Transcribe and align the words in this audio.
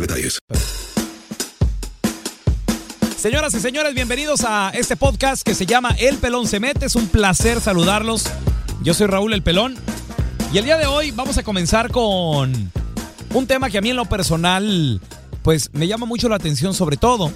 detalles. 0.00 0.38
Señoras 3.16 3.54
y 3.54 3.60
señores, 3.60 3.94
bienvenidos 3.94 4.42
a 4.46 4.70
este 4.70 4.96
podcast 4.96 5.42
que 5.42 5.54
se 5.54 5.66
llama 5.66 5.94
El 5.98 6.18
Pelón 6.18 6.46
se 6.46 6.60
mete. 6.60 6.86
Es 6.86 6.96
un 6.96 7.08
placer 7.08 7.60
saludarlos. 7.60 8.24
Yo 8.82 8.94
soy 8.94 9.06
Raúl 9.06 9.32
El 9.32 9.42
Pelón. 9.42 9.76
Y 10.52 10.58
el 10.58 10.64
día 10.64 10.76
de 10.76 10.86
hoy 10.86 11.10
vamos 11.10 11.38
a 11.38 11.42
comenzar 11.42 11.90
con 11.90 12.70
un 13.32 13.46
tema 13.46 13.70
que 13.70 13.78
a 13.78 13.80
mí 13.80 13.90
en 13.90 13.96
lo 13.96 14.04
personal, 14.04 15.00
pues 15.42 15.70
me 15.72 15.88
llama 15.88 16.06
mucho 16.06 16.28
la 16.28 16.36
atención, 16.36 16.74
sobre 16.74 16.96
todo 16.96 17.32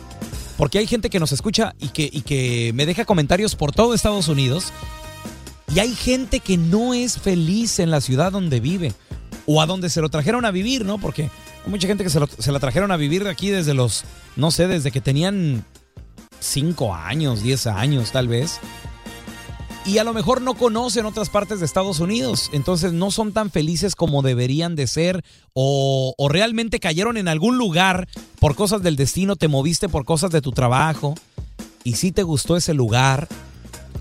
porque 0.59 0.79
hay 0.79 0.89
gente 0.89 1.09
que 1.09 1.21
nos 1.21 1.31
escucha 1.31 1.75
y 1.79 1.89
que, 1.89 2.11
y 2.13 2.23
que 2.23 2.73
me 2.75 2.85
deja 2.85 3.05
comentarios 3.05 3.55
por 3.55 3.73
todo 3.73 3.95
Estados 3.95 4.29
Unidos. 4.29 4.73
Y 5.73 5.79
hay 5.79 5.95
gente 5.95 6.41
que 6.41 6.57
no 6.57 6.95
es 6.95 7.19
feliz 7.19 7.79
en 7.79 7.91
la 7.91 8.01
ciudad 8.01 8.33
donde 8.33 8.59
vive 8.59 8.93
o 9.47 9.63
a 9.63 9.67
donde 9.67 9.89
se 9.89 10.01
lo 10.01 10.09
trajeron 10.09 10.45
a 10.45 10.51
vivir, 10.51 10.85
¿no? 10.85 10.99
Porque 10.99 11.31
mucha 11.69 11.87
gente 11.87 12.05
que 12.05 12.11
se, 12.11 12.53
la 12.53 12.61
trajeron 12.61 12.91
a 12.91 12.97
vivir 12.97 13.27
aquí 13.29 13.51
desde 13.51 13.75
los, 13.75 14.05
no 14.37 14.51
sé, 14.51 14.67
desde 14.67 14.91
que 14.91 15.01
tenían 15.01 15.65
5 16.41 16.95
años, 16.95 17.43
10 17.43 17.67
años 17.69 18.12
tal 18.12 18.29
vez. 18.29 18.61
Y 19.84 19.99
a 19.99 20.05
lo 20.05 20.12
mejor 20.12 20.43
no 20.43 20.55
conocen 20.55 21.06
otras 21.06 21.31
partes 21.31 21.61
de 21.61 21.67
Estados 21.67 22.01
Unidos, 22.01 22.51
entonces 22.53 22.93
no 22.93 23.11
son 23.11 23.33
tan 23.33 23.51
felices 23.51 23.95
como 23.95 24.21
deberían 24.21 24.77
de 24.77 24.87
ser 24.87 25.25
o, 25.55 26.15
o 26.19 26.29
realmente 26.29 26.79
cayeron 26.79 27.17
en 27.17 27.27
algún 27.27 27.56
lugar 27.56 28.06
por 28.39 28.55
cosas 28.55 28.83
del 28.83 28.97
destino, 28.97 29.37
te 29.37 29.49
moviste 29.49 29.89
por 29.89 30.05
cosas 30.05 30.31
de 30.31 30.43
tu 30.43 30.53
trabajo 30.53 31.15
y 31.85 31.95
sí 31.95 32.12
te 32.12 32.23
gustó 32.23 32.56
ese 32.59 32.75
lugar, 32.75 33.29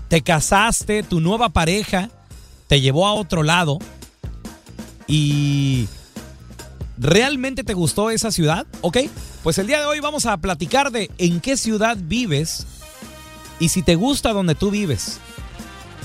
te 0.08 0.20
casaste, 0.20 1.02
tu 1.02 1.20
nueva 1.20 1.48
pareja 1.50 2.10
te 2.66 2.82
llevó 2.82 3.06
a 3.06 3.14
otro 3.14 3.42
lado 3.42 3.78
y 5.06 5.88
¿realmente 6.98 7.64
te 7.64 7.74
gustó 7.74 8.10
esa 8.10 8.30
ciudad? 8.30 8.66
¿Ok? 8.80 8.98
Pues 9.42 9.58
el 9.58 9.66
día 9.66 9.80
de 9.80 9.86
hoy 9.86 10.00
vamos 10.00 10.26
a 10.26 10.36
platicar 10.36 10.90
de 10.90 11.10
en 11.18 11.40
qué 11.40 11.56
ciudad 11.56 11.96
vives 12.00 12.66
y 13.60 13.68
si 13.68 13.82
te 13.82 13.94
gusta 13.94 14.32
donde 14.32 14.54
tú 14.54 14.70
vives. 14.70 15.20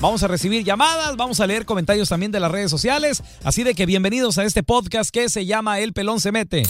Vamos 0.00 0.22
a 0.22 0.28
recibir 0.28 0.64
llamadas, 0.64 1.16
vamos 1.16 1.40
a 1.40 1.46
leer 1.46 1.64
comentarios 1.64 2.08
también 2.08 2.32
de 2.32 2.40
las 2.40 2.50
redes 2.50 2.70
sociales, 2.70 3.22
así 3.44 3.62
de 3.62 3.74
que 3.74 3.86
bienvenidos 3.86 4.38
a 4.38 4.44
este 4.44 4.62
podcast 4.62 5.10
que 5.10 5.28
se 5.28 5.46
llama 5.46 5.78
El 5.78 5.92
Pelón 5.92 6.20
se 6.20 6.32
mete. 6.32 6.64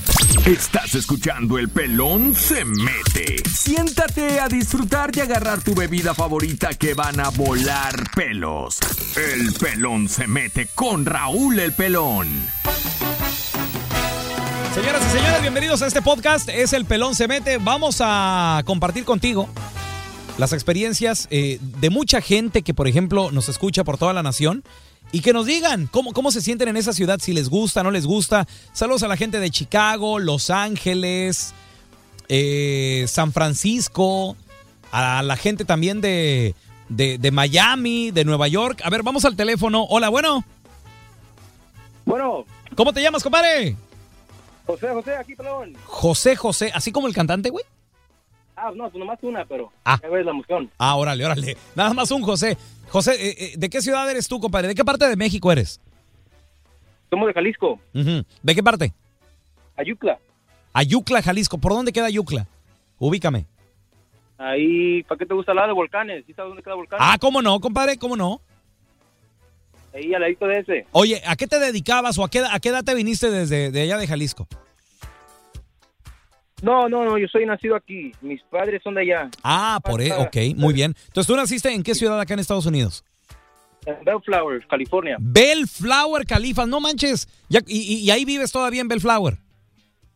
Estás 0.46 0.94
escuchando 0.94 1.58
El 1.58 1.68
Pelón 1.68 2.34
se 2.34 2.64
mete. 2.64 3.42
Siéntate 3.48 4.40
a 4.40 4.48
disfrutar 4.48 5.10
y 5.16 5.20
agarrar 5.20 5.62
tu 5.62 5.74
bebida 5.74 6.14
favorita 6.14 6.74
que 6.74 6.94
van 6.94 7.18
a 7.18 7.30
volar 7.30 8.10
pelos. 8.14 8.78
El 9.16 9.52
Pelón 9.54 10.08
se 10.08 10.26
mete 10.26 10.68
con 10.74 11.06
Raúl 11.06 11.58
el 11.58 11.72
Pelón. 11.72 12.28
Señoras 14.74 15.06
y 15.06 15.16
señores, 15.16 15.40
bienvenidos 15.40 15.82
a 15.82 15.86
este 15.86 16.02
podcast. 16.02 16.48
Es 16.48 16.72
El 16.72 16.84
Pelón 16.84 17.14
se 17.14 17.28
mete. 17.28 17.58
Vamos 17.58 17.98
a 18.00 18.60
compartir 18.64 19.04
contigo 19.04 19.48
las 20.36 20.52
experiencias 20.52 21.28
eh, 21.30 21.58
de 21.60 21.90
mucha 21.90 22.20
gente 22.20 22.62
que, 22.62 22.74
por 22.74 22.88
ejemplo, 22.88 23.30
nos 23.30 23.48
escucha 23.48 23.84
por 23.84 23.98
toda 23.98 24.12
la 24.12 24.24
nación 24.24 24.64
y 25.12 25.20
que 25.20 25.32
nos 25.32 25.46
digan 25.46 25.86
cómo, 25.86 26.12
cómo 26.12 26.32
se 26.32 26.40
sienten 26.40 26.66
en 26.68 26.76
esa 26.76 26.92
ciudad, 26.92 27.20
si 27.20 27.32
les 27.32 27.48
gusta, 27.48 27.84
no 27.84 27.92
les 27.92 28.04
gusta. 28.04 28.48
Saludos 28.72 29.04
a 29.04 29.08
la 29.08 29.16
gente 29.16 29.38
de 29.38 29.48
Chicago, 29.50 30.18
Los 30.18 30.50
Ángeles, 30.50 31.54
eh, 32.28 33.04
San 33.06 33.32
Francisco, 33.32 34.36
a 34.90 35.22
la 35.22 35.36
gente 35.36 35.64
también 35.64 36.00
de, 36.00 36.56
de, 36.88 37.18
de 37.18 37.30
Miami, 37.30 38.10
de 38.10 38.24
Nueva 38.24 38.48
York. 38.48 38.80
A 38.82 38.90
ver, 38.90 39.04
vamos 39.04 39.24
al 39.24 39.36
teléfono. 39.36 39.84
Hola, 39.84 40.08
bueno. 40.08 40.44
Bueno, 42.04 42.44
¿Cómo 42.74 42.92
te 42.92 43.00
llamas, 43.00 43.22
compadre? 43.22 43.76
José, 44.66 44.88
José, 44.88 45.16
aquí, 45.16 45.34
pelón. 45.34 45.74
José 45.84 46.36
José, 46.36 46.70
así 46.74 46.90
como 46.92 47.06
el 47.06 47.14
cantante, 47.14 47.50
güey. 47.50 47.64
Ah, 48.56 48.70
no, 48.74 48.84
pues 48.84 48.94
nomás 48.98 49.18
una, 49.22 49.44
pero 49.44 49.72
Ah. 49.84 49.98
ya 50.02 50.08
ves 50.08 50.24
la 50.24 50.30
emoción. 50.30 50.70
Ah, 50.78 50.94
órale, 50.96 51.24
órale. 51.24 51.56
Nada 51.74 51.92
más 51.92 52.10
un 52.10 52.22
José. 52.22 52.56
José, 52.88 53.12
eh, 53.14 53.36
eh, 53.38 53.52
¿de 53.56 53.68
qué 53.68 53.82
ciudad 53.82 54.08
eres 54.10 54.28
tú, 54.28 54.40
compadre? 54.40 54.68
¿De 54.68 54.74
qué 54.74 54.84
parte 54.84 55.08
de 55.08 55.16
México 55.16 55.50
eres? 55.50 55.80
Somos 57.10 57.26
de 57.26 57.34
Jalisco. 57.34 57.78
¿De 57.92 58.54
qué 58.54 58.62
parte? 58.62 58.92
Ayucla. 59.76 60.18
Ayucla, 60.72 61.20
Jalisco. 61.22 61.58
¿Por 61.58 61.72
dónde 61.72 61.92
queda 61.92 62.06
Ayucla? 62.06 62.46
Ubícame. 62.98 63.46
Ahí, 64.38 65.02
¿para 65.04 65.18
qué 65.18 65.26
te 65.26 65.34
gusta 65.34 65.54
la 65.54 65.66
de 65.66 65.72
volcanes? 65.72 66.24
¿Sí 66.26 66.32
sabes 66.32 66.50
dónde 66.50 66.62
queda 66.62 66.74
volcanes? 66.74 67.04
Ah, 67.08 67.18
¿cómo 67.20 67.42
no, 67.42 67.60
compadre? 67.60 67.96
¿Cómo 67.98 68.16
no? 68.16 68.40
Ahí 69.94 70.12
al 70.12 70.22
ladito 70.22 70.46
de 70.46 70.58
ese. 70.58 70.86
Oye, 70.90 71.22
¿a 71.24 71.36
qué 71.36 71.46
te 71.46 71.60
dedicabas 71.60 72.18
o 72.18 72.24
a 72.24 72.28
qué, 72.28 72.40
a 72.40 72.58
qué 72.58 72.70
edad 72.70 72.82
te 72.82 72.94
viniste 72.94 73.30
desde 73.30 73.70
de 73.70 73.80
allá 73.82 73.96
de 73.96 74.08
Jalisco? 74.08 74.48
No, 76.62 76.88
no, 76.88 77.04
no, 77.04 77.18
yo 77.18 77.28
soy 77.28 77.46
nacido 77.46 77.76
aquí. 77.76 78.12
Mis 78.20 78.42
padres 78.44 78.82
son 78.82 78.94
de 78.94 79.02
allá. 79.02 79.30
Ah, 79.42 79.80
por 79.84 80.00
ahí, 80.00 80.10
ok, 80.10 80.56
muy 80.56 80.72
bien. 80.74 80.94
Entonces, 81.06 81.26
¿tú 81.26 81.36
naciste 81.36 81.72
en 81.72 81.82
qué 81.82 81.94
ciudad 81.94 82.18
acá 82.18 82.34
en 82.34 82.40
Estados 82.40 82.66
Unidos? 82.66 83.04
En 83.86 84.02
Bellflower, 84.02 84.66
California. 84.66 85.16
Bellflower, 85.20 86.26
Califa, 86.26 86.64
no 86.66 86.80
manches. 86.80 87.28
Ya- 87.48 87.60
y, 87.66 88.10
ahí 88.10 88.24
vives 88.24 88.50
todavía 88.50 88.80
en 88.80 88.88
Bellflower? 88.88 89.38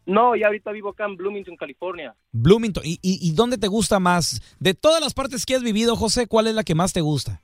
No, 0.07 0.35
y 0.35 0.43
ahorita 0.43 0.73
vivo 0.73 0.89
acá 0.89 1.05
en 1.05 1.17
Bloomington, 1.17 1.55
California. 1.55 2.15
Bloomington. 2.33 2.83
¿Y, 2.85 2.99
y, 3.03 3.19
y 3.21 3.33
dónde 3.33 3.59
te 3.59 3.69
gusta 3.69 4.01
más? 4.01 4.41
De 4.59 4.73
todas 4.73 5.03
las 5.03 5.13
partes 5.13 5.45
que 5.45 5.55
has 5.55 5.63
vivido, 5.63 5.97
José, 5.97 6.27
¿cuál 6.27 6.47
es 6.47 6.55
la 6.55 6.65
que 6.65 6.75
más 6.75 6.95
te 6.95 7.03
gusta? 7.03 7.43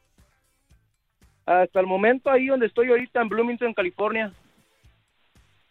Hasta 1.46 1.80
el 1.80 1.86
momento 1.86 2.30
ahí 2.30 2.46
donde 2.46 2.66
estoy 2.66 2.88
ahorita 2.88 3.20
en 3.20 3.28
Bloomington, 3.28 3.74
California. 3.74 4.32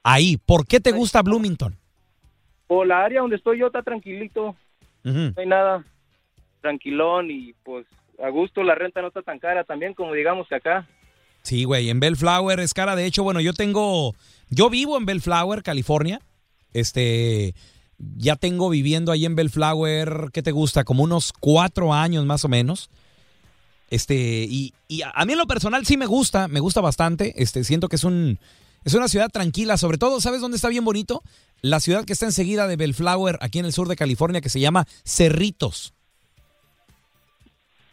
Ahí, 0.04 0.38
¿por 0.38 0.68
qué 0.68 0.80
te 0.80 0.92
gusta 0.92 1.22
Bloomington? 1.22 1.76
Por 2.68 2.88
la 2.88 3.04
área 3.04 3.22
donde 3.22 3.38
estoy 3.38 3.60
yo 3.60 3.68
está 3.68 3.82
tranquilito, 3.82 4.56
no 5.04 5.34
hay 5.36 5.46
nada, 5.46 5.84
tranquilón 6.62 7.30
y 7.32 7.54
pues 7.64 7.86
a 8.24 8.30
gusto 8.30 8.64
la 8.64 8.76
renta 8.76 9.02
no 9.02 9.08
está 9.08 9.22
tan 9.22 9.40
cara 9.40 9.64
también 9.64 9.94
como 9.94 10.14
digamos 10.14 10.48
que 10.48 10.56
acá. 10.56 10.88
Sí, 11.42 11.66
güey, 11.66 11.90
en 11.90 12.00
Bellflower 12.00 12.60
es 12.60 12.74
cara. 12.74 12.96
De 12.96 13.06
hecho, 13.06 13.24
bueno, 13.24 13.42
yo 13.42 13.54
tengo, 13.54 14.16
yo 14.50 14.70
vivo 14.70 14.98
en 14.98 15.06
Bellflower, 15.06 15.62
California. 15.62 16.22
Este, 16.74 17.54
ya 17.98 18.38
tengo 18.38 18.70
viviendo 18.70 19.12
ahí 19.12 19.26
en 19.26 19.36
Bellflower, 19.36 20.30
¿qué 20.32 20.42
te 20.42 20.52
gusta? 20.52 20.86
Como 20.86 21.04
unos 21.04 21.34
cuatro 21.34 21.94
años 21.94 22.26
más 22.26 22.46
o 22.46 22.50
menos. 22.50 22.90
Este, 23.94 24.16
y, 24.50 24.74
y 24.88 25.04
a 25.04 25.24
mí 25.24 25.34
en 25.34 25.38
lo 25.38 25.46
personal 25.46 25.86
sí 25.86 25.98
me 25.98 26.08
gusta, 26.08 26.48
me 26.48 26.60
gusta 26.60 26.82
bastante. 26.82 27.36
Este, 27.38 27.64
siento 27.64 27.90
que 27.90 27.98
es 27.98 28.04
un, 28.04 28.40
es 28.84 28.96
una 28.96 29.08
ciudad 29.08 29.30
tranquila. 29.30 29.78
Sobre 29.78 30.00
todo, 30.00 30.20
¿sabes 30.20 30.42
dónde 30.42 30.56
está 30.56 30.68
bien 30.68 30.84
bonito? 30.84 31.22
La 31.62 31.80
ciudad 31.80 32.04
que 32.04 32.14
está 32.14 32.26
enseguida 32.26 32.66
de 32.66 32.76
Bellflower, 32.76 33.38
aquí 33.40 33.60
en 33.60 33.66
el 33.66 33.72
sur 33.72 33.88
de 33.88 33.96
California, 33.96 34.42
que 34.42 34.50
se 34.50 34.60
llama 34.60 34.88
Cerritos. 35.06 35.94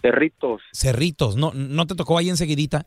Cerritos. 0.00 0.62
Cerritos, 0.72 1.36
¿no, 1.36 1.52
no 1.52 1.86
te 1.86 1.94
tocó 1.94 2.16
ahí 2.16 2.30
enseguidita? 2.30 2.86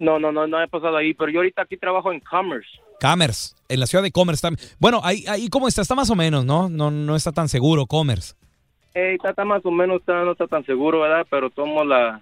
No, 0.00 0.18
no, 0.18 0.32
no, 0.32 0.48
no 0.48 0.60
he 0.60 0.66
pasado 0.66 0.96
ahí, 0.96 1.14
pero 1.14 1.30
yo 1.30 1.38
ahorita 1.38 1.62
aquí 1.62 1.76
trabajo 1.76 2.10
en 2.10 2.18
Commerce. 2.18 2.68
Commerce, 3.00 3.54
en 3.68 3.78
la 3.78 3.86
ciudad 3.86 4.02
de 4.02 4.10
Commerce 4.10 4.42
también. 4.42 4.68
Bueno, 4.80 5.00
ahí, 5.04 5.24
ahí 5.28 5.48
cómo 5.48 5.68
está, 5.68 5.82
está 5.82 5.94
más 5.94 6.10
o 6.10 6.16
menos, 6.16 6.44
¿no? 6.44 6.68
No, 6.68 6.90
no 6.90 7.14
está 7.14 7.30
tan 7.30 7.48
seguro 7.48 7.86
Commerce. 7.86 8.34
Eh, 8.94 9.14
está, 9.14 9.30
está 9.30 9.44
más 9.44 9.64
o 9.64 9.70
menos, 9.70 10.00
está, 10.00 10.22
no 10.24 10.32
está 10.32 10.46
tan 10.46 10.64
seguro, 10.64 11.00
¿verdad? 11.00 11.26
Pero 11.30 11.50
tomo 11.50 11.84
la... 11.84 12.20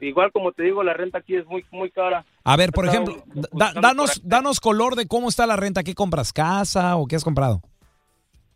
Igual 0.00 0.32
como 0.32 0.52
te 0.52 0.62
digo, 0.62 0.82
la 0.82 0.94
renta 0.94 1.18
aquí 1.18 1.36
es 1.36 1.44
muy 1.46 1.62
muy 1.70 1.90
cara. 1.90 2.24
A 2.42 2.56
ver, 2.56 2.70
por 2.72 2.86
ejemplo, 2.86 3.16
da- 3.52 3.74
danos, 3.74 4.22
danos 4.26 4.58
color 4.58 4.94
de 4.96 5.06
cómo 5.06 5.28
está 5.28 5.46
la 5.46 5.56
renta. 5.56 5.82
¿Qué 5.82 5.94
compras? 5.94 6.32
¿Casa 6.32 6.96
o 6.96 7.06
qué 7.06 7.16
has 7.16 7.24
comprado? 7.24 7.60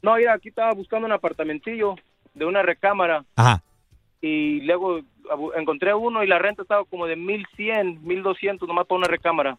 No, 0.01 0.15
mira, 0.17 0.33
aquí 0.35 0.49
estaba 0.49 0.73
buscando 0.73 1.05
un 1.07 1.13
apartamentillo 1.13 1.97
de 2.33 2.47
una 2.47 2.63
recámara 2.63 3.25
Ajá. 3.37 3.63
y 4.23 4.63
luego 4.63 5.01
encontré 5.57 5.93
uno 5.93 6.23
y 6.25 6.27
la 6.27 6.39
renta 6.39 6.63
estaba 6.63 6.85
como 6.87 7.07
de 7.07 7.17
1100, 7.17 8.03
1200 8.07 8.67
nomás 8.67 8.87
para 8.87 8.99
una 9.01 9.09
recámara. 9.09 9.59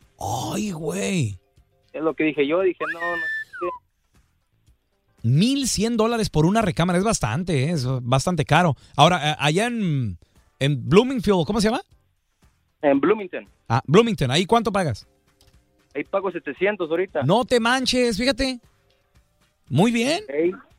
Ay, 0.54 0.72
güey. 0.72 1.38
Es 1.94 2.02
lo 2.02 2.16
que 2.16 2.24
dije 2.24 2.48
yo, 2.48 2.62
dije, 2.62 2.84
no, 2.94 3.00
no. 3.00 3.24
1100 5.26 5.98
dólares 5.98 6.30
por 6.30 6.46
una 6.46 6.62
recámara. 6.62 6.98
Es 7.00 7.04
bastante, 7.06 7.66
¿eh? 7.66 7.72
es 7.72 7.86
bastante 8.04 8.46
caro. 8.46 8.76
Ahora, 8.96 9.32
eh, 9.32 9.36
allá 9.40 9.66
en, 9.68 10.18
en 10.60 10.88
Bloomingfield, 10.90 11.46
¿cómo 11.46 11.60
se 11.60 11.70
llama? 11.70 11.82
En 12.82 13.00
Bloomington, 13.00 13.48
Ah, 13.68 13.82
Bloomington. 13.88 14.30
¿Ahí 14.32 14.46
cuánto 14.46 14.72
pagas? 14.72 15.08
ahí 15.96 16.04
pago 16.04 16.30
700 16.32 16.90
ahorita. 16.90 17.24
No 17.24 17.46
te 17.46 17.60
manches, 17.60 18.18
fíjate. 18.18 18.60
Muy 19.70 19.92
bien. 19.92 20.24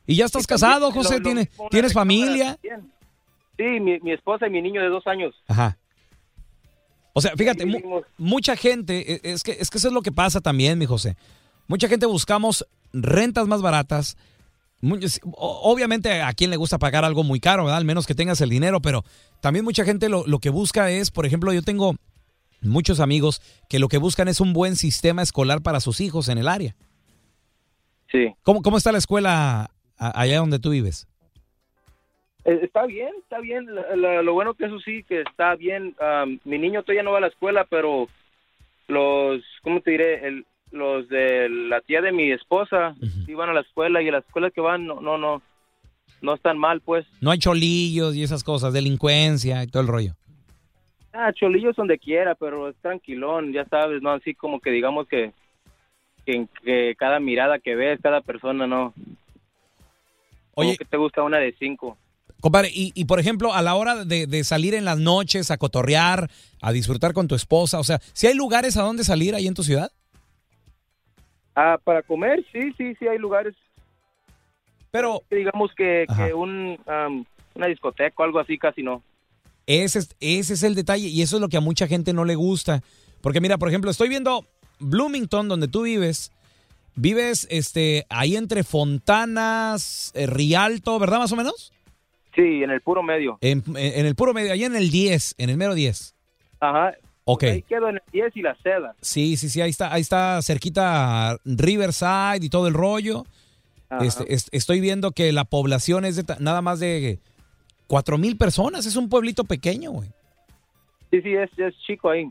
¿Y 0.06 0.14
ya 0.14 0.26
estás 0.26 0.44
Y 0.44 0.46
casado, 0.46 0.92
José? 0.92 1.16
lo 1.18 1.22
¿Tienes, 1.24 1.48
¿tienes 1.70 1.92
familia? 1.92 2.56
Sí, 3.56 3.64
mi, 3.80 3.98
mi 4.00 4.12
esposa 4.12 4.46
y 4.46 4.50
mi 4.50 4.62
niño 4.62 4.80
de 4.82 4.88
dos 4.88 5.06
años. 5.06 5.34
Ajá. 5.48 5.76
O 7.14 7.20
sea, 7.22 7.32
fíjate, 7.34 7.64
mu- 7.66 8.02
mucha 8.18 8.54
gente, 8.56 9.14
e- 9.14 9.20
es 9.32 9.42
que, 9.42 9.52
es 9.52 9.70
que 9.70 9.78
eso 9.78 9.88
es 9.88 9.94
lo 9.94 10.02
que 10.02 10.12
pasa 10.12 10.40
también, 10.40 10.78
mi 10.78 10.84
José. 10.86 11.16
Mucha 11.66 11.88
gente 11.88 12.04
buscamos 12.06 12.64
rentas 12.92 13.48
más 13.48 13.62
baratas. 13.62 14.16
Obviamente 15.32 16.22
a 16.22 16.32
quien 16.32 16.50
le 16.50 16.56
gusta 16.56 16.78
pagar 16.78 17.04
algo 17.04 17.22
muy 17.24 17.40
caro, 17.40 17.64
¿verdad? 17.64 17.78
Al 17.78 17.84
menos 17.84 18.06
que 18.06 18.14
tengas 18.14 18.40
el 18.40 18.50
dinero, 18.50 18.80
pero 18.80 19.04
también 19.40 19.64
mucha 19.64 19.84
gente 19.84 20.08
lo, 20.08 20.26
lo 20.26 20.38
que 20.38 20.50
busca 20.50 20.90
es, 20.90 21.10
por 21.10 21.26
ejemplo, 21.26 21.52
yo 21.52 21.62
tengo 21.62 21.94
muchos 22.62 23.00
amigos 23.00 23.40
que 23.68 23.78
lo 23.78 23.88
que 23.88 23.98
buscan 23.98 24.28
es 24.28 24.40
un 24.40 24.52
buen 24.52 24.76
sistema 24.76 25.22
escolar 25.22 25.62
para 25.62 25.80
sus 25.80 26.00
hijos 26.00 26.28
en 26.28 26.38
el 26.38 26.48
área. 26.48 26.74
Sí. 28.10 28.34
¿Cómo, 28.42 28.62
cómo 28.62 28.76
está 28.76 28.92
la 28.92 28.98
escuela 28.98 29.70
allá 29.98 30.38
donde 30.38 30.58
tú 30.58 30.70
vives? 30.70 31.06
Eh, 32.44 32.60
Está 32.62 32.86
bien, 32.86 33.10
está 33.22 33.40
bien. 33.40 33.66
La- 33.74 33.96
la- 33.96 34.22
lo 34.22 34.32
bueno 34.34 34.54
que 34.54 34.66
eso 34.66 34.78
sí, 34.80 35.02
que 35.08 35.22
está 35.22 35.54
bien. 35.56 35.94
Am, 36.00 36.38
mi 36.44 36.58
niño 36.58 36.82
todavía 36.82 37.02
no 37.02 37.10
va 37.12 37.18
a 37.18 37.22
la 37.22 37.26
escuela, 37.26 37.66
pero 37.68 38.08
los, 38.88 39.42
¿cómo 39.62 39.80
te 39.80 39.90
diré? 39.92 40.26
El, 40.26 40.46
los 40.70 41.08
de 41.08 41.48
la 41.48 41.80
tía 41.80 42.00
de 42.00 42.12
mi 42.12 42.30
esposa 42.30 42.96
sí 43.24 43.34
van 43.34 43.50
a 43.50 43.54
la 43.54 43.60
escuela 43.60 44.02
y 44.02 44.08
a 44.08 44.12
las 44.12 44.24
escuelas 44.24 44.52
que 44.52 44.60
van 44.60 44.86
no, 44.86 45.00
no, 45.00 45.16
no, 45.18 45.42
no 46.22 46.34
están 46.34 46.58
mal, 46.58 46.80
pues. 46.80 47.06
No 47.20 47.30
hay 47.30 47.38
cholillos 47.38 48.14
y 48.14 48.22
esas 48.22 48.44
cosas, 48.44 48.72
delincuencia 48.72 49.62
y 49.62 49.66
todo 49.66 49.82
el 49.82 49.88
rollo. 49.88 50.14
Ah, 51.12 51.32
cholillos 51.32 51.76
donde 51.76 51.98
quiera, 51.98 52.34
pero 52.34 52.68
es 52.68 52.76
tranquilón, 52.76 53.52
ya 53.52 53.64
sabes, 53.66 54.02
¿no? 54.02 54.10
Así 54.10 54.34
como 54.34 54.60
que 54.60 54.70
digamos 54.70 55.08
que, 55.08 55.32
que, 56.26 56.46
que 56.62 56.94
cada 56.98 57.20
mirada 57.20 57.58
que 57.58 57.74
ves, 57.74 58.00
cada 58.02 58.20
persona, 58.20 58.66
¿no? 58.66 58.92
Como 60.52 60.68
Oye, 60.68 60.76
que 60.76 60.84
te 60.84 60.96
gusta 60.96 61.22
una 61.22 61.38
de 61.38 61.54
cinco. 61.58 61.96
Compadre, 62.40 62.70
y, 62.72 62.92
y, 62.94 63.06
por 63.06 63.18
ejemplo, 63.18 63.54
a 63.54 63.62
la 63.62 63.76
hora 63.76 64.04
de, 64.04 64.26
de 64.26 64.44
salir 64.44 64.74
en 64.74 64.84
las 64.84 64.98
noches 64.98 65.50
a 65.50 65.56
cotorrear, 65.56 66.30
a 66.60 66.72
disfrutar 66.72 67.14
con 67.14 67.28
tu 67.28 67.34
esposa, 67.34 67.78
o 67.78 67.84
sea, 67.84 67.98
si 68.12 68.26
hay 68.26 68.34
lugares 68.34 68.76
a 68.76 68.82
donde 68.82 69.02
salir 69.02 69.34
ahí 69.34 69.46
en 69.46 69.54
tu 69.54 69.62
ciudad? 69.62 69.90
Ah, 71.56 71.78
para 71.82 72.02
comer, 72.02 72.44
sí, 72.52 72.72
sí, 72.76 72.94
sí, 72.98 73.08
hay 73.08 73.16
lugares. 73.16 73.54
Pero 74.90 75.22
digamos 75.30 75.72
que, 75.74 76.06
que 76.14 76.34
un, 76.34 76.78
am, 76.86 77.24
una 77.54 77.66
discoteca 77.66 78.14
o 78.18 78.22
algo 78.24 78.38
así 78.38 78.58
casi 78.58 78.82
no. 78.82 79.02
Ese 79.66 80.00
es, 80.00 80.16
ese 80.20 80.52
es 80.52 80.62
el 80.62 80.74
detalle 80.74 81.08
y 81.08 81.22
eso 81.22 81.36
es 81.36 81.42
lo 81.42 81.48
que 81.48 81.56
a 81.56 81.62
mucha 81.62 81.88
gente 81.88 82.12
no 82.12 82.26
le 82.26 82.34
gusta. 82.34 82.82
Porque 83.22 83.40
mira, 83.40 83.56
por 83.56 83.68
ejemplo, 83.68 83.90
estoy 83.90 84.10
viendo 84.10 84.44
Bloomington, 84.80 85.48
donde 85.48 85.66
tú 85.66 85.82
vives. 85.82 86.30
Vives 86.94 87.48
este, 87.50 88.06
ahí 88.10 88.36
entre 88.36 88.62
Fontanas, 88.62 90.12
eh, 90.14 90.26
Rialto, 90.26 90.98
¿verdad 90.98 91.18
más 91.18 91.32
o 91.32 91.36
menos? 91.36 91.72
Sí, 92.34 92.62
en 92.62 92.70
el 92.70 92.82
puro 92.82 93.02
medio. 93.02 93.38
En, 93.40 93.62
en 93.76 94.06
el 94.06 94.14
puro 94.14 94.34
medio, 94.34 94.52
ahí 94.52 94.64
en 94.64 94.76
el 94.76 94.90
10, 94.90 95.36
en 95.38 95.50
el 95.50 95.56
mero 95.56 95.74
10. 95.74 96.14
Ajá. 96.60 96.94
Ok. 97.28 97.42
Ahí 97.42 97.62
quedo 97.62 97.88
en 97.88 97.96
el 97.96 98.02
10 98.12 98.36
y 98.36 98.42
la 98.42 98.56
seda. 98.62 98.94
Sí, 99.00 99.36
sí, 99.36 99.48
sí, 99.48 99.60
ahí 99.60 99.70
está, 99.70 99.92
ahí 99.92 100.00
está 100.00 100.40
cerquita 100.42 101.36
Riverside 101.44 102.38
y 102.46 102.48
todo 102.48 102.68
el 102.68 102.74
rollo. 102.74 103.26
Este, 104.00 104.32
es- 104.32 104.46
estoy 104.52 104.80
viendo 104.80 105.10
que 105.12 105.32
la 105.32 105.44
población 105.44 106.04
es 106.04 106.16
de 106.16 106.24
nada 106.38 106.62
más 106.62 106.78
de 106.80 107.18
cuatro 107.88 108.16
mil 108.16 108.36
personas. 108.36 108.86
Es 108.86 108.94
un 108.96 109.08
pueblito 109.08 109.44
pequeño, 109.44 109.90
güey. 109.90 110.08
Sí, 111.10 111.20
sí, 111.22 111.34
es, 111.34 111.50
es 111.58 111.74
chico 111.86 112.10
ahí. 112.10 112.30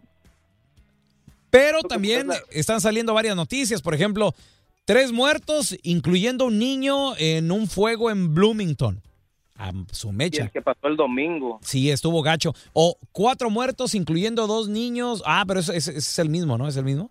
Pero 1.49 1.81
también 1.83 2.29
están 2.49 2.81
saliendo 2.81 3.13
varias 3.13 3.35
noticias. 3.35 3.81
Por 3.81 3.93
ejemplo, 3.93 4.33
tres 4.85 5.11
muertos, 5.11 5.77
incluyendo 5.83 6.45
un 6.45 6.57
niño 6.59 7.15
en 7.17 7.51
un 7.51 7.67
fuego 7.67 8.11
en 8.11 8.33
Bloomington. 8.33 9.01
A 9.57 9.71
su 9.91 10.09
Y 10.09 10.11
mecha. 10.11 10.43
el 10.43 10.51
que 10.51 10.61
pasó 10.61 10.87
el 10.87 10.97
domingo. 10.97 11.59
Sí, 11.61 11.89
estuvo 11.89 12.21
gacho. 12.21 12.53
O 12.73 12.97
cuatro 13.13 13.49
muertos, 13.49 13.95
incluyendo 13.95 14.47
dos 14.47 14.67
niños. 14.67 15.23
Ah, 15.25 15.45
pero 15.47 15.61
ese, 15.61 15.77
ese- 15.77 15.91
ese 15.91 15.99
es 15.99 16.19
el 16.19 16.29
mismo, 16.29 16.57
¿no? 16.57 16.67
¿Es 16.67 16.75
el 16.75 16.83
mismo? 16.83 17.09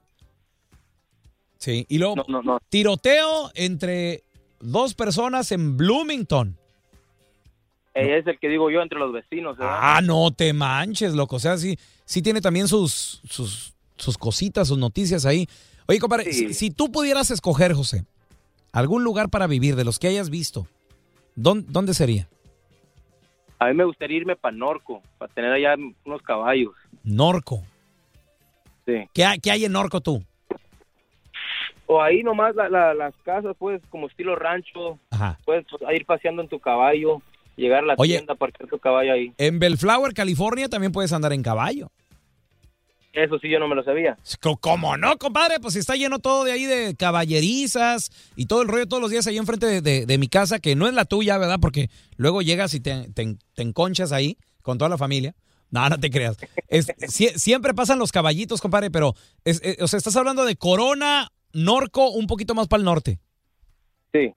Sí. 1.59 1.87
Y 1.89 1.99
luego, 1.99 2.17
No, 2.17 2.25
no, 2.29 2.43
no. 2.43 2.59
tiroteo 2.69 3.51
entre 3.55 4.25
dos 4.61 4.95
personas 4.95 5.51
en 5.53 5.77
Bloomington. 5.77 6.59
Eh, 7.95 8.19
Es 8.19 8.27
el 8.27 8.39
que 8.39 8.49
digo 8.49 8.71
yo 8.71 8.83
entre 8.83 8.99
los 8.99 9.13
vecinos. 9.13 9.57
¿verdad? 9.57 9.77
Ah, 9.81 10.01
no 10.03 10.31
te 10.33 10.53
manches, 10.53 11.15
loco. 11.15 11.37
O 11.37 11.41
sea, 11.41 11.57
sí, 11.57 11.79
sí 12.05 12.21
tiene 12.23 12.41
también 12.41 12.69
sus, 12.69 13.23
sus, 13.29 13.73
sus 13.97 14.19
cositas, 14.19 14.69
sus 14.69 14.79
noticias 14.79 15.25
ahí. 15.25 15.49
Oye, 15.87 15.99
compadre, 16.01 16.33
Sí. 16.33 16.49
si, 16.49 16.55
si 16.55 16.71
tú 16.71 16.91
pudieras 16.93 17.31
escoger, 17.31 17.73
José, 17.73 18.05
algún 18.73 19.05
lugar 19.05 19.31
para 19.31 19.47
vivir 19.47 19.77
de 19.77 19.85
los 19.85 19.99
que 19.99 20.09
hayas 20.09 20.29
visto, 20.29 20.67
¿dónde, 21.37 21.67
dónde 21.71 21.95
sería? 21.95 22.29
A 23.65 23.69
mí 23.69 23.75
me 23.75 23.85
gustaría 23.85 24.19
irme 24.19 24.37
para 24.37 24.57
Norco, 24.57 25.03
para 25.19 25.33
tener 25.33 25.53
allá 25.53 25.75
unos 26.05 26.23
caballos. 26.23 26.73
Norco. 27.03 27.63
Sí. 28.87 29.09
¿Qué 29.15 29.25
hay, 29.25 29.39
qué 29.39 29.51
hay 29.51 29.65
en 29.65 29.73
Norco 29.73 30.01
tú? 30.01 30.23
O 31.87 32.01
ahí 32.01 32.23
nomás 32.23 32.55
la- 32.55 32.69
la- 32.69 32.95
las 32.95 33.15
casas, 33.25 33.55
pues, 33.59 33.81
como 33.91 34.07
estilo 34.07 34.37
rancho. 34.37 34.99
Ajá. 35.11 35.39
Puedes 35.45 35.67
pues, 35.71 35.83
ir 35.95 36.07
paseando 36.07 36.43
en 36.43 36.49
tu 36.49 36.59
caballo, 36.59 37.21
llegar 37.57 37.83
a 37.85 37.87
la 37.87 37.95
Oye. 37.99 38.15
tienda, 38.15 38.35
parquear 38.35 38.69
tu 38.69 38.79
caballo 38.79 39.13
ahí. 39.13 39.33
En 39.39 39.59
Bellflower, 39.59 40.15
California, 40.15 40.69
también 40.69 40.93
puedes 40.93 41.13
andar 41.13 41.33
en 41.33 41.43
caballo. 41.43 41.91
Eso 43.15 43.39
sí, 43.39 43.49
yo 43.49 43.59
no 43.61 43.69
me 43.69 43.77
lo 43.77 43.85
sabía. 43.85 44.17
¿Cómo 44.61 44.97
no, 44.97 45.17
compadre? 45.19 45.61
Pues 45.61 45.77
está 45.77 45.95
lleno 45.95 46.19
todo 46.19 46.43
de 46.45 46.51
ahí 46.53 46.65
de 46.67 46.97
caballerizas 46.97 48.11
y 48.37 48.47
todo 48.47 48.63
el 48.63 48.69
rollo 48.69 48.87
todos 48.89 49.01
los 49.01 49.11
días 49.11 49.27
ahí 49.27 49.37
enfrente 49.39 49.67
de, 49.67 49.81
de- 49.81 50.07
de 50.07 50.19
mi 50.19 50.29
casa, 50.29 50.59
que 50.59 50.75
no 50.75 50.89
es 50.89 50.95
la 50.95 51.05
tuya, 51.05 51.39
¿verdad? 51.39 51.59
Porque 51.61 51.91
luego 52.17 52.43
llegas 52.43 52.75
y 52.75 52.81
te, 52.81 53.09
te- 53.15 53.37
te 53.55 53.63
enconchas 53.63 54.11
ahí 54.13 54.37
con 54.63 54.79
toda 54.79 54.89
la 54.89 54.99
familia. 54.99 55.35
No, 55.71 55.89
no 55.89 55.99
te 55.99 56.11
creas. 56.11 56.37
Es- 56.69 56.89
siempre 57.37 57.73
pasan 57.75 57.99
los 57.99 58.13
caballitos, 58.13 58.61
compadre, 58.61 58.91
pero, 58.91 59.15
es- 59.45 59.61
es- 59.63 59.81
o 59.81 59.87
sea, 59.89 59.99
estás 59.99 60.17
hablando 60.17 60.45
de 60.45 60.57
Corona, 60.57 61.31
Norco, 61.53 62.11
un 62.11 62.27
poquito 62.27 62.55
más 62.55 62.67
para 62.69 62.81
el 62.81 62.85
norte. 62.85 63.21
Sí. 64.13 64.33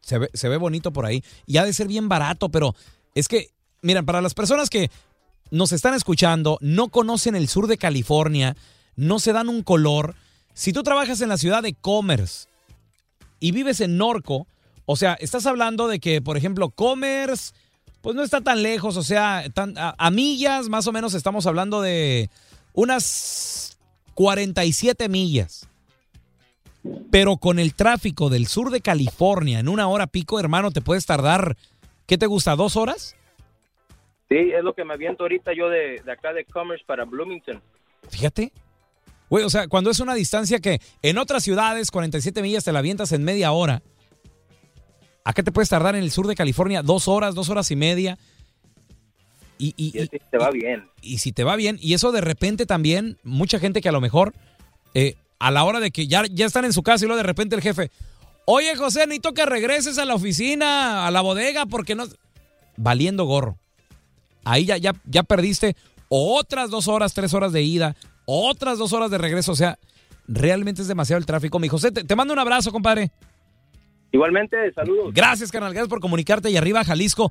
Se 0.00 0.18
ve, 0.18 0.30
se 0.34 0.48
ve 0.48 0.56
bonito 0.56 0.92
por 0.92 1.06
ahí. 1.06 1.22
Y 1.46 1.58
ha 1.58 1.64
de 1.64 1.72
ser 1.72 1.86
bien 1.86 2.08
barato, 2.08 2.48
pero 2.48 2.74
es 3.14 3.28
que, 3.28 3.50
miren, 3.82 4.04
para 4.06 4.20
las 4.22 4.34
personas 4.34 4.70
que 4.70 4.90
nos 5.50 5.72
están 5.72 5.94
escuchando, 5.94 6.58
no 6.60 6.88
conocen 6.88 7.36
el 7.36 7.48
sur 7.48 7.66
de 7.66 7.78
California, 7.78 8.56
no 8.96 9.18
se 9.18 9.32
dan 9.32 9.48
un 9.48 9.62
color. 9.62 10.14
Si 10.54 10.72
tú 10.72 10.82
trabajas 10.82 11.20
en 11.20 11.28
la 11.28 11.38
ciudad 11.38 11.62
de 11.62 11.74
Commerce 11.74 12.48
y 13.40 13.52
vives 13.52 13.80
en 13.80 13.96
Norco, 13.96 14.46
o 14.86 14.96
sea, 14.96 15.14
estás 15.14 15.46
hablando 15.46 15.88
de 15.88 16.00
que, 16.00 16.20
por 16.20 16.36
ejemplo, 16.36 16.70
Commerce, 16.70 17.52
pues 18.00 18.16
no 18.16 18.22
está 18.22 18.40
tan 18.40 18.62
lejos, 18.62 18.96
o 18.96 19.02
sea, 19.02 19.44
tan, 19.54 19.76
a, 19.78 19.94
a 19.98 20.10
millas, 20.10 20.68
más 20.68 20.86
o 20.86 20.92
menos 20.92 21.14
estamos 21.14 21.46
hablando 21.46 21.80
de 21.80 22.30
unas 22.72 23.78
47 24.14 25.08
millas. 25.08 25.68
Pero 27.10 27.36
con 27.36 27.58
el 27.58 27.74
tráfico 27.74 28.30
del 28.30 28.46
sur 28.46 28.70
de 28.70 28.80
California 28.80 29.58
en 29.58 29.68
una 29.68 29.88
hora 29.88 30.06
pico, 30.06 30.40
hermano, 30.40 30.70
te 30.70 30.80
puedes 30.80 31.06
tardar, 31.06 31.56
¿qué 32.06 32.18
te 32.18 32.26
gusta? 32.26 32.56
¿Dos 32.56 32.76
horas? 32.76 33.16
Sí, 34.28 34.36
es 34.36 34.62
lo 34.62 34.74
que 34.74 34.84
me 34.84 34.94
aviento 34.94 35.24
ahorita 35.24 35.52
yo 35.54 35.68
de, 35.68 36.02
de 36.04 36.12
acá 36.12 36.32
de 36.32 36.44
Commerce 36.44 36.84
para 36.86 37.04
Bloomington. 37.04 37.62
Fíjate. 38.10 38.52
Güey, 39.30 39.44
o 39.44 39.50
sea, 39.50 39.68
cuando 39.68 39.90
es 39.90 40.00
una 40.00 40.14
distancia 40.14 40.58
que 40.58 40.80
en 41.02 41.18
otras 41.18 41.42
ciudades, 41.42 41.90
47 41.90 42.42
millas, 42.42 42.64
te 42.64 42.72
la 42.72 42.78
avientas 42.78 43.12
en 43.12 43.24
media 43.24 43.52
hora. 43.52 43.82
Acá 45.24 45.42
te 45.42 45.52
puedes 45.52 45.68
tardar 45.68 45.94
en 45.96 46.02
el 46.02 46.10
sur 46.10 46.26
de 46.26 46.34
California 46.34 46.82
dos 46.82 47.08
horas, 47.08 47.34
dos 47.34 47.50
horas 47.50 47.70
y 47.70 47.76
media. 47.76 48.18
Y, 49.58 49.74
y, 49.76 50.00
Y 50.00 50.08
te 50.08 50.38
va 50.38 50.50
bien. 50.50 50.88
y 51.02 51.18
si 51.18 51.32
te 51.32 51.44
va 51.44 51.56
bien, 51.56 51.78
y 51.80 51.94
eso 51.94 52.12
de 52.12 52.20
repente 52.20 52.64
también, 52.64 53.18
mucha 53.24 53.58
gente 53.58 53.80
que 53.80 53.88
a 53.88 53.92
lo 53.92 54.00
mejor 54.00 54.32
eh, 54.94 55.16
a 55.38 55.50
la 55.50 55.64
hora 55.64 55.80
de 55.80 55.90
que 55.90 56.06
ya, 56.06 56.24
ya 56.30 56.46
están 56.46 56.64
en 56.64 56.72
su 56.72 56.82
casa 56.82 57.04
y 57.04 57.08
luego 57.08 57.18
de 57.18 57.24
repente 57.24 57.56
el 57.56 57.62
jefe, 57.62 57.90
oye 58.44 58.76
José, 58.76 59.00
necesito 59.00 59.34
que 59.34 59.44
regreses 59.46 59.98
a 59.98 60.04
la 60.04 60.14
oficina, 60.14 61.06
a 61.06 61.10
la 61.10 61.20
bodega, 61.20 61.66
porque 61.66 61.94
no... 61.94 62.04
Valiendo 62.76 63.24
gorro. 63.24 63.58
Ahí 64.48 64.64
ya, 64.64 64.76
ya, 64.76 64.94
ya 65.04 65.22
perdiste 65.22 65.76
otras 66.08 66.70
dos 66.70 66.88
horas, 66.88 67.12
tres 67.12 67.34
horas 67.34 67.52
de 67.52 67.62
ida, 67.62 67.96
otras 68.24 68.78
dos 68.78 68.92
horas 68.92 69.10
de 69.10 69.18
regreso, 69.18 69.52
o 69.52 69.56
sea, 69.56 69.78
realmente 70.26 70.82
es 70.82 70.88
demasiado 70.88 71.18
el 71.18 71.26
tráfico. 71.26 71.58
Mi 71.58 71.68
José, 71.68 71.90
te, 71.92 72.04
te 72.04 72.16
mando 72.16 72.32
un 72.32 72.38
abrazo, 72.38 72.72
compadre. 72.72 73.10
Igualmente, 74.10 74.56
saludos. 74.74 75.12
Gracias, 75.12 75.52
carnal. 75.52 75.72
Gracias 75.72 75.90
por 75.90 76.00
comunicarte. 76.00 76.50
Y 76.50 76.56
arriba, 76.56 76.82
Jalisco. 76.82 77.30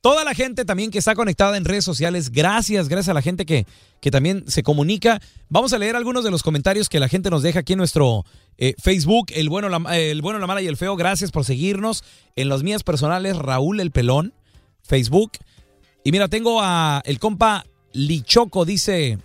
Toda 0.00 0.24
la 0.24 0.34
gente 0.34 0.64
también 0.64 0.90
que 0.90 0.98
está 0.98 1.14
conectada 1.14 1.56
en 1.56 1.64
redes 1.64 1.84
sociales, 1.84 2.30
gracias, 2.30 2.88
gracias 2.88 3.08
a 3.08 3.14
la 3.14 3.22
gente 3.22 3.44
que, 3.44 3.66
que 4.00 4.10
también 4.10 4.44
se 4.46 4.62
comunica. 4.62 5.20
Vamos 5.48 5.72
a 5.72 5.78
leer 5.78 5.96
algunos 5.96 6.22
de 6.22 6.30
los 6.30 6.44
comentarios 6.44 6.88
que 6.88 7.00
la 7.00 7.08
gente 7.08 7.28
nos 7.30 7.42
deja 7.42 7.60
aquí 7.60 7.72
en 7.72 7.78
nuestro 7.78 8.24
eh, 8.56 8.74
Facebook, 8.78 9.28
el 9.34 9.48
bueno, 9.48 9.68
la, 9.68 9.96
el 9.96 10.22
bueno, 10.22 10.38
la 10.38 10.46
mala 10.46 10.62
y 10.62 10.68
el 10.68 10.76
feo. 10.76 10.94
Gracias 10.94 11.32
por 11.32 11.44
seguirnos. 11.44 12.04
En 12.36 12.48
las 12.48 12.62
mías 12.62 12.84
personales, 12.84 13.36
Raúl 13.36 13.80
el 13.80 13.90
Pelón, 13.90 14.32
Facebook. 14.82 15.32
Y 16.06 16.12
mira, 16.12 16.28
tengo 16.28 16.60
a 16.62 17.02
el 17.04 17.18
compa 17.18 17.66
Lichoco, 17.92 18.64
dice, 18.64 19.18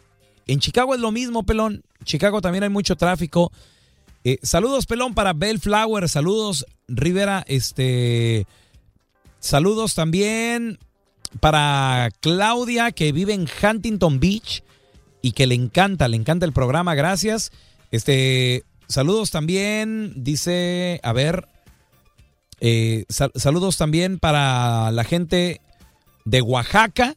en 0.47 0.59
Chicago 0.59 0.95
es 0.95 0.99
lo 0.99 1.11
mismo, 1.11 1.43
Pelón. 1.43 1.83
Chicago 2.05 2.41
también 2.41 2.63
hay 2.63 2.71
mucho 2.71 2.95
tráfico. 2.95 3.51
Eh, 4.23 4.39
saludos, 4.41 4.87
Pelón, 4.87 5.13
para 5.13 5.33
Bellflower. 5.33 6.09
Saludos, 6.09 6.65
Rivera. 6.87 7.43
Este. 7.47 8.47
Saludos 9.39 9.93
también 9.93 10.79
para 11.39 12.09
Claudia, 12.19 12.91
que 12.91 13.11
vive 13.11 13.35
en 13.35 13.45
Huntington 13.61 14.19
Beach 14.19 14.63
y 15.21 15.33
que 15.33 15.45
le 15.45 15.53
encanta, 15.53 16.07
le 16.07 16.17
encanta 16.17 16.47
el 16.47 16.51
programa. 16.51 16.95
Gracias. 16.95 17.51
Este. 17.91 18.63
Saludos 18.87 19.29
también, 19.29 20.13
dice, 20.17 20.99
a 21.03 21.13
ver. 21.13 21.47
eh, 22.59 23.05
sal- 23.07 23.33
saludos 23.35 23.77
también 23.77 24.17
para 24.17 24.89
la 24.91 25.03
gente 25.03 25.61
de 26.25 26.41
Oaxaca. 26.41 27.15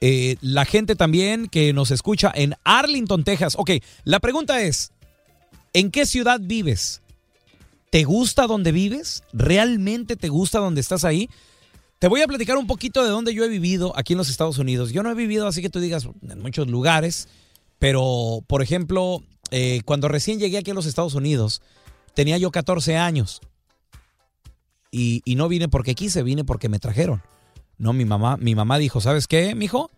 Eh, 0.00 0.36
la 0.40 0.64
gente 0.64 0.94
también 0.94 1.48
que 1.48 1.72
nos 1.72 1.90
escucha 1.90 2.30
en 2.34 2.54
Arlington, 2.64 3.24
Texas. 3.24 3.54
Ok, 3.56 3.70
la 4.04 4.20
pregunta 4.20 4.60
es, 4.62 4.92
¿en 5.72 5.90
qué 5.90 6.06
ciudad 6.06 6.40
vives? 6.42 7.02
¿Te 7.90 8.04
gusta 8.04 8.46
donde 8.46 8.72
vives? 8.72 9.22
¿Realmente 9.32 10.16
te 10.16 10.28
gusta 10.28 10.58
donde 10.58 10.80
estás 10.80 11.04
ahí? 11.04 11.30
Te 11.98 12.08
voy 12.08 12.20
a 12.20 12.26
platicar 12.26 12.58
un 12.58 12.66
poquito 12.66 13.02
de 13.02 13.10
dónde 13.10 13.32
yo 13.32 13.44
he 13.44 13.48
vivido 13.48 13.92
aquí 13.96 14.12
en 14.12 14.18
los 14.18 14.28
Estados 14.28 14.58
Unidos. 14.58 14.92
Yo 14.92 15.02
no 15.02 15.10
he 15.10 15.14
vivido 15.14 15.46
así 15.46 15.62
que 15.62 15.70
tú 15.70 15.80
digas 15.80 16.06
en 16.28 16.42
muchos 16.42 16.68
lugares, 16.68 17.28
pero 17.78 18.44
por 18.46 18.62
ejemplo, 18.62 19.22
eh, 19.50 19.80
cuando 19.86 20.08
recién 20.08 20.38
llegué 20.38 20.58
aquí 20.58 20.72
a 20.72 20.74
los 20.74 20.84
Estados 20.84 21.14
Unidos, 21.14 21.62
tenía 22.14 22.36
yo 22.36 22.50
14 22.50 22.96
años. 22.96 23.40
Y, 24.90 25.22
y 25.24 25.36
no 25.36 25.48
vine 25.48 25.68
porque 25.68 25.94
quise, 25.94 26.22
vine 26.22 26.44
porque 26.44 26.68
me 26.68 26.78
trajeron. 26.78 27.22
No, 27.78 27.92
mi 27.92 28.04
mamá, 28.04 28.36
mi 28.36 28.54
mamá 28.54 28.78
dijo, 28.78 29.00
¿sabes 29.00 29.26
qué, 29.26 29.54
mijo? 29.54 29.90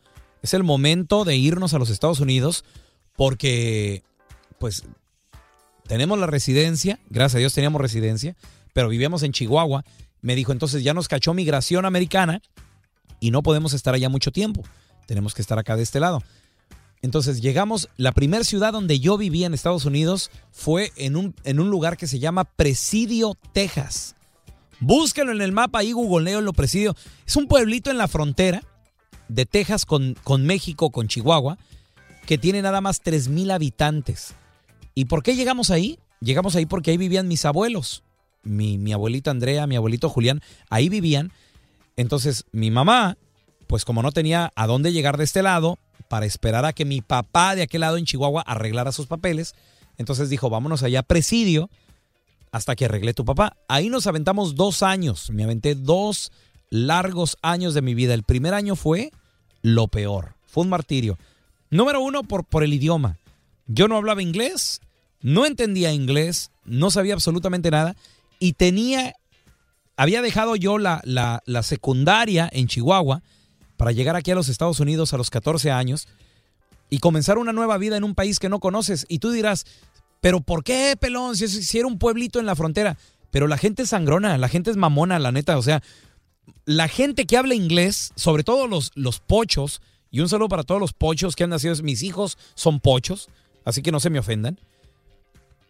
Es 0.43 0.55
el 0.55 0.65
momento 0.65 1.25
de 1.25 1.37
irnos 1.37 1.75
a 1.75 1.79
los 1.79 1.91
Estados 1.91 2.21
Unidos 2.21 2.65
porque, 3.17 4.03
pues, 4.59 4.85
tenemos 5.87 6.19
la 6.19 6.27
residencia, 6.27 6.99
gracias 7.09 7.37
a 7.37 7.39
Dios 7.39 7.55
teníamos 7.55 7.81
residencia, 7.81 8.37
pero 8.73 8.89
vivíamos 8.89 9.23
en 9.23 9.33
Chihuahua. 9.33 9.85
Me 10.21 10.35
dijo, 10.35 10.53
entonces 10.53 10.83
ya 10.83 10.95
nos 10.95 11.09
cachó 11.09 11.35
migración 11.35 11.87
americana 11.87 12.43
y 13.21 13.31
no 13.31 13.43
podemos 13.43 13.73
estar 13.73 13.95
allá 13.95 14.09
mucho 14.09 14.33
tiempo. 14.33 14.63
Tenemos 15.07 15.35
que 15.35 15.43
estar 15.43 15.59
acá 15.59 15.77
de 15.77 15.83
este 15.83 16.01
lado. 16.01 16.23
Entonces 17.01 17.41
llegamos, 17.41 17.89
la 17.97 18.13
primera 18.13 18.45
ciudad 18.45 18.73
donde 18.73 19.01
yo 19.01 19.17
vivía 19.17 19.47
en 19.47 19.55
Estados 19.55 19.85
Unidos 19.85 20.31
fue 20.51 20.93
en 20.97 21.17
un, 21.17 21.35
en 21.45 21.61
un 21.61 21.71
lugar 21.71 21.97
que 21.97 22.07
se 22.07 22.19
llama 22.19 22.45
Presidio, 22.45 23.37
Texas. 23.53 24.17
Búsquenlo 24.81 25.33
en 25.33 25.41
el 25.41 25.53
mapa, 25.53 25.81
ahí 25.81 25.93
googleo 25.93 26.41
lo 26.41 26.53
Presidio. 26.53 26.95
Es 27.27 27.37
un 27.37 27.47
pueblito 27.47 27.91
en 27.91 27.99
la 27.99 28.09
frontera 28.09 28.63
de 29.29 29.47
Texas 29.47 29.85
con, 29.85 30.15
con 30.25 30.47
México, 30.47 30.91
con 30.91 31.09
Chihuahua, 31.09 31.59
que 32.27 32.39
tiene 32.39 32.63
nada 32.63 32.81
más 32.81 33.03
3.000 33.03 33.53
habitantes. 33.53 34.35
¿Y 34.95 35.07
por 35.07 35.23
qué 35.23 35.35
llegamos 35.35 35.71
ahí? 35.71 35.99
Llegamos 36.21 36.57
ahí 36.57 36.67
porque 36.67 36.91
ahí 36.91 36.97
vivían 36.97 37.29
mis 37.29 37.45
abuelos. 37.45 38.05
Mi, 38.43 38.79
mi 38.79 38.93
abuelita 38.93 39.31
Andrea, 39.31 39.67
mi 39.67 39.77
abuelito 39.77 40.09
Julián, 40.09 40.41
ahí 40.71 40.89
vivían. 40.89 41.33
Entonces 41.97 42.45
mi 42.53 42.71
mamá, 42.71 43.19
pues 43.67 43.85
como 43.85 44.03
no 44.03 44.13
tenía 44.13 44.53
a 44.55 44.67
dónde 44.67 44.93
llegar 44.93 45.17
de 45.17 45.25
este 45.25 45.43
lado, 45.43 45.79
para 46.09 46.27
esperar 46.27 46.65
a 46.65 46.73
que 46.73 46.85
mi 46.85 47.01
papá 47.01 47.55
de 47.55 47.63
aquel 47.63 47.83
lado 47.83 47.99
en 47.99 48.05
Chihuahua 48.05 48.43
arreglara 48.43 48.93
sus 48.93 49.07
papeles, 49.07 49.55
entonces 49.99 50.31
dijo, 50.31 50.49
vámonos 50.49 50.83
allá 50.83 51.01
a 51.01 51.03
presidio 51.03 51.71
hasta 52.53 52.77
que 52.77 52.87
arreglé 52.87 53.15
tu 53.15 53.25
papá. 53.25 53.57
Ahí 53.69 53.89
nos 53.89 54.07
aventamos 54.07 54.55
dos 54.55 54.83
años, 54.83 55.31
me 55.31 55.45
aventé 55.45 55.75
dos 55.75 56.33
largos 56.71 57.37
años 57.43 57.75
de 57.75 57.83
mi 57.83 57.95
vida. 57.95 58.15
El 58.15 58.23
primer 58.23 58.55
año 58.55 58.77
fue 58.77 59.11
lo 59.63 59.89
peor, 59.89 60.35
fue 60.47 60.65
un 60.65 60.71
martirio. 60.71 61.19
Número 61.71 62.01
uno, 62.01 62.23
por, 62.23 62.45
por 62.45 62.63
el 62.63 62.73
idioma. 62.73 63.19
Yo 63.67 63.89
no 63.89 63.97
hablaba 63.97 64.23
inglés, 64.23 64.81
no 65.21 65.45
entendía 65.45 65.93
inglés, 65.93 66.51
no 66.65 66.91
sabía 66.91 67.15
absolutamente 67.15 67.71
nada 67.71 67.97
y 68.39 68.55
tenía, 68.55 69.15
había 69.97 70.23
dejado 70.23 70.57
yo 70.57 70.79
la, 70.79 71.01
la, 71.05 71.43
la 71.45 71.63
secundaria 71.63 72.49
en 72.53 72.69
Chihuahua 72.69 73.23
para 73.77 73.93
llegar 73.93 74.17
aquí 74.17 74.31
a 74.31 74.35
los 74.35 74.49
Estados 74.49 74.81
Unidos 74.81 75.13
a 75.13 75.19
los 75.19 75.31
14 75.31 75.71
años 75.71 76.09
y 76.91 76.99
comenzar 77.01 77.39
una 77.39 77.53
nueva 77.53 77.79
vida 77.79 77.97
en 77.97 78.05
un 78.05 78.15
país 78.15 78.39
que 78.39 78.49
no 78.49 78.61
conoces. 78.61 79.05
Y 79.09 79.19
tú 79.19 79.31
dirás, 79.31 79.67
pero 80.21 80.41
¿por 80.41 80.65
qué, 80.65 80.97
pelón? 80.99 81.37
Si, 81.37 81.49
si 81.49 81.79
era 81.79 81.87
un 81.87 81.99
pueblito 81.99 82.41
en 82.41 82.47
la 82.47 82.57
frontera. 82.57 82.97
Pero 83.31 83.47
la 83.47 83.59
gente 83.59 83.83
es 83.83 83.91
sangrona, 83.91 84.39
la 84.39 84.49
gente 84.49 84.71
es 84.71 84.77
mamona, 84.77 85.19
la 85.19 85.33
neta. 85.33 85.59
O 85.59 85.63
sea, 85.63 85.83
la 86.65 86.89
gente 86.89 87.27
que 87.27 87.37
habla 87.37 87.55
inglés, 87.55 88.13
sobre 88.17 88.43
todo 88.45 88.67
los, 88.67 88.91
los 88.95 89.21
pochos, 89.21 89.83
y 90.11 90.21
un 90.21 90.29
saludo 90.31 90.49
para 90.49 90.63
todos 90.63 90.81
los 90.81 90.93
pochos 90.95 91.37
que 91.37 91.45
han 91.45 91.51
nacido, 91.51 91.75
mis 91.83 92.03
hijos 92.03 92.39
son 92.55 92.81
pochos, 92.81 93.29
así 93.67 93.83
que 93.83 93.93
no 93.93 94.01
se 94.01 94.09
me 94.11 94.19
ofendan. 94.19 94.59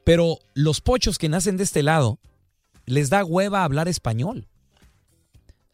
Pero 0.05 0.39
los 0.55 0.81
pochos 0.81 1.19
que 1.19 1.29
nacen 1.29 1.57
de 1.57 1.65
este 1.65 1.83
lado, 1.83 2.19
les 2.87 3.11
da 3.11 3.25
hueva 3.25 3.65
hablar 3.65 3.89
español. 3.89 4.47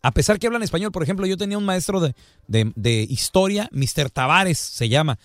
A 0.03 0.11
pesar 0.13 0.39
que 0.39 0.47
hablan 0.47 0.63
español, 0.63 0.91
por 0.93 1.03
ejemplo, 1.03 1.27
yo 1.27 1.37
tenía 1.37 1.57
un 1.59 1.65
maestro 1.65 2.01
de, 2.01 2.15
de- 2.49 2.73
de 2.75 3.03
historia, 3.09 3.69
Mr. 3.73 4.11
Tavares 4.11 4.59
se 4.59 4.89
llama, 4.89 5.19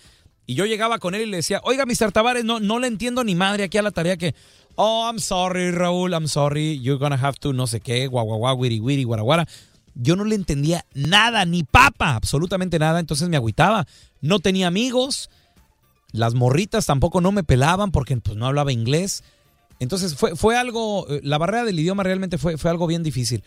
y 0.50 0.54
yo 0.54 0.66
llegaba 0.66 0.98
con 0.98 1.14
él 1.14 1.22
y 1.22 1.26
le 1.26 1.36
decía, 1.36 1.60
oiga, 1.62 1.86
Mr. 1.86 2.10
Tavares, 2.10 2.44
no, 2.44 2.58
no 2.58 2.80
le 2.80 2.88
entiendo 2.88 3.22
ni 3.22 3.36
madre 3.36 3.62
aquí 3.62 3.78
a 3.78 3.82
la 3.82 3.92
tarea 3.92 4.16
que, 4.16 4.34
oh, 4.74 5.08
I'm 5.08 5.20
sorry, 5.20 5.70
Raúl, 5.70 6.12
I'm 6.12 6.26
sorry, 6.26 6.80
you're 6.80 6.98
gonna 6.98 7.14
have 7.14 7.38
to 7.38 7.52
no 7.52 7.68
sé 7.68 7.78
qué, 7.78 8.08
guau, 8.08 8.26
wiri, 8.56 8.80
wiri, 8.80 9.04
guaraguara. 9.04 9.46
Yo 9.94 10.16
no 10.16 10.24
le 10.24 10.34
entendía 10.34 10.84
nada, 10.92 11.44
ni 11.44 11.62
papa, 11.62 12.16
absolutamente 12.16 12.80
nada, 12.80 12.98
entonces 12.98 13.28
me 13.28 13.36
agüitaba. 13.36 13.86
No 14.22 14.40
tenía 14.40 14.66
amigos, 14.66 15.30
las 16.10 16.34
morritas 16.34 16.84
tampoco 16.84 17.20
no 17.20 17.30
me 17.30 17.44
pelaban 17.44 17.92
porque 17.92 18.16
pues, 18.16 18.36
no 18.36 18.46
hablaba 18.46 18.72
inglés. 18.72 19.22
Entonces 19.78 20.16
fue, 20.16 20.34
fue 20.34 20.56
algo, 20.56 21.06
eh, 21.08 21.20
la 21.22 21.38
barrera 21.38 21.62
del 21.62 21.78
idioma 21.78 22.02
realmente 22.02 22.38
fue, 22.38 22.58
fue 22.58 22.72
algo 22.72 22.88
bien 22.88 23.04
difícil. 23.04 23.44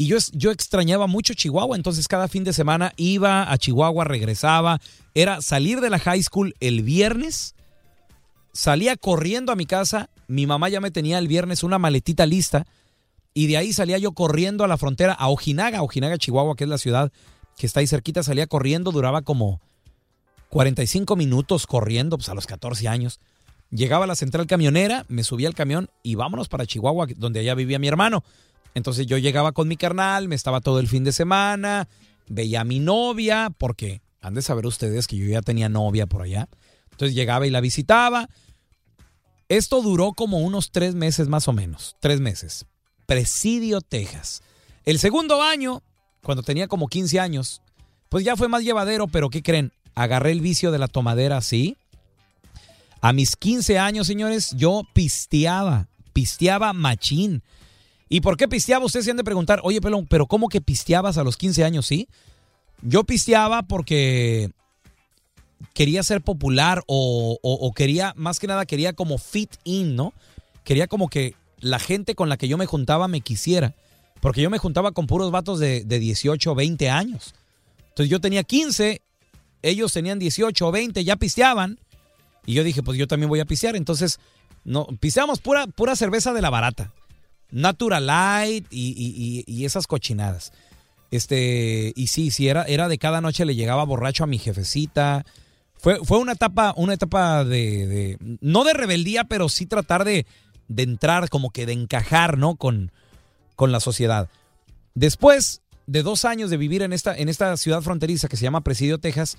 Y 0.00 0.06
yo, 0.06 0.16
yo 0.32 0.52
extrañaba 0.52 1.08
mucho 1.08 1.34
Chihuahua, 1.34 1.76
entonces 1.76 2.06
cada 2.06 2.28
fin 2.28 2.44
de 2.44 2.52
semana 2.52 2.92
iba 2.96 3.50
a 3.50 3.58
Chihuahua, 3.58 4.04
regresaba. 4.04 4.80
Era 5.12 5.42
salir 5.42 5.80
de 5.80 5.90
la 5.90 5.98
high 5.98 6.22
school 6.22 6.54
el 6.60 6.82
viernes, 6.82 7.56
salía 8.52 8.96
corriendo 8.96 9.50
a 9.50 9.56
mi 9.56 9.66
casa, 9.66 10.08
mi 10.28 10.46
mamá 10.46 10.68
ya 10.68 10.80
me 10.80 10.92
tenía 10.92 11.18
el 11.18 11.26
viernes 11.26 11.64
una 11.64 11.80
maletita 11.80 12.26
lista 12.26 12.64
y 13.34 13.48
de 13.48 13.56
ahí 13.56 13.72
salía 13.72 13.98
yo 13.98 14.12
corriendo 14.12 14.62
a 14.62 14.68
la 14.68 14.78
frontera, 14.78 15.14
a 15.14 15.28
Ojinaga, 15.30 15.82
Ojinaga, 15.82 16.16
Chihuahua, 16.16 16.54
que 16.54 16.64
es 16.64 16.70
la 16.70 16.78
ciudad 16.78 17.12
que 17.56 17.66
está 17.66 17.80
ahí 17.80 17.88
cerquita, 17.88 18.22
salía 18.22 18.46
corriendo, 18.46 18.92
duraba 18.92 19.22
como 19.22 19.60
45 20.50 21.16
minutos 21.16 21.66
corriendo, 21.66 22.16
pues 22.16 22.28
a 22.28 22.34
los 22.34 22.46
14 22.46 22.86
años. 22.86 23.18
llegaba 23.70 24.04
a 24.04 24.06
la 24.06 24.14
central 24.14 24.46
camionera, 24.46 25.04
me 25.08 25.24
subía 25.24 25.48
al 25.48 25.54
camión 25.56 25.90
y 26.04 26.14
vámonos 26.14 26.48
para 26.48 26.66
Chihuahua, 26.66 27.08
donde 27.16 27.40
allá 27.40 27.54
vivía 27.54 27.80
mi 27.80 27.88
hermano. 27.88 28.22
Entonces 28.74 29.06
yo 29.06 29.18
llegaba 29.18 29.52
con 29.52 29.68
mi 29.68 29.76
carnal, 29.76 30.28
me 30.28 30.34
estaba 30.34 30.60
todo 30.60 30.80
el 30.80 30.88
fin 30.88 31.04
de 31.04 31.12
semana, 31.12 31.88
veía 32.28 32.60
a 32.60 32.64
mi 32.64 32.78
novia, 32.78 33.50
porque 33.56 34.02
han 34.20 34.34
de 34.34 34.42
saber 34.42 34.66
ustedes 34.66 35.06
que 35.06 35.16
yo 35.16 35.26
ya 35.26 35.42
tenía 35.42 35.68
novia 35.68 36.06
por 36.06 36.22
allá. 36.22 36.48
Entonces 36.92 37.14
llegaba 37.14 37.46
y 37.46 37.50
la 37.50 37.60
visitaba. 37.60 38.28
Esto 39.48 39.82
duró 39.82 40.12
como 40.12 40.38
unos 40.38 40.70
tres 40.70 40.94
meses 40.94 41.28
más 41.28 41.48
o 41.48 41.52
menos, 41.52 41.96
tres 42.00 42.20
meses. 42.20 42.66
Presidio, 43.06 43.80
Texas. 43.80 44.42
El 44.84 44.98
segundo 44.98 45.42
año, 45.42 45.82
cuando 46.22 46.42
tenía 46.42 46.68
como 46.68 46.88
15 46.88 47.20
años, 47.20 47.62
pues 48.08 48.24
ya 48.24 48.36
fue 48.36 48.48
más 48.48 48.64
llevadero, 48.64 49.06
pero 49.06 49.30
¿qué 49.30 49.42
creen? 49.42 49.72
Agarré 49.94 50.32
el 50.32 50.40
vicio 50.40 50.70
de 50.70 50.78
la 50.78 50.88
tomadera 50.88 51.38
así. 51.38 51.76
A 53.00 53.12
mis 53.12 53.36
15 53.36 53.78
años, 53.78 54.06
señores, 54.06 54.54
yo 54.56 54.82
pisteaba, 54.92 55.88
pisteaba 56.12 56.72
machín. 56.72 57.42
¿Y 58.08 58.20
por 58.20 58.36
qué 58.36 58.48
pisteaba? 58.48 58.84
Ustedes 58.84 59.04
se 59.04 59.10
han 59.10 59.16
de 59.16 59.24
preguntar, 59.24 59.60
oye, 59.62 59.80
pelón, 59.80 60.06
pero 60.06 60.26
¿cómo 60.26 60.48
que 60.48 60.60
pisteabas 60.60 61.18
a 61.18 61.24
los 61.24 61.36
15 61.36 61.64
años, 61.64 61.86
sí? 61.86 62.08
Yo 62.82 63.04
pisteaba 63.04 63.62
porque 63.62 64.50
quería 65.74 66.02
ser 66.02 66.22
popular 66.22 66.82
o, 66.86 67.72
quería, 67.76 68.14
más 68.16 68.40
que 68.40 68.46
nada, 68.46 68.66
quería 68.66 68.92
como 68.92 69.18
fit 69.18 69.56
in, 69.64 69.96
¿no? 69.96 70.14
Quería 70.64 70.86
como 70.86 71.08
que 71.08 71.34
la 71.60 71.78
gente 71.78 72.14
con 72.14 72.28
la 72.28 72.36
que 72.36 72.48
yo 72.48 72.56
me 72.56 72.66
juntaba 72.66 73.08
me 73.08 73.20
quisiera. 73.20 73.74
Porque 74.20 74.42
yo 74.42 74.50
me 74.50 74.58
juntaba 74.58 74.92
con 74.92 75.06
puros 75.06 75.30
vatos 75.30 75.60
de, 75.60 75.84
de 75.84 75.98
18 75.98 76.50
o 76.50 76.54
20 76.54 76.90
años. 76.90 77.34
Entonces 77.90 78.10
yo 78.10 78.20
tenía 78.20 78.42
15, 78.42 79.00
ellos 79.62 79.92
tenían 79.92 80.18
18 80.18 80.66
o 80.66 80.72
20, 80.72 81.04
ya 81.04 81.16
pisteaban. 81.16 81.78
Y 82.46 82.54
yo 82.54 82.64
dije, 82.64 82.82
pues 82.82 82.98
yo 82.98 83.06
también 83.06 83.28
voy 83.28 83.40
a 83.40 83.44
pistear. 83.44 83.76
Entonces, 83.76 84.18
no, 84.64 84.86
pisteamos 85.00 85.40
pura, 85.40 85.66
pura 85.66 85.94
cerveza 85.96 86.32
de 86.32 86.42
la 86.42 86.50
barata. 86.50 86.92
Natural 87.50 88.06
Light 88.06 88.66
y, 88.70 88.88
y- 88.90 89.44
y- 89.48 89.60
y 89.60 89.64
esas 89.64 89.86
cochinadas. 89.86 90.52
Este, 91.10 91.92
y 91.96 92.08
sí, 92.08 92.30
sí, 92.30 92.48
era, 92.48 92.64
era 92.64 92.88
de 92.88 92.98
cada 92.98 93.20
noche 93.20 93.44
le 93.46 93.54
llegaba 93.54 93.84
borracho 93.84 94.24
a 94.24 94.26
mi 94.26 94.38
jefecita. 94.38 95.24
Fue, 95.78 95.98
fue 96.04 96.18
una 96.18 96.32
etapa, 96.32 96.74
una 96.76 96.94
etapa 96.94 97.44
de, 97.44 97.86
de- 97.86 98.18
no 98.40 98.64
de 98.64 98.74
rebeldía, 98.74 99.24
pero 99.24 99.48
sí 99.48 99.64
tratar 99.66 100.04
de, 100.04 100.26
de 100.68 100.82
entrar, 100.82 101.28
como 101.30 101.50
que 101.50 101.64
de 101.66 101.72
encajar, 101.72 102.36
¿no? 102.36 102.56
Con, 102.56 102.92
con 103.56 103.72
la 103.72 103.80
sociedad. 103.80 104.28
Después 104.94 105.62
de 105.86 106.02
dos 106.02 106.24
años 106.26 106.50
de 106.50 106.56
vivir 106.58 106.82
en 106.82 106.92
esta, 106.92 107.16
en 107.16 107.28
esta 107.30 107.56
ciudad 107.56 107.80
fronteriza 107.80 108.28
que 108.28 108.36
se 108.36 108.42
llama 108.42 108.60
Presidio, 108.62 108.98
Texas, 108.98 109.38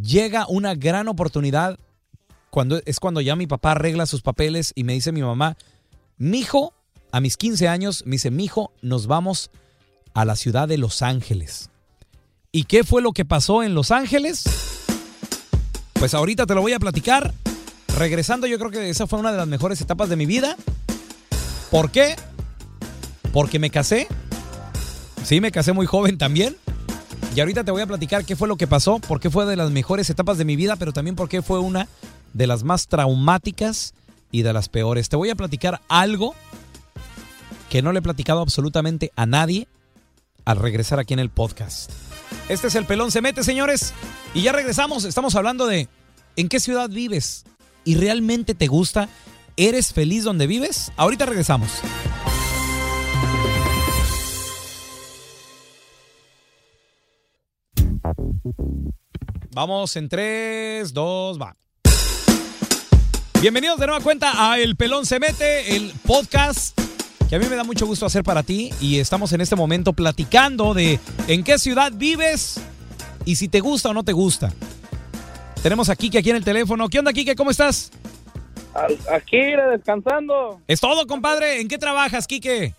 llega 0.00 0.46
una 0.48 0.74
gran 0.76 1.08
oportunidad 1.08 1.78
cuando, 2.50 2.80
es 2.84 3.00
cuando 3.00 3.20
ya 3.20 3.34
mi 3.34 3.48
papá 3.48 3.72
arregla 3.72 4.06
sus 4.06 4.22
papeles 4.22 4.72
y 4.76 4.84
me 4.84 4.92
dice 4.92 5.10
mi 5.10 5.22
mamá, 5.22 5.56
mijo, 6.18 6.72
a 7.14 7.20
mis 7.20 7.36
15 7.36 7.68
años, 7.68 8.02
me 8.06 8.16
dice, 8.16 8.32
mijo, 8.32 8.72
nos 8.82 9.06
vamos 9.06 9.52
a 10.14 10.24
la 10.24 10.34
ciudad 10.34 10.66
de 10.66 10.78
Los 10.78 11.00
Ángeles. 11.00 11.70
¿Y 12.50 12.64
qué 12.64 12.82
fue 12.82 13.02
lo 13.02 13.12
que 13.12 13.24
pasó 13.24 13.62
en 13.62 13.72
Los 13.72 13.92
Ángeles? 13.92 14.42
Pues 15.92 16.12
ahorita 16.12 16.44
te 16.44 16.56
lo 16.56 16.60
voy 16.60 16.72
a 16.72 16.80
platicar. 16.80 17.32
Regresando, 17.96 18.48
yo 18.48 18.58
creo 18.58 18.72
que 18.72 18.90
esa 18.90 19.06
fue 19.06 19.20
una 19.20 19.30
de 19.30 19.38
las 19.38 19.46
mejores 19.46 19.80
etapas 19.80 20.08
de 20.08 20.16
mi 20.16 20.26
vida. 20.26 20.56
¿Por 21.70 21.92
qué? 21.92 22.16
Porque 23.32 23.60
me 23.60 23.70
casé. 23.70 24.08
Sí, 25.22 25.40
me 25.40 25.52
casé 25.52 25.72
muy 25.72 25.86
joven 25.86 26.18
también. 26.18 26.56
Y 27.36 27.38
ahorita 27.38 27.62
te 27.62 27.70
voy 27.70 27.82
a 27.82 27.86
platicar 27.86 28.24
qué 28.24 28.34
fue 28.34 28.48
lo 28.48 28.56
que 28.56 28.66
pasó, 28.66 28.98
por 28.98 29.20
qué 29.20 29.30
fue 29.30 29.46
de 29.46 29.54
las 29.54 29.70
mejores 29.70 30.10
etapas 30.10 30.36
de 30.36 30.44
mi 30.44 30.56
vida, 30.56 30.74
pero 30.74 30.92
también 30.92 31.14
por 31.14 31.28
qué 31.28 31.42
fue 31.42 31.60
una 31.60 31.86
de 32.32 32.48
las 32.48 32.64
más 32.64 32.88
traumáticas 32.88 33.94
y 34.32 34.42
de 34.42 34.52
las 34.52 34.68
peores. 34.68 35.08
Te 35.08 35.14
voy 35.14 35.30
a 35.30 35.36
platicar 35.36 35.80
algo 35.86 36.34
que 37.74 37.82
no 37.82 37.90
le 37.90 37.98
he 37.98 38.02
platicado 38.02 38.40
absolutamente 38.40 39.10
a 39.16 39.26
nadie 39.26 39.66
al 40.44 40.58
regresar 40.58 41.00
aquí 41.00 41.12
en 41.12 41.18
el 41.18 41.28
podcast. 41.28 41.90
Este 42.48 42.68
es 42.68 42.76
el 42.76 42.84
pelón 42.84 43.10
se 43.10 43.20
mete, 43.20 43.42
señores. 43.42 43.92
Y 44.32 44.42
ya 44.42 44.52
regresamos. 44.52 45.02
Estamos 45.02 45.34
hablando 45.34 45.66
de 45.66 45.88
en 46.36 46.48
qué 46.48 46.60
ciudad 46.60 46.88
vives 46.88 47.44
y 47.84 47.96
realmente 47.96 48.54
te 48.54 48.68
gusta. 48.68 49.08
¿Eres 49.56 49.92
feliz 49.92 50.22
donde 50.22 50.46
vives? 50.46 50.92
Ahorita 50.96 51.26
regresamos. 51.26 51.68
Vamos 59.50 59.96
en 59.96 60.08
3, 60.08 60.94
2, 60.94 61.42
va. 61.42 61.56
Bienvenidos 63.40 63.80
de 63.80 63.86
nueva 63.88 64.00
cuenta 64.00 64.52
a 64.52 64.60
El 64.60 64.76
Pelón 64.76 65.06
se 65.06 65.18
mete, 65.18 65.74
el 65.74 65.92
podcast 66.06 66.78
que 67.28 67.36
a 67.36 67.38
mí 67.38 67.46
me 67.48 67.56
da 67.56 67.64
mucho 67.64 67.86
gusto 67.86 68.06
hacer 68.06 68.22
para 68.22 68.42
ti 68.42 68.70
y 68.80 68.98
estamos 68.98 69.32
en 69.32 69.40
este 69.40 69.56
momento 69.56 69.92
platicando 69.92 70.74
de 70.74 70.98
en 71.26 71.42
qué 71.42 71.58
ciudad 71.58 71.90
vives 71.94 72.60
y 73.24 73.36
si 73.36 73.48
te 73.48 73.60
gusta 73.60 73.90
o 73.90 73.94
no 73.94 74.04
te 74.04 74.12
gusta. 74.12 74.52
Tenemos 75.62 75.88
a 75.88 75.96
Kike 75.96 76.18
aquí 76.18 76.30
en 76.30 76.36
el 76.36 76.44
teléfono. 76.44 76.88
¿Qué 76.88 76.98
onda, 76.98 77.12
Kike? 77.12 77.34
¿Cómo 77.34 77.50
estás? 77.50 77.90
Aquí, 79.10 79.38
descansando. 79.72 80.60
Es 80.66 80.80
todo, 80.80 81.06
compadre. 81.06 81.60
¿En 81.60 81.68
qué 81.68 81.78
trabajas, 81.78 82.26
Kike? 82.26 82.74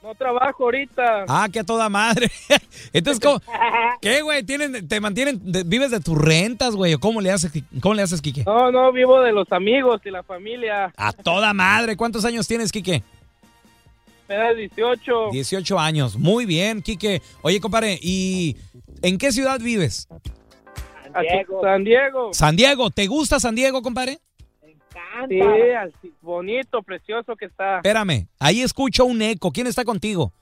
No 0.00 0.14
trabajo 0.14 0.64
ahorita. 0.64 1.24
Ah, 1.26 1.48
que 1.52 1.58
a 1.58 1.64
toda 1.64 1.88
madre. 1.88 2.30
Entonces, 2.92 3.20
¿cómo- 3.20 3.40
¿qué, 4.00 4.22
güey? 4.22 4.44
¿Tienen, 4.44 4.86
¿Te 4.86 5.00
mantienen, 5.00 5.40
de- 5.42 5.64
vives 5.64 5.90
de 5.90 5.98
tus 5.98 6.16
rentas, 6.16 6.76
güey? 6.76 6.94
¿O 6.94 7.00
cómo 7.00 7.20
le 7.20 7.32
haces, 7.32 7.50
cómo 7.80 7.94
le 7.94 8.02
haces, 8.02 8.22
Kike? 8.22 8.44
No, 8.44 8.70
no, 8.70 8.92
vivo 8.92 9.20
de 9.22 9.32
los 9.32 9.50
amigos 9.50 10.00
y 10.04 10.10
la 10.10 10.22
familia. 10.22 10.92
A 10.96 11.12
toda 11.12 11.52
madre. 11.52 11.96
¿Cuántos 11.96 12.24
años 12.24 12.46
tienes, 12.46 12.70
Kike? 12.70 13.02
Me 14.28 14.34
da 14.36 14.52
18. 14.54 15.30
18 15.32 15.78
años. 15.78 16.16
Muy 16.16 16.44
bien, 16.46 16.82
Kike. 16.82 17.22
Oye, 17.42 17.60
compadre, 17.60 17.98
¿y 18.02 18.56
en 19.02 19.16
qué 19.18 19.32
ciudad 19.32 19.58
vives? 19.60 20.06
San 21.12 21.22
Diego. 21.22 21.62
San 21.62 21.84
Diego. 21.84 22.34
San 22.34 22.56
Diego. 22.56 22.90
¿Te 22.90 23.06
gusta 23.06 23.40
San 23.40 23.54
Diego, 23.54 23.80
compadre? 23.82 24.18
Sí, 25.28 25.40
así, 25.40 26.12
bonito, 26.20 26.82
precioso 26.82 27.34
que 27.34 27.46
está. 27.46 27.76
Espérame, 27.76 28.28
ahí 28.38 28.60
escucho 28.62 29.04
un 29.04 29.20
eco. 29.22 29.50
¿Quién 29.50 29.66
está 29.66 29.84
contigo? 29.84 30.32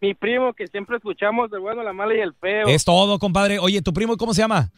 Mi 0.00 0.14
primo 0.14 0.52
que 0.52 0.66
siempre 0.68 0.96
escuchamos 0.96 1.50
del 1.50 1.60
bueno, 1.60 1.82
la 1.82 1.92
mala 1.92 2.14
y 2.14 2.20
el 2.20 2.32
feo. 2.34 2.68
Es 2.68 2.84
todo, 2.84 3.18
compadre. 3.18 3.58
Oye, 3.58 3.82
¿tu 3.82 3.92
primo 3.92 4.16
cómo 4.16 4.32
se 4.32 4.42
llama? 4.42 4.70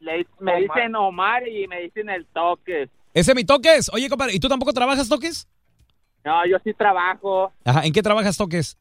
Le- 0.00 0.26
me 0.40 0.60
dicen 0.60 0.94
Omar 0.94 1.46
y 1.48 1.66
me 1.68 1.80
dicen 1.82 2.08
el 2.10 2.26
toque. 2.26 2.88
Ese 3.14 3.30
es 3.32 3.34
mi 3.36 3.44
toques. 3.44 3.90
Oye, 3.92 4.08
compadre, 4.08 4.34
¿y 4.34 4.40
tú 4.40 4.48
tampoco 4.48 4.72
trabajas 4.72 5.08
toques? 5.08 5.48
No, 6.26 6.44
yo 6.44 6.56
sí 6.64 6.74
trabajo 6.74 7.52
Ajá, 7.64 7.86
¿en 7.86 7.92
qué 7.92 8.02
trabajas 8.02 8.36
toques? 8.36 8.76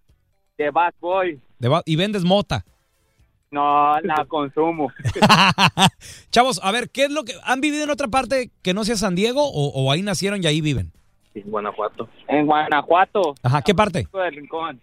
de 0.57 0.71
bad 0.71 0.93
boy. 0.99 1.39
De 1.59 1.67
ba- 1.67 1.83
y 1.85 1.95
vendes 1.95 2.23
mota. 2.23 2.65
No, 3.51 3.99
la 4.01 4.25
consumo. 4.27 4.91
Chavos, 6.31 6.59
a 6.63 6.71
ver, 6.71 6.89
¿qué 6.89 7.05
es 7.05 7.11
lo 7.11 7.23
que 7.23 7.33
han 7.43 7.61
vivido 7.61 7.83
en 7.83 7.89
otra 7.91 8.07
parte 8.07 8.51
que 8.63 8.73
no 8.73 8.83
sea 8.83 8.95
San 8.95 9.13
Diego 9.15 9.43
o, 9.43 9.67
o 9.69 9.91
ahí 9.91 10.01
nacieron 10.01 10.43
y 10.43 10.47
ahí 10.47 10.61
viven? 10.61 10.91
En 11.35 11.51
Guanajuato. 11.51 12.09
En 12.27 12.45
Guanajuato. 12.47 13.35
Ajá, 13.43 13.61
¿qué 13.61 13.75
parte? 13.75 14.05
Francisco 14.05 14.19
del 14.19 14.35
Rincón. 14.35 14.81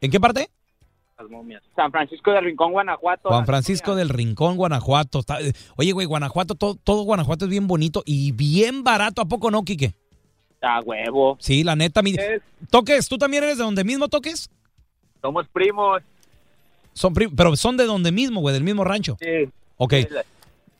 ¿En 0.00 0.10
qué 0.10 0.18
parte? 0.18 0.48
Las 1.18 1.30
momias. 1.30 1.62
San 1.76 1.92
Francisco 1.92 2.32
del 2.32 2.44
Rincón, 2.44 2.72
Guanajuato. 2.72 3.28
Juan 3.28 3.46
Francisco 3.46 3.94
del 3.94 4.08
Rincón, 4.08 4.56
Guanajuato. 4.56 5.20
Está- 5.20 5.38
Oye, 5.76 5.92
güey, 5.92 6.06
Guanajuato, 6.06 6.54
todo, 6.56 6.74
todo 6.74 7.02
Guanajuato 7.04 7.44
es 7.44 7.50
bien 7.50 7.68
bonito 7.68 8.02
y 8.04 8.32
bien 8.32 8.82
barato. 8.82 9.22
¿A 9.22 9.26
poco 9.26 9.50
no, 9.50 9.62
Quique? 9.62 9.94
A 10.62 10.80
huevo. 10.80 11.36
Sí, 11.40 11.64
la 11.64 11.74
neta. 11.76 12.02
Mi... 12.02 12.12
Es- 12.12 12.40
Toques, 12.70 13.08
¿tú 13.08 13.18
también 13.18 13.42
eres 13.44 13.58
de 13.58 13.64
donde 13.64 13.82
mismo 13.84 14.08
toques? 14.08 14.48
Somos 15.20 15.46
primos. 15.48 16.02
Son 16.92 17.12
prim- 17.12 17.34
pero 17.34 17.56
son 17.56 17.76
de 17.76 17.84
donde 17.84 18.12
mismo, 18.12 18.40
güey, 18.40 18.52
del 18.54 18.62
mismo 18.64 18.84
rancho. 18.84 19.16
Sí. 19.20 19.48
Ok. 19.76 19.92
Eh, 19.94 20.08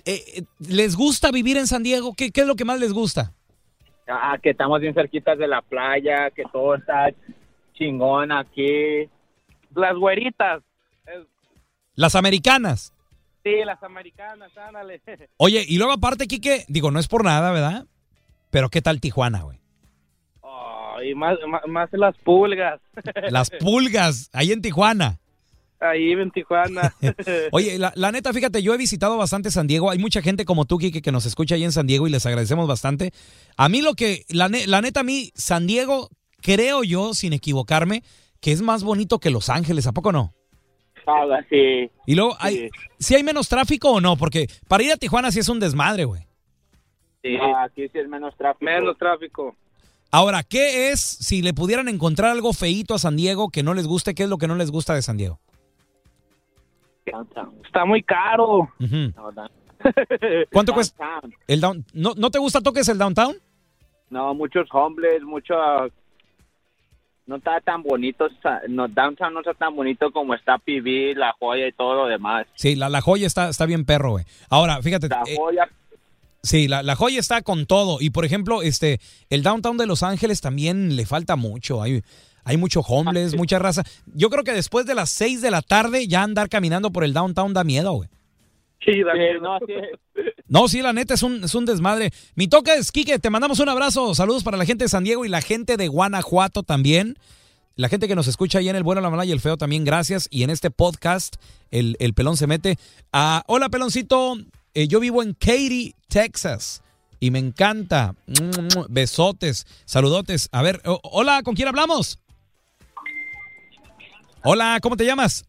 eh, 0.04 0.42
¿Les 0.68 0.94
gusta 0.96 1.30
vivir 1.30 1.56
en 1.56 1.66
San 1.66 1.82
Diego? 1.82 2.14
¿Qué, 2.14 2.30
qué 2.30 2.42
es 2.42 2.46
lo 2.46 2.54
que 2.56 2.64
más 2.64 2.78
les 2.80 2.92
gusta? 2.92 3.32
Ah, 4.08 4.36
que 4.42 4.50
estamos 4.50 4.80
bien 4.80 4.94
cerquitas 4.94 5.38
de 5.38 5.46
la 5.48 5.62
playa, 5.62 6.30
que 6.30 6.42
todo 6.52 6.74
está 6.74 7.10
chingón 7.74 8.30
aquí. 8.32 9.08
Las 9.74 9.96
güeritas. 9.96 10.62
Las 11.94 12.14
americanas. 12.14 12.92
Sí, 13.42 13.50
las 13.64 13.82
americanas, 13.82 14.50
ándale. 14.56 15.00
Oye, 15.38 15.64
y 15.66 15.78
luego 15.78 15.92
aparte, 15.92 16.26
Quique, 16.26 16.64
digo, 16.68 16.90
no 16.90 16.98
es 17.00 17.08
por 17.08 17.24
nada, 17.24 17.50
¿verdad? 17.52 17.86
Pero 18.50 18.68
¿qué 18.68 18.82
tal 18.82 19.00
Tijuana, 19.00 19.42
güey? 19.42 19.58
Y 21.04 21.14
más, 21.14 21.38
más, 21.48 21.62
más 21.68 21.88
las 21.92 22.16
pulgas. 22.18 22.80
Las 23.30 23.50
pulgas, 23.50 24.30
ahí 24.32 24.52
en 24.52 24.62
Tijuana. 24.62 25.18
Ahí 25.80 26.12
en 26.12 26.30
Tijuana. 26.30 26.94
Oye, 27.52 27.78
la, 27.78 27.92
la 27.96 28.12
neta, 28.12 28.32
fíjate, 28.32 28.62
yo 28.62 28.72
he 28.74 28.78
visitado 28.78 29.16
bastante 29.18 29.50
San 29.50 29.66
Diego. 29.66 29.90
Hay 29.90 29.98
mucha 29.98 30.22
gente 30.22 30.44
como 30.44 30.64
tú, 30.64 30.78
Kike, 30.78 31.02
que 31.02 31.10
nos 31.12 31.26
escucha 31.26 31.56
ahí 31.56 31.64
en 31.64 31.72
San 31.72 31.86
Diego 31.88 32.06
y 32.06 32.10
les 32.10 32.24
agradecemos 32.24 32.68
bastante. 32.68 33.12
A 33.56 33.68
mí 33.68 33.82
lo 33.82 33.94
que, 33.94 34.24
la, 34.28 34.48
ne- 34.48 34.66
la 34.66 34.80
neta, 34.80 35.00
a 35.00 35.04
mí, 35.04 35.32
San 35.34 35.66
Diego, 35.66 36.08
creo 36.40 36.84
yo, 36.84 37.14
sin 37.14 37.32
equivocarme, 37.32 38.04
que 38.40 38.52
es 38.52 38.62
más 38.62 38.84
bonito 38.84 39.18
que 39.18 39.30
Los 39.30 39.48
Ángeles, 39.48 39.86
¿a 39.88 39.92
poco 39.92 40.12
no? 40.12 40.34
Algo 41.04 41.34
así. 41.34 41.90
Y 42.06 42.14
luego, 42.14 42.36
hay, 42.38 42.70
¿sí 43.00 43.16
hay 43.16 43.24
menos 43.24 43.48
tráfico 43.48 43.90
o 43.90 44.00
no? 44.00 44.16
Porque 44.16 44.46
para 44.68 44.84
ir 44.84 44.92
a 44.92 44.96
Tijuana 44.96 45.32
sí 45.32 45.40
es 45.40 45.48
un 45.48 45.58
desmadre, 45.58 46.04
güey. 46.04 46.22
Sí, 47.24 47.36
aquí 47.58 47.88
sí 47.88 47.98
es 47.98 48.08
menos 48.08 48.36
tráfico. 48.36 48.64
Menos 48.64 48.96
tráfico. 48.98 49.56
Ahora, 50.14 50.42
¿qué 50.42 50.90
es 50.90 51.00
si 51.00 51.40
le 51.40 51.54
pudieran 51.54 51.88
encontrar 51.88 52.30
algo 52.30 52.52
feíto 52.52 52.92
a 52.92 52.98
San 52.98 53.16
Diego 53.16 53.48
que 53.48 53.62
no 53.62 53.72
les 53.72 53.86
guste? 53.86 54.14
¿Qué 54.14 54.24
es 54.24 54.28
lo 54.28 54.36
que 54.36 54.46
no 54.46 54.56
les 54.56 54.70
gusta 54.70 54.94
de 54.94 55.00
San 55.00 55.16
Diego? 55.16 55.40
Está 57.64 57.86
muy 57.86 58.02
caro. 58.02 58.70
¿Cuánto 60.52 60.74
cuesta? 60.74 61.22
El 61.46 61.62
down... 61.62 61.86
¿No, 61.94 62.12
¿No 62.14 62.30
te 62.30 62.38
gusta 62.38 62.60
toques 62.60 62.86
el 62.90 62.98
downtown? 62.98 63.36
No, 64.10 64.34
muchos 64.34 64.68
homeless, 64.70 65.22
mucho... 65.22 65.54
No 67.24 67.36
está 67.36 67.60
tan 67.60 67.82
bonito, 67.82 68.28
no, 68.68 68.88
downtown 68.88 69.32
no 69.32 69.40
está 69.40 69.54
tan 69.54 69.74
bonito 69.74 70.12
como 70.12 70.34
está 70.34 70.58
PB, 70.58 71.16
La 71.16 71.34
Joya 71.38 71.68
y 71.68 71.72
todo 71.72 71.94
lo 71.94 72.06
demás. 72.06 72.46
Sí, 72.56 72.74
la, 72.74 72.90
la 72.90 73.00
joya 73.00 73.28
está, 73.28 73.48
está 73.48 73.64
bien 73.64 73.86
perro, 73.86 74.10
güey. 74.10 74.24
Ahora, 74.50 74.82
fíjate. 74.82 75.08
La 75.08 75.22
eh, 75.26 75.36
Joya, 75.38 75.68
sí, 76.42 76.68
la, 76.68 76.82
la 76.82 76.96
joya 76.96 77.20
está 77.20 77.42
con 77.42 77.66
todo. 77.66 77.98
Y 78.00 78.10
por 78.10 78.24
ejemplo, 78.24 78.62
este, 78.62 79.00
el 79.30 79.42
downtown 79.42 79.76
de 79.76 79.86
Los 79.86 80.02
Ángeles 80.02 80.40
también 80.40 80.96
le 80.96 81.06
falta 81.06 81.36
mucho. 81.36 81.82
Hay, 81.82 82.02
hay 82.44 82.56
mucho 82.56 82.80
homeless, 82.80 83.36
mucha 83.36 83.58
raza. 83.58 83.84
Yo 84.06 84.30
creo 84.30 84.44
que 84.44 84.52
después 84.52 84.86
de 84.86 84.94
las 84.94 85.10
6 85.10 85.40
de 85.40 85.50
la 85.50 85.62
tarde 85.62 86.06
ya 86.08 86.22
andar 86.22 86.48
caminando 86.48 86.90
por 86.90 87.04
el 87.04 87.12
downtown 87.12 87.54
da 87.54 87.64
miedo, 87.64 87.92
güey. 87.92 88.08
Sí, 88.84 89.02
da 89.02 89.14
miedo. 89.14 89.40
no, 89.40 89.58
sí. 89.66 90.24
No, 90.48 90.68
sí, 90.68 90.82
la 90.82 90.92
neta 90.92 91.14
es 91.14 91.22
un, 91.22 91.44
es 91.44 91.54
un 91.54 91.64
desmadre. 91.64 92.10
Mi 92.34 92.48
toca 92.48 92.74
es, 92.74 92.90
Quique, 92.90 93.18
te 93.18 93.30
mandamos 93.30 93.60
un 93.60 93.68
abrazo. 93.68 94.14
Saludos 94.14 94.42
para 94.42 94.56
la 94.56 94.66
gente 94.66 94.84
de 94.84 94.88
San 94.88 95.04
Diego 95.04 95.24
y 95.24 95.28
la 95.28 95.40
gente 95.40 95.76
de 95.76 95.88
Guanajuato 95.88 96.62
también. 96.62 97.16
La 97.74 97.88
gente 97.88 98.06
que 98.06 98.14
nos 98.14 98.26
escucha 98.26 98.58
ahí 98.58 98.68
en 98.68 98.76
el 98.76 98.82
bueno, 98.82 99.00
la 99.00 99.08
mala 99.08 99.24
y 99.24 99.32
el 99.32 99.40
feo 99.40 99.56
también, 99.56 99.84
gracias. 99.84 100.28
Y 100.30 100.42
en 100.42 100.50
este 100.50 100.70
podcast, 100.70 101.36
el, 101.70 101.96
el 102.00 102.12
pelón 102.12 102.36
se 102.36 102.46
mete. 102.46 102.76
Ah, 103.12 103.44
hola, 103.46 103.70
peloncito. 103.70 104.36
Eh, 104.74 104.88
yo 104.88 105.00
vivo 105.00 105.22
en 105.22 105.34
Katy, 105.34 105.94
Texas. 106.08 106.82
Y 107.20 107.30
me 107.30 107.38
encanta. 107.38 108.14
Besotes, 108.88 109.66
saludotes. 109.84 110.48
A 110.50 110.62
ver, 110.62 110.82
hola, 110.84 111.42
¿con 111.42 111.54
quién 111.54 111.68
hablamos? 111.68 112.18
Hola, 114.42 114.78
¿cómo 114.82 114.96
te 114.96 115.04
llamas? 115.04 115.44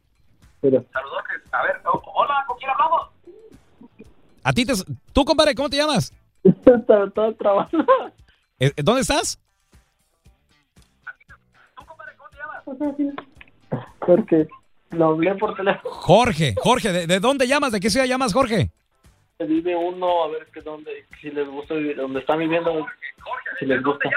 A 4.44 4.54
ti 4.54 4.66
te... 4.66 4.74
Tú, 5.14 5.26
compadre, 5.26 5.56
¿cómo 5.56 5.70
te 5.70 5.78
llamas? 5.78 6.14
todo 7.16 7.34
trabajo. 7.36 7.78
Eh, 8.60 8.72
¿Dónde 8.84 9.02
estás? 9.02 9.40
Porque 14.00 14.48
lo 14.92 15.06
hablé 15.06 15.34
por 15.36 15.56
teléfono. 15.56 15.90
Jorge, 15.96 16.56
Jorge, 16.62 16.92
¿de, 16.92 17.08
de 17.08 17.20
dónde 17.20 17.48
llamas? 17.48 17.72
¿De 17.72 17.80
qué 17.80 17.90
ciudad 17.90 18.06
llamas, 18.06 18.34
Jorge? 18.34 18.72
Vive 19.40 19.76
uno, 19.76 20.24
a 20.24 20.28
ver 20.30 20.48
que 20.54 20.62
dónde, 20.62 21.06
si 21.20 21.30
les 21.32 21.48
gusta 21.48 21.74
vivir, 21.74 21.98
donde 21.98 22.20
están 22.20 22.40
viviendo, 22.40 22.86
si 23.60 23.66
les 23.66 23.84
gusta. 23.84 24.10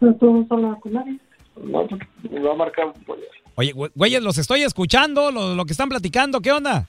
No, 0.00 0.14
tú 0.16 0.46
solo 0.48 0.80
con 0.80 0.92
nadie. 0.92 1.18
No, 1.56 1.86
pues, 1.86 2.00
me 2.30 2.40
va 2.40 2.52
a 2.52 2.56
marcar. 2.56 2.92
pues, 3.06 3.20
Oye, 3.54 3.72
güey- 3.74 3.92
güeyes, 3.94 4.22
los 4.22 4.38
estoy 4.38 4.62
escuchando, 4.62 5.30
lo, 5.30 5.54
lo 5.54 5.64
que 5.66 5.72
están 5.72 5.88
platicando, 5.88 6.40
¿qué 6.40 6.50
onda? 6.50 6.88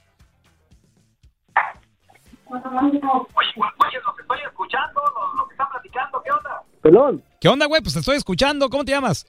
Pelón, 6.81 7.23
¿Qué 7.39 7.47
onda, 7.49 7.65
güey? 7.65 7.81
Pues 7.81 7.93
te 7.93 7.99
estoy 7.99 8.15
escuchando, 8.17 8.69
¿cómo 8.69 8.85
te 8.85 8.91
llamas? 8.91 9.25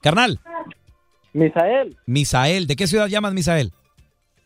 Carnal, 0.00 0.38
Misael, 1.32 1.96
Misael, 2.06 2.66
¿de 2.66 2.76
qué 2.76 2.86
ciudad 2.86 3.08
llamas, 3.08 3.34
Misael? 3.34 3.72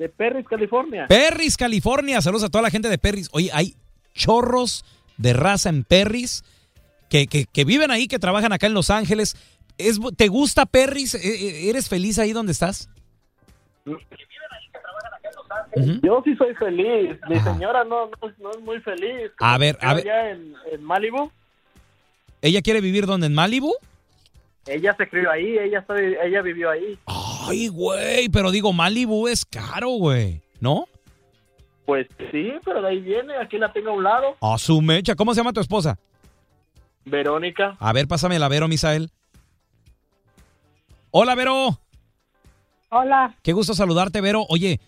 De 0.02 0.08
Perris, 0.08 0.46
California. 0.48 1.06
Perris, 1.08 1.56
California, 1.56 2.20
saludos 2.20 2.44
a 2.44 2.48
toda 2.50 2.62
la 2.62 2.70
gente 2.70 2.88
de 2.88 2.98
Perris. 2.98 3.28
Oye, 3.32 3.50
hay 3.52 3.74
chorros 4.14 4.84
de 5.16 5.32
raza 5.32 5.68
en 5.68 5.84
Perris 5.84 6.44
que, 7.08 7.26
que- 7.26 7.46
que 7.46 7.64
viven 7.64 7.90
ahí, 7.90 8.08
que 8.08 8.18
trabajan 8.18 8.52
acá 8.52 8.66
en 8.66 8.74
Los 8.74 8.90
Ángeles. 8.90 9.36
¿Es, 9.78 9.98
¿Te 10.16 10.28
gusta 10.28 10.66
Perris? 10.66 11.14
¿E- 11.14 11.18
e- 11.20 11.70
¿Eres 11.70 11.88
feliz 11.88 12.18
ahí 12.18 12.32
donde 12.32 12.52
estás? 12.52 12.88
Ujú. 15.74 16.00
Yo 16.02 16.22
sí 16.24 16.34
soy 16.36 16.54
feliz. 16.54 17.18
Mi 17.28 17.38
señora 17.40 17.84
no, 17.84 18.06
no, 18.20 18.28
es- 18.28 18.38
no 18.38 18.50
es 18.50 18.60
muy 18.60 18.80
feliz. 18.80 19.30
A 19.38 19.56
ver, 19.58 19.78
a 19.80 19.94
ver. 19.94 20.04
allá 20.10 20.30
en, 20.30 20.54
en 20.72 20.82
Malibu, 20.84 21.30
¿Ella 22.42 22.60
quiere 22.60 22.80
vivir 22.80 23.06
donde? 23.06 23.28
¿En 23.28 23.34
Malibu? 23.34 23.72
ella 24.66 24.94
se 24.96 25.08
crió 25.08 25.30
ahí, 25.30 25.58
ella, 25.58 25.84
ella 26.24 26.42
vivió 26.42 26.70
ahí. 26.70 26.98
Ay, 27.44 27.68
güey, 27.68 28.28
pero 28.28 28.50
digo, 28.50 28.72
Malibu 28.72 29.26
es 29.26 29.44
caro, 29.44 29.90
güey, 29.90 30.42
¿no? 30.60 30.86
Pues 31.84 32.06
sí, 32.30 32.52
pero 32.64 32.80
de 32.80 32.88
ahí 32.88 33.00
viene, 33.00 33.34
aquí 33.36 33.58
la 33.58 33.72
tengo 33.72 33.90
a 33.90 33.94
un 33.94 34.04
lado. 34.04 34.36
A 34.40 34.56
su 34.58 34.80
mecha, 34.80 35.16
¿cómo 35.16 35.34
se 35.34 35.40
llama 35.40 35.52
tu 35.52 35.60
esposa? 35.60 35.98
Verónica. 37.04 37.76
A 37.80 37.92
ver, 37.92 38.06
pásame 38.06 38.38
la 38.38 38.48
Vero, 38.48 38.68
Misael. 38.68 39.10
Hola, 41.10 41.34
Vero. 41.34 41.80
Hola. 42.90 43.34
Qué 43.42 43.52
gusto 43.52 43.74
saludarte, 43.74 44.20
Vero. 44.20 44.46
Oye, 44.48 44.80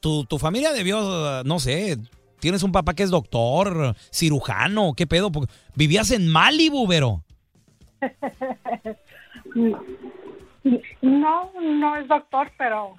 tu, 0.00 0.24
tu 0.24 0.38
familia 0.38 0.72
debió, 0.72 1.44
no 1.44 1.60
sé, 1.60 1.98
tienes 2.40 2.62
un 2.62 2.72
papá 2.72 2.94
que 2.94 3.02
es 3.02 3.10
doctor, 3.10 3.94
cirujano, 4.10 4.94
¿qué 4.96 5.06
pedo? 5.06 5.30
Porque 5.30 5.52
Vivías 5.74 6.10
en 6.10 6.28
Malibu, 6.28 6.86
Vero. 6.86 7.22
No, 11.00 11.50
no 11.60 11.96
es 11.96 12.06
doctor, 12.08 12.50
pero, 12.56 12.94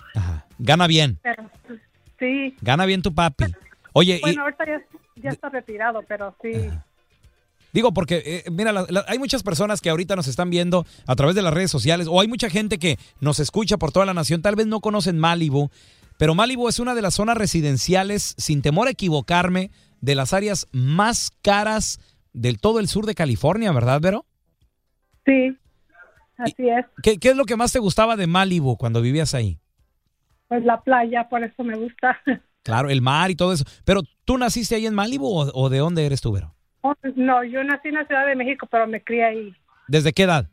Gana 0.59 0.87
bien, 0.87 1.17
pero 1.21 1.49
sí. 2.19 2.55
gana 2.61 2.85
bien 2.85 3.01
tu 3.01 3.13
papi. 3.13 3.45
Oye, 3.93 4.17
y- 4.17 4.21
Bueno, 4.21 4.43
ahorita 4.43 4.65
ya, 4.65 4.81
ya 5.15 5.29
está 5.29 5.49
retirado, 5.49 6.03
pero 6.07 6.35
sí. 6.41 6.51
Digo, 7.71 7.91
porque, 7.93 8.21
eh, 8.25 8.51
mira, 8.51 8.71
la- 8.71 8.85
la- 8.89 9.05
hay 9.07 9.17
muchas 9.17 9.41
personas 9.41 9.81
que 9.81 9.89
ahorita 9.89 10.15
nos 10.15 10.27
están 10.27 10.49
viendo 10.49 10.85
a 11.07 11.15
través 11.15 11.35
de 11.35 11.41
las 11.41 11.53
redes 11.53 11.71
sociales, 11.71 12.07
o 12.09 12.21
hay 12.21 12.27
mucha 12.27 12.49
gente 12.49 12.77
que 12.77 12.97
nos 13.19 13.39
escucha 13.39 13.77
por 13.77 13.91
toda 13.91 14.05
la 14.05 14.13
nación, 14.13 14.41
tal 14.41 14.55
vez 14.55 14.67
no 14.67 14.79
conocen 14.79 15.17
Malibu, 15.17 15.69
pero 16.19 16.35
Malibu 16.35 16.69
es 16.69 16.79
una 16.79 16.93
de 16.93 17.01
las 17.01 17.15
zonas 17.15 17.35
residenciales, 17.37 18.35
sin 18.37 18.61
temor 18.61 18.87
a 18.87 18.91
equivocarme, 18.91 19.71
de 20.01 20.15
las 20.15 20.33
áreas 20.33 20.67
más 20.71 21.31
caras 21.41 21.99
del 22.33 22.59
todo 22.59 22.79
el 22.79 22.87
sur 22.87 23.05
de 23.07 23.15
California, 23.15 23.71
¿verdad, 23.71 23.99
Vero? 24.01 24.25
Sí, 25.25 25.57
así 26.37 26.69
es. 26.69 26.85
¿Qué, 27.01 27.17
qué 27.17 27.29
es 27.29 27.35
lo 27.35 27.45
que 27.45 27.55
más 27.55 27.71
te 27.71 27.79
gustaba 27.79 28.15
de 28.15 28.27
Malibu 28.27 28.77
cuando 28.77 29.01
vivías 29.01 29.33
ahí? 29.33 29.59
Pues 30.47 30.63
la 30.65 30.81
playa, 30.81 31.27
por 31.29 31.43
eso 31.43 31.63
me 31.63 31.75
gusta. 31.77 32.19
Claro, 32.65 32.89
el 32.89 33.01
mar 33.01 33.29
y 33.29 33.35
todo 33.35 33.51
eso. 33.51 33.65
Pero, 33.83 34.03
¿tú 34.23 34.37
naciste 34.37 34.75
ahí 34.75 34.85
en 34.85 34.93
Malibu 34.93 35.27
o, 35.27 35.51
o 35.53 35.69
de 35.69 35.79
dónde 35.79 36.05
eres 36.05 36.21
tú, 36.21 36.31
Vero? 36.31 36.55
Oh, 36.79 36.93
No, 37.17 37.43
yo 37.43 37.61
nací 37.61 37.89
en 37.89 37.95
la 37.95 38.05
Ciudad 38.07 38.25
de 38.25 38.37
México, 38.37 38.65
pero 38.71 38.87
me 38.87 39.03
crié 39.03 39.25
ahí 39.25 39.53
¿Desde 39.89 40.13
qué 40.13 40.23
edad? 40.23 40.49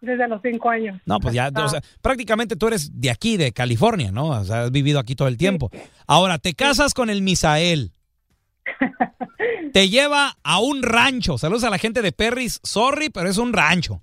desde 0.00 0.26
los 0.26 0.40
cinco 0.42 0.70
años. 0.70 1.00
No, 1.06 1.20
pues 1.20 1.34
ya, 1.34 1.50
Ah. 1.54 1.64
o 1.64 1.68
sea, 1.68 1.80
prácticamente 2.02 2.56
tú 2.56 2.66
eres 2.66 3.00
de 3.00 3.10
aquí, 3.12 3.36
de 3.36 3.52
California, 3.52 4.10
¿no? 4.10 4.30
O 4.30 4.44
sea, 4.44 4.64
has 4.64 4.72
vivido 4.72 4.98
aquí 4.98 5.14
todo 5.14 5.28
el 5.28 5.36
tiempo. 5.36 5.70
Ahora, 6.08 6.38
te 6.38 6.54
casas 6.54 6.94
con 6.94 7.10
el 7.10 7.22
Misael. 7.22 7.92
Te 9.72 9.88
lleva 9.88 10.36
a 10.42 10.58
un 10.60 10.82
rancho. 10.82 11.38
Saludos 11.38 11.64
a 11.64 11.70
la 11.70 11.78
gente 11.78 12.02
de 12.02 12.10
Perris. 12.12 12.60
Sorry, 12.64 13.08
pero 13.10 13.28
es 13.28 13.38
un 13.38 13.52
rancho. 13.52 14.02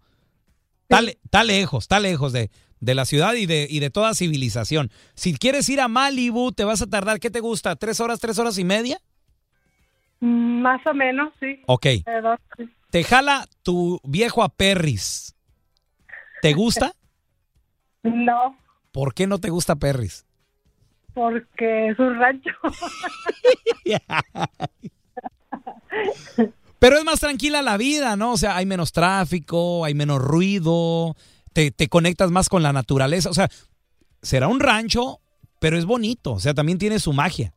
Está, 0.90 1.00
está 1.02 1.44
lejos, 1.44 1.84
está 1.86 2.00
lejos 2.00 2.34
de, 2.34 2.52
de 2.80 2.96
la 2.96 3.06
ciudad 3.06 3.34
y 3.34 3.46
de, 3.46 3.68
y 3.70 3.80
de 3.80 3.90
toda 3.90 4.14
civilización. 4.14 4.92
Si 5.16 5.36
quieres 5.36 5.68
ir 5.70 5.82
a 5.82 5.88
Malibu, 5.88 6.52
te 6.52 6.64
vas 6.64 6.82
a 6.82 6.88
tardar, 6.88 7.20
¿qué 7.20 7.30
te 7.30 7.40
gusta? 7.40 7.76
¿Tres 7.76 8.00
horas, 8.00 8.20
tres 8.20 8.38
horas 8.40 8.58
y 8.58 8.64
media? 8.64 9.00
Mm, 10.20 10.62
Más 10.62 10.86
o 10.86 10.94
menos, 10.94 11.34
sí. 11.40 11.62
Ok. 11.68 11.86
Sí. 12.58 12.70
Te 12.92 13.04
jala 13.04 13.48
tu 13.64 14.00
viejo 14.04 14.44
a 14.44 14.50
Perris. 14.50 15.36
¿Te 16.42 16.54
gusta? 16.54 16.94
No, 18.04 18.56
¿Por 18.92 19.16
qué 19.16 19.26
no 19.26 19.40
te 19.40 19.50
gusta 19.50 19.76
Perris? 19.76 20.28
porque 21.16 21.88
es 21.90 21.98
un 21.98 22.20
rancho. 22.20 22.52
Pero 26.86 27.00
es 27.00 27.04
más 27.04 27.20
tranquila 27.20 27.64
la 27.64 27.78
vida, 27.78 28.16
¿no? 28.16 28.34
O 28.34 28.38
sea, 28.38 28.58
hay 28.58 28.68
menos 28.68 28.92
tráfico, 28.92 29.86
hay 29.86 29.96
menos 29.96 30.22
ruido, 30.22 31.16
te, 31.52 31.72
te 31.72 31.88
conectas 31.88 32.30
más 32.30 32.48
con 32.48 32.62
la 32.62 32.74
naturaleza. 32.74 33.32
O 33.32 33.34
sea, 33.34 33.50
será 34.22 34.48
un 34.48 34.60
rancho, 34.60 35.20
pero 35.60 35.80
es 35.80 35.86
bonito. 35.86 36.34
O 36.34 36.40
sea, 36.40 36.54
también 36.54 36.78
tiene 36.78 37.00
su 37.00 37.12
magia. 37.12 37.56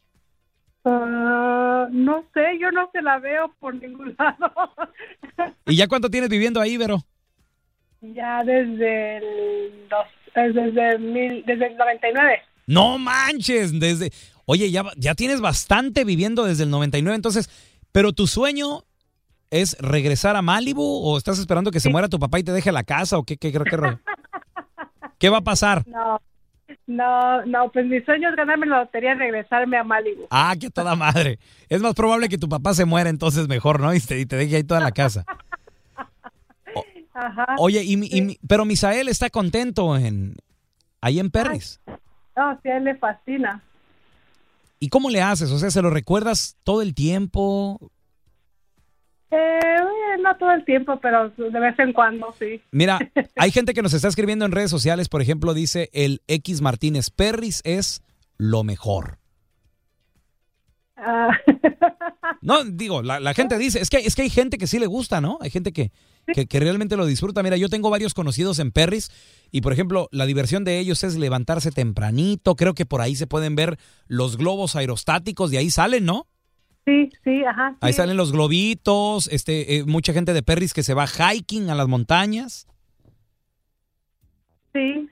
Ah, 0.87 1.88
no 1.91 2.25
sé, 2.33 2.59
yo 2.59 2.71
no 2.71 2.88
se 2.91 3.03
la 3.03 3.19
veo 3.19 3.55
por 3.61 3.75
ningún 3.75 4.17
lado. 4.19 4.73
¿Y 5.67 5.77
ya 5.77 5.88
cuánto 5.88 6.09
tienes 6.09 6.31
viviendo 6.31 6.59
ahí, 6.62 6.79
Vero? 6.79 7.05
ya 8.01 8.43
desde 8.45 9.19
el, 9.19 9.88
dos, 9.91 10.07
eh, 10.37 10.53
desde, 10.55 10.93
el 10.93 11.01
mil, 11.01 11.45
desde 11.45 11.67
el 11.67 11.77
99. 11.77 12.41
No 12.67 12.97
manches, 12.97 13.79
desde... 13.79 14.11
Oye, 14.47 14.71
ya, 14.71 14.85
ya 14.97 15.14
tienes 15.14 15.43
bastante 15.43 16.05
viviendo 16.05 16.47
desde 16.47 16.64
el 16.64 16.71
99, 16.71 17.14
entonces, 17.14 17.51
pero 17.93 18.14
tu 18.14 18.27
sueño 18.27 18.85
es 19.50 19.76
regresar 19.80 20.37
a 20.37 20.42
Malibu 20.42 20.82
o 20.82 21.16
estás 21.18 21.38
esperando 21.38 21.70
que 21.70 21.80
se 21.80 21.90
muera 21.90 22.08
tu 22.08 22.18
papá 22.18 22.38
y 22.38 22.44
te 22.44 22.52
deje 22.52 22.72
la 22.72 22.84
casa 22.84 23.18
o 23.18 23.24
qué, 23.24 23.37
qué, 23.37 23.52
qué, 23.52 23.58
qué? 23.58 23.76
¿Qué 25.18 25.28
va 25.30 25.38
a 25.38 25.42
pasar? 25.42 25.84
No, 25.87 26.20
No, 26.87 27.44
no, 27.46 27.70
pues 27.72 27.87
mi 27.87 28.00
sueño 28.02 28.30
es 28.30 28.37
ganarme 28.37 28.66
la 28.66 28.80
lotería 28.80 29.14
y 29.14 29.18
regresarme 29.18 29.76
a 29.76 29.84
Malibu. 29.84 30.26
Ah, 30.30 30.54
que 30.58 30.70
toda 30.70 30.94
madre. 30.94 31.38
Es 31.68 31.80
más 31.80 31.94
probable 31.94 32.28
que 32.28 32.38
tu 32.38 32.48
papá 32.48 32.74
se 32.74 32.84
muera 32.84 33.11
entonces 33.11 33.48
mejor, 33.48 33.80
¿no? 33.80 33.92
Y 33.94 34.00
te, 34.00 34.18
y 34.20 34.26
te 34.26 34.37
deje 34.37 34.56
ahí 34.56 34.64
toda 34.64 34.80
la 34.80 34.92
casa. 34.92 35.24
Ajá. 37.14 37.56
Oye, 37.58 37.82
y, 37.82 37.94
y 38.16 38.38
pero 38.46 38.64
Misael 38.64 39.08
está 39.08 39.28
contento 39.28 39.96
en 39.96 40.37
ahí 41.00 41.18
en 41.18 41.30
Perris. 41.30 41.80
No, 42.37 42.58
sí, 42.62 42.68
a 42.68 42.76
él 42.76 42.84
le 42.84 42.96
fascina. 42.96 43.61
¿Y 44.78 44.88
cómo 44.88 45.11
le 45.11 45.20
haces? 45.20 45.50
O 45.50 45.58
sea, 45.58 45.70
¿se 45.72 45.82
lo 45.82 45.90
recuerdas 45.90 46.56
todo 46.62 46.80
el 46.82 46.94
tiempo? 46.94 47.90
Eh, 49.31 50.17
no 50.23 50.37
todo 50.37 50.53
el 50.53 50.64
tiempo, 50.64 50.99
pero 51.01 51.31
de 51.31 51.61
vez 51.61 51.79
en 51.79 51.93
cuando, 51.93 52.35
sí. 52.38 52.61
Mira, 52.71 52.99
hay 53.37 53.51
gente 53.51 53.75
que 53.75 53.83
nos 53.83 53.95
está 53.95 54.09
escribiendo 54.09 54.45
en 54.45 54.53
redes 54.53 54.71
sociales, 54.71 55.09
por 55.09 55.23
ejemplo, 55.23 55.55
dice 55.55 55.91
el 55.93 56.23
X 56.29 56.61
Martínez, 56.61 57.11
Perris 57.11 57.61
es 57.64 58.03
lo 58.38 58.64
mejor. 58.64 59.19
Ah, 60.97 61.31
No, 62.41 62.64
digo, 62.64 63.03
la, 63.03 63.21
la 63.21 63.35
gente 63.35 63.59
dice, 63.59 63.81
es 63.81 63.91
que, 63.91 63.99
es 63.99 64.14
que 64.14 64.23
hay 64.23 64.31
gente 64.31 64.59
que 64.59 64.67
sí 64.67 64.79
le 64.79 64.87
gusta, 64.87 65.21
¿no? 65.21 65.38
Hay 65.41 65.51
gente 65.51 65.73
que, 65.73 65.93
que, 66.33 66.47
que 66.47 66.61
realmente 66.61 66.97
lo 66.97 67.07
disfruta. 67.07 67.43
Mira, 67.43 67.57
yo 67.57 67.69
tengo 67.69 67.91
varios 67.91 68.14
conocidos 68.14 68.59
en 68.59 68.71
Perris 68.71 69.11
y, 69.51 69.61
por 69.61 69.73
ejemplo, 69.73 70.09
la 70.12 70.27
diversión 70.27 70.64
de 70.64 70.79
ellos 70.79 71.03
es 71.05 71.17
levantarse 71.17 71.71
tempranito. 71.71 72.55
Creo 72.57 72.75
que 72.75 72.87
por 72.87 73.01
ahí 73.01 73.17
se 73.17 73.27
pueden 73.27 73.57
ver 73.57 73.79
los 74.07 74.37
globos 74.37 74.77
aerostáticos, 74.77 75.51
de 75.51 75.59
ahí 75.59 75.71
salen, 75.71 76.05
¿no? 76.05 76.27
Sí, 76.88 77.11
sí, 77.22 77.44
ajá. 77.44 77.77
Ahí 77.81 77.92
sí. 77.92 77.98
salen 77.98 78.16
los 78.16 78.33
globitos, 78.33 79.29
este, 79.29 79.77
eh, 79.77 79.85
mucha 79.85 80.12
gente 80.12 80.33
de 80.33 80.42
Perris 80.42 80.72
que 80.72 80.83
se 80.83 80.94
va 80.94 81.07
hiking 81.07 81.68
a 81.68 81.74
las 81.74 81.88
montañas. 81.88 82.66
Sí, 84.72 85.09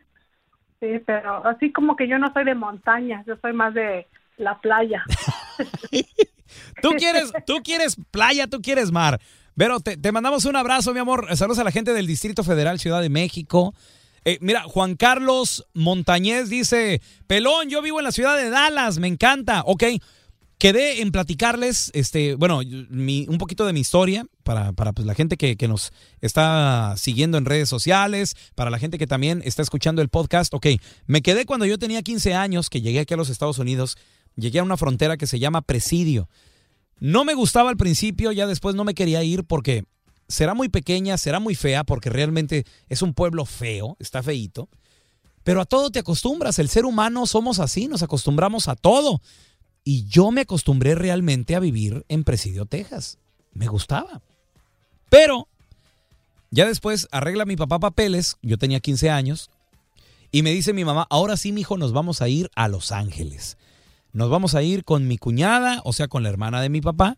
sí, 0.81 0.87
pero 1.05 1.47
así 1.47 1.73
como 1.73 1.97
que 1.97 2.09
yo 2.09 2.19
no 2.19 2.33
soy 2.33 2.45
de 2.45 2.55
montaña, 2.55 3.23
yo 3.27 3.37
soy 3.43 3.53
más 3.53 3.75
de 3.75 4.07
la 4.39 4.59
playa. 4.61 5.05
Tú 6.81 6.91
quieres, 6.91 7.33
tú 7.45 7.57
quieres 7.62 7.97
playa, 8.11 8.47
tú 8.47 8.62
quieres 8.62 8.93
mar. 8.93 9.21
Pero 9.57 9.81
te, 9.81 9.97
te 9.97 10.12
mandamos 10.12 10.45
un 10.45 10.57
abrazo, 10.57 10.93
mi 10.95 11.01
amor. 11.01 11.27
Saludos 11.37 11.59
a 11.59 11.65
la 11.65 11.73
gente 11.73 11.93
del 11.93 12.07
Distrito 12.07 12.45
Federal, 12.45 12.79
Ciudad 12.79 13.03
de 13.03 13.09
México. 13.09 13.75
Eh, 14.25 14.39
mira, 14.41 14.62
Juan 14.62 14.97
Carlos 14.97 15.67
Montañez 15.75 16.49
dice, 16.49 17.01
Pelón, 17.27 17.69
yo 17.69 17.83
vivo 17.83 17.99
en 17.99 18.05
la 18.05 18.12
ciudad 18.12 18.37
de 18.37 18.51
Dallas, 18.51 18.99
me 18.99 19.09
encanta. 19.09 19.62
Ok, 19.67 19.85
quedé 20.59 21.03
en 21.03 21.12
platicarles, 21.12 21.90
este, 21.95 22.35
bueno, 22.35 22.61
mi- 22.88 23.27
un 23.29 23.38
poquito 23.38 23.66
de 23.66 23.73
mi 23.73 23.81
historia 23.81 24.27
para, 24.42 24.73
para 24.73 24.92
pues, 24.92 25.07
la 25.07 25.14
gente 25.14 25.37
que, 25.37 25.57
que 25.57 25.69
nos 25.69 25.92
está 26.21 26.95
siguiendo 26.97 27.37
en 27.38 27.45
redes 27.45 27.69
sociales, 27.69 28.35
para 28.55 28.71
la 28.71 28.79
gente 28.79 28.99
que 28.99 29.07
también 29.07 29.42
está 29.45 29.62
escuchando 29.62 30.01
el 30.03 30.09
podcast. 30.09 30.53
Ok, 30.55 30.66
me 31.07 31.23
quedé 31.23 31.45
cuando 31.47 31.66
yo 31.66 31.79
tenía 31.79 32.03
15 32.03 32.35
años, 32.35 32.71
que 32.71 32.81
llegué 32.81 33.01
aquí 33.01 33.14
a 33.14 33.19
los 33.19 33.29
Estados 33.31 33.59
Unidos, 33.59 33.97
llegué 34.37 34.61
a 34.61 34.62
una 34.64 34.77
frontera 34.77 35.16
que 35.16 35.27
se 35.27 35.38
llama 35.38 35.62
Presidio. 35.62 36.29
No 36.99 37.25
me 37.25 37.35
gustaba 37.35 37.69
al 37.71 37.77
principio, 37.77 38.33
ya 38.33 38.47
después 38.47 38.75
no 38.75 38.85
me 38.85 38.95
quería 38.95 39.23
ir 39.23 39.45
porque 39.45 39.85
será 40.29 40.55
muy 40.55 40.69
pequeña, 40.71 41.19
será 41.19 41.38
muy 41.40 41.55
fea, 41.55 41.85
porque 41.85 42.09
realmente 42.09 42.64
es 42.88 43.03
un 43.03 43.12
pueblo 43.12 43.45
feo, 43.45 43.97
está 44.01 44.23
feíto. 44.23 44.69
Pero 45.45 45.61
a 45.61 45.64
todo 45.66 45.90
te 45.90 46.01
acostumbras, 46.01 46.59
el 46.59 46.69
ser 46.69 46.87
humano 46.87 47.27
somos 47.27 47.61
así, 47.61 47.87
nos 47.87 48.03
acostumbramos 48.03 48.66
a 48.66 48.75
todo. 48.75 49.21
Y 49.88 50.05
yo 50.09 50.33
me 50.33 50.40
acostumbré 50.40 50.96
realmente 50.96 51.55
a 51.55 51.61
vivir 51.61 52.05
en 52.09 52.25
Presidio, 52.25 52.66
Texas. 52.66 53.18
Me 53.53 53.68
gustaba. 53.68 54.20
Pero 55.09 55.46
ya 56.51 56.66
después 56.66 57.07
arregla 57.12 57.44
mi 57.44 57.55
papá 57.55 57.79
papeles, 57.79 58.37
yo 58.42 58.59
tenía 58.59 58.81
15 58.81 59.11
años, 59.11 59.49
y 60.33 60.42
me 60.42 60.51
dice 60.51 60.72
mi 60.72 60.85
mamá, 60.85 61.07
ahora 61.09 61.37
sí, 61.37 61.53
mijo, 61.53 61.79
nos 61.79 61.92
vamos 61.92 62.20
a 62.20 62.29
ir 62.29 62.51
a 62.57 62.66
Los 62.66 62.90
Ángeles. 62.90 63.59
Nos 64.12 64.29
vamos 64.29 64.57
a 64.57 64.62
ir 64.64 64.83
con 64.83 65.07
mi 65.07 65.18
cuñada, 65.18 65.83
o 65.85 65.92
sea, 65.92 66.09
con 66.09 66.25
la 66.25 66.31
hermana 66.31 66.61
de 66.61 66.68
mi 66.68 66.81
papá, 66.81 67.16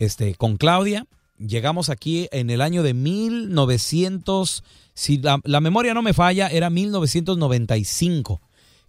este, 0.00 0.34
con 0.34 0.56
Claudia. 0.56 1.06
Llegamos 1.38 1.90
aquí 1.90 2.26
en 2.32 2.50
el 2.50 2.60
año 2.60 2.82
de 2.82 2.92
1900, 2.92 4.64
si 4.94 5.18
la, 5.18 5.38
la 5.44 5.60
memoria 5.60 5.94
no 5.94 6.02
me 6.02 6.12
falla, 6.12 6.48
era 6.48 6.70
1995, 6.70 8.40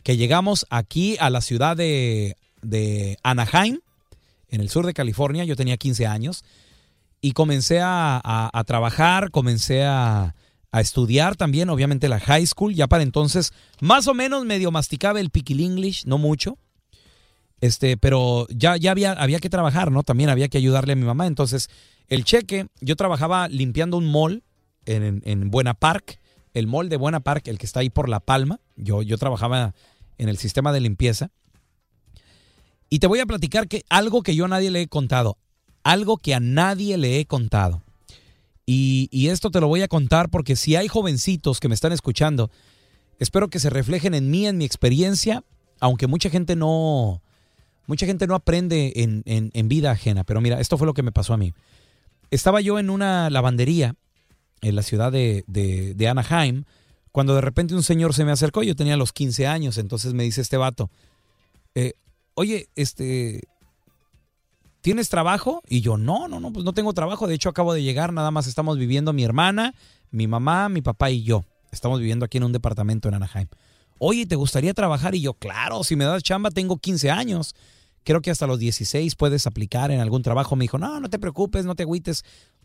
que 0.02 0.18
llegamos 0.18 0.66
aquí 0.72 1.18
a 1.20 1.30
la 1.30 1.42
ciudad 1.42 1.78
de, 1.78 2.36
de 2.66 3.18
Anaheim, 3.24 3.80
en 4.50 4.62
el 4.62 4.70
sur 4.70 4.86
de 4.86 4.94
California. 4.94 5.44
Yo 5.46 5.56
tenía 5.56 5.78
15 5.78 6.08
años 6.08 6.44
y 7.22 7.32
comencé 7.32 7.80
a, 7.82 8.22
a- 8.24 8.64
trabajar, 8.64 9.32
comencé 9.32 9.84
a, 9.84 10.36
a 10.72 10.82
estudiar 10.82 11.36
también, 11.36 11.70
obviamente 11.70 12.08
la 12.10 12.20
high 12.20 12.46
school. 12.46 12.74
Ya 12.74 12.88
para 12.88 13.04
entonces, 13.04 13.52
más 13.82 14.08
o 14.08 14.14
menos 14.14 14.46
medio 14.46 14.72
masticaba 14.72 15.20
el 15.20 15.30
piquil 15.30 15.62
English, 15.62 16.06
no 16.06 16.18
mucho. 16.18 16.58
Este, 17.62 17.98
pero 17.98 18.48
ya, 18.50 18.78
ya 18.78 18.92
había, 18.92 19.14
había 19.14 19.40
que 19.40 19.50
trabajar, 19.50 19.92
¿no? 19.92 20.04
También 20.04 20.30
había 20.30 20.50
que 20.50 20.58
ayudarle 20.58 20.94
a 20.94 20.96
mi 20.96 21.06
mamá. 21.06 21.26
Entonces, 21.26 21.70
el 22.08 22.24
cheque, 22.26 22.68
yo 22.82 22.96
trabajaba 22.96 23.48
limpiando 23.48 23.98
un 23.98 24.12
mall 24.12 24.44
en, 24.86 25.04
en, 25.04 25.22
en 25.26 25.50
Buena 25.50 25.74
Park, 25.74 26.20
el 26.54 26.68
mall 26.68 26.90
de 26.90 26.98
Buena 26.98 27.22
Park, 27.22 27.48
el 27.48 27.58
que 27.58 27.66
está 27.66 27.80
ahí 27.80 27.90
por 27.90 28.08
La 28.10 28.20
Palma. 28.20 28.60
Yo, 28.76 29.02
yo 29.02 29.18
trabajaba 29.18 29.74
en 30.18 30.30
el 30.30 30.38
sistema 30.38 30.72
de 30.72 30.82
limpieza. 30.82 31.32
Y 32.96 33.00
te 33.00 33.08
voy 33.08 33.20
a 33.20 33.26
platicar 33.26 33.68
que 33.68 33.84
algo 33.90 34.24
que 34.24 34.38
yo 34.38 34.46
a 34.46 34.48
nadie 34.48 34.72
le 34.72 34.80
he 34.84 34.88
contado, 34.88 35.38
algo 35.84 36.16
que 36.16 36.34
a 36.34 36.40
nadie 36.40 36.98
le 36.98 37.20
he 37.20 37.26
contado. 37.26 37.84
Y, 38.66 39.10
y 39.12 39.28
esto 39.28 39.52
te 39.52 39.60
lo 39.60 39.68
voy 39.68 39.82
a 39.82 39.90
contar 39.90 40.30
porque 40.30 40.56
si 40.56 40.78
hay 40.78 40.88
jovencitos 40.88 41.60
que 41.60 41.68
me 41.68 41.76
están 41.76 41.92
escuchando, 41.92 42.50
espero 43.20 43.50
que 43.50 43.60
se 43.60 43.70
reflejen 43.70 44.14
en 44.14 44.32
mí, 44.32 44.48
en 44.48 44.58
mi 44.58 44.64
experiencia, 44.64 45.44
aunque 45.82 46.08
mucha 46.08 46.30
gente 46.30 46.56
no, 46.56 47.22
mucha 47.86 48.06
gente 48.06 48.28
no 48.28 48.36
aprende 48.36 48.94
en, 48.96 49.24
en- 49.26 49.68
vida 49.68 49.92
ajena. 49.92 50.24
Pero 50.24 50.40
mira, 50.40 50.62
esto 50.62 50.78
fue 50.78 50.88
lo 50.88 50.94
que 50.94 51.04
me 51.04 51.12
pasó 51.12 51.34
a 51.34 51.38
mí. 51.38 51.54
Estaba 52.32 52.62
yo 52.62 52.80
en 52.80 52.90
una 52.90 53.30
lavandería 53.30 53.96
en 54.62 54.74
la 54.74 54.84
ciudad 54.84 55.12
de, 55.12 55.44
de- 55.48 55.96
de 55.96 56.08
Anaheim, 56.08 56.64
cuando 57.12 57.36
de 57.36 57.42
repente 57.42 57.76
un 57.76 57.84
señor 57.84 58.14
se 58.14 58.24
me 58.24 58.32
acercó, 58.32 58.64
yo 58.64 58.74
tenía 58.74 58.96
los 58.96 59.12
15 59.12 59.48
años, 59.48 59.78
entonces 59.78 60.14
me 60.14 60.24
dice 60.24 60.40
este 60.40 60.56
vato, 60.56 60.90
eh, 61.76 61.92
oye, 62.36 62.70
este, 62.76 63.42
¿tienes 64.82 65.10
trabajo? 65.10 65.62
Y 65.68 65.82
yo, 65.82 65.98
no, 65.98 66.28
no, 66.28 66.40
no, 66.40 66.54
pues 66.54 66.64
no 66.64 66.74
tengo 66.74 66.94
trabajo, 66.94 67.28
de 67.28 67.36
hecho 67.36 67.50
acabo 67.50 67.74
de 67.74 67.82
llegar, 67.82 68.14
nada 68.14 68.32
más 68.32 68.48
estamos 68.48 68.78
viviendo 68.78 69.12
mi 69.14 69.24
hermana, 69.24 69.74
mi 70.12 70.28
mamá, 70.28 70.70
mi 70.70 70.82
papá 70.82 71.10
y 71.10 71.24
yo. 71.24 71.44
Estamos 71.72 72.00
viviendo 72.00 72.26
aquí 72.26 72.38
en 72.38 72.44
un 72.44 72.54
departamento 72.54 73.10
en 73.10 73.16
Anaheim. 73.16 73.48
Oye, 73.98 74.26
¿te 74.26 74.36
gustaría 74.36 74.74
trabajar? 74.74 75.16
Y 75.16 75.22
yo, 75.22 75.34
claro, 75.34 75.84
si 75.84 75.96
me 75.96 76.06
das 76.06 76.24
chamba, 76.24 76.52
tengo 76.52 76.78
15 76.78 77.12
años. 77.12 77.56
Creo 78.04 78.22
que 78.22 78.32
hasta 78.32 78.48
los 78.48 78.60
16 78.60 79.16
puedes 79.16 79.48
aplicar 79.48 79.92
en 79.92 80.00
algún 80.00 80.22
trabajo. 80.22 80.56
Me 80.56 80.64
dijo, 80.64 80.78
no, 80.78 81.00
no 81.00 81.10
te 81.10 81.20
preocupes, 81.20 81.66
no 81.66 81.76
te 81.76 81.84
agüites. 81.84 82.24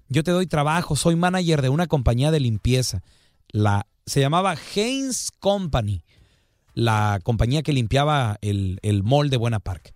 Yo 0.09 0.23
te 0.23 0.33
doy 0.33 0.47
trabajo, 0.47 0.97
soy 0.97 1.17
manager 1.17 1.63
de 1.63 1.69
una 1.69 1.87
compañía 1.87 2.31
de 2.31 2.41
limpieza. 2.41 3.03
La, 3.49 3.87
se 4.07 4.21
llamaba 4.21 4.57
Haynes 4.75 5.31
Company, 5.39 6.03
la 6.75 7.21
compañía 7.23 7.63
que 7.63 7.73
limpiaba 7.73 8.39
el, 8.41 8.79
el 8.83 9.03
mall 9.03 9.31
de 9.31 9.37
Buena 9.37 9.61
Park. 9.61 9.95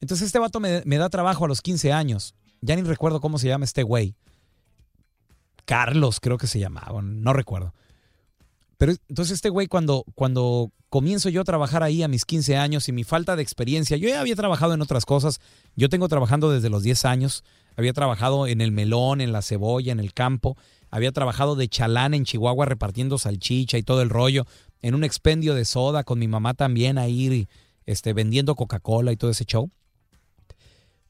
Entonces 0.00 0.26
este 0.26 0.38
vato 0.38 0.60
me, 0.60 0.82
me 0.84 0.98
da 0.98 1.08
trabajo 1.08 1.44
a 1.44 1.48
los 1.48 1.62
15 1.62 1.92
años. 1.92 2.34
Ya 2.60 2.76
ni 2.76 2.82
recuerdo 2.82 3.20
cómo 3.20 3.38
se 3.38 3.48
llama 3.48 3.64
este 3.64 3.82
güey. 3.82 4.14
Carlos 5.64 6.20
creo 6.20 6.38
que 6.38 6.46
se 6.46 6.58
llamaba, 6.58 7.00
no 7.02 7.32
recuerdo. 7.32 7.74
Pero 8.76 8.92
entonces 9.08 9.34
este 9.34 9.50
güey 9.50 9.66
cuando, 9.66 10.04
cuando 10.14 10.72
comienzo 10.88 11.28
yo 11.28 11.42
a 11.42 11.44
trabajar 11.44 11.82
ahí 11.82 12.02
a 12.02 12.08
mis 12.08 12.24
15 12.24 12.56
años 12.56 12.88
y 12.88 12.92
mi 12.92 13.04
falta 13.04 13.36
de 13.36 13.42
experiencia, 13.42 13.96
yo 13.96 14.08
ya 14.08 14.20
había 14.20 14.34
trabajado 14.34 14.74
en 14.74 14.82
otras 14.82 15.04
cosas, 15.04 15.38
yo 15.76 15.88
tengo 15.88 16.08
trabajando 16.08 16.50
desde 16.50 16.70
los 16.70 16.82
10 16.82 17.04
años, 17.04 17.44
había 17.76 17.92
trabajado 17.92 18.46
en 18.46 18.60
el 18.60 18.72
melón, 18.72 19.20
en 19.20 19.32
la 19.32 19.42
cebolla, 19.42 19.92
en 19.92 20.00
el 20.00 20.12
campo, 20.12 20.56
había 20.90 21.12
trabajado 21.12 21.56
de 21.56 21.68
chalán 21.68 22.14
en 22.14 22.24
Chihuahua 22.24 22.66
repartiendo 22.66 23.18
salchicha 23.18 23.78
y 23.78 23.82
todo 23.82 24.02
el 24.02 24.08
rollo, 24.08 24.46
en 24.82 24.94
un 24.94 25.04
expendio 25.04 25.54
de 25.54 25.64
soda 25.64 26.04
con 26.04 26.18
mi 26.18 26.28
mamá 26.28 26.54
también 26.54 26.98
ahí 26.98 27.46
este, 27.86 28.12
vendiendo 28.12 28.54
Coca-Cola 28.54 29.12
y 29.12 29.16
todo 29.16 29.30
ese 29.30 29.44
show. 29.44 29.70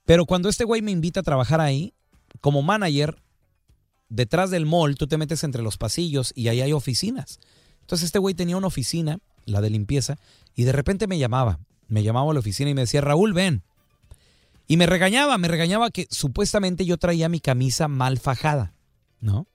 Pero 0.04 0.26
cuando 0.26 0.48
este 0.48 0.64
güey 0.64 0.82
me 0.82 0.90
invita 0.90 1.20
a 1.20 1.22
trabajar 1.22 1.60
ahí, 1.60 1.94
como 2.40 2.62
manager, 2.62 3.22
detrás 4.08 4.50
del 4.50 4.66
mall, 4.66 4.96
tú 4.96 5.06
te 5.06 5.18
metes 5.18 5.44
entre 5.44 5.62
los 5.62 5.78
pasillos 5.78 6.32
y 6.34 6.48
ahí 6.48 6.60
hay 6.60 6.72
oficinas. 6.72 7.38
Entonces 7.80 8.06
este 8.06 8.18
güey 8.18 8.34
tenía 8.34 8.56
una 8.56 8.66
oficina, 8.66 9.18
la 9.46 9.60
de 9.60 9.70
limpieza, 9.70 10.18
y 10.54 10.64
de 10.64 10.72
repente 10.72 11.06
me 11.06 11.18
llamaba. 11.18 11.60
Me 11.88 12.02
llamaba 12.02 12.30
a 12.30 12.34
la 12.34 12.40
oficina 12.40 12.70
y 12.70 12.74
me 12.74 12.82
decía, 12.82 13.00
Raúl, 13.00 13.32
ven. 13.32 13.62
Y 14.66 14.76
me 14.76 14.86
regañaba, 14.86 15.36
me 15.38 15.48
regañaba 15.48 15.90
que 15.90 16.06
supuestamente 16.10 16.84
yo 16.84 16.96
traía 16.96 17.28
mi 17.28 17.40
camisa 17.40 17.88
mal 17.88 18.18
fajada, 18.18 18.72
¿no? 19.20 19.48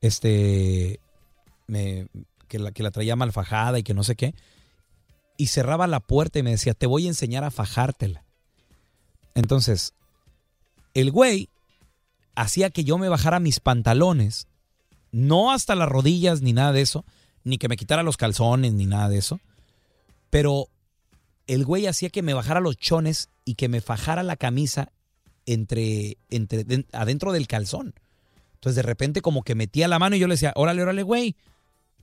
Este, 0.00 1.00
me, 1.66 2.06
que, 2.48 2.58
la, 2.58 2.72
que 2.72 2.82
la 2.82 2.90
traía 2.90 3.14
mal 3.16 3.32
fajada 3.32 3.78
y 3.78 3.82
que 3.82 3.94
no 3.94 4.02
sé 4.02 4.16
qué. 4.16 4.34
Y 5.36 5.46
cerraba 5.48 5.86
la 5.86 6.00
puerta 6.00 6.38
y 6.38 6.42
me 6.42 6.50
decía, 6.50 6.74
te 6.74 6.86
voy 6.86 7.04
a 7.04 7.08
enseñar 7.08 7.44
a 7.44 7.50
fajártela. 7.50 8.24
Entonces, 9.34 9.94
el 10.94 11.10
güey 11.12 11.48
hacía 12.34 12.70
que 12.70 12.84
yo 12.84 12.98
me 12.98 13.08
bajara 13.08 13.38
mis 13.40 13.60
pantalones, 13.60 14.48
no 15.12 15.52
hasta 15.52 15.74
las 15.74 15.88
rodillas 15.88 16.42
ni 16.42 16.52
nada 16.52 16.72
de 16.72 16.80
eso, 16.80 17.04
ni 17.44 17.58
que 17.58 17.68
me 17.68 17.76
quitara 17.76 18.02
los 18.02 18.16
calzones 18.16 18.72
ni 18.74 18.86
nada 18.86 19.08
de 19.08 19.18
eso, 19.18 19.40
pero 20.30 20.68
el 21.46 21.64
güey 21.64 21.86
hacía 21.86 22.10
que 22.10 22.22
me 22.22 22.34
bajara 22.34 22.60
los 22.60 22.76
chones 22.76 23.30
y 23.44 23.54
que 23.54 23.68
me 23.68 23.80
fajara 23.80 24.22
la 24.22 24.36
camisa 24.36 24.90
entre, 25.46 26.18
entre 26.30 26.64
den- 26.64 26.86
adentro 26.92 27.32
del 27.32 27.46
calzón. 27.46 27.94
Entonces 28.54 28.76
de 28.76 28.82
repente 28.82 29.22
como 29.22 29.42
que 29.42 29.54
metía 29.54 29.88
la 29.88 29.98
mano 29.98 30.16
y 30.16 30.18
yo 30.18 30.26
le 30.26 30.34
decía, 30.34 30.52
órale, 30.56 30.82
órale, 30.82 31.02
güey, 31.04 31.36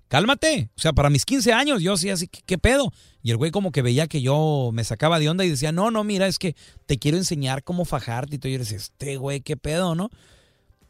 cálmate. 0.08 0.70
O 0.78 0.82
sea, 0.82 0.94
para 0.94 1.10
mis 1.10 1.26
15 1.26 1.54
años 1.54 1.82
yo 1.82 1.94
así, 1.94 2.10
así, 2.10 2.28
¿qué, 2.28 2.41
qué 2.46 2.58
pedo? 2.58 2.91
Y 3.22 3.32
el 3.32 3.38
güey 3.38 3.52
como 3.52 3.72
que 3.72 3.82
veía 3.82 4.08
que 4.08 4.22
yo 4.22 4.70
me 4.74 4.84
sacaba 4.84 5.20
de 5.20 5.30
onda 5.30 5.46
y 5.46 5.50
decía, 5.50 5.72
no, 5.72 5.91
no, 5.91 6.04
mira, 6.04 6.28
es 6.28 6.38
que 6.38 6.56
te 6.86 7.00
quiero 7.00 7.18
enseñar 7.18 7.63
cómo 7.63 7.86
fajarte. 7.86 8.36
Y 8.36 8.52
le 8.52 8.60
decía, 8.60 8.78
este 8.78 9.18
güey, 9.18 9.41
¿qué 9.41 9.58
pedo, 9.58 9.96
no? 9.96 10.10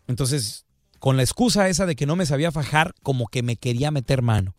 Entonces, 0.07 0.65
con 0.99 1.17
la 1.17 1.23
excusa 1.23 1.69
esa 1.69 1.85
de 1.85 1.95
que 1.95 2.05
no 2.05 2.15
me 2.15 2.25
sabía 2.25 2.51
fajar, 2.51 2.93
como 3.03 3.27
que 3.27 3.43
me 3.43 3.55
quería 3.55 3.91
meter 3.91 4.21
mano. 4.21 4.55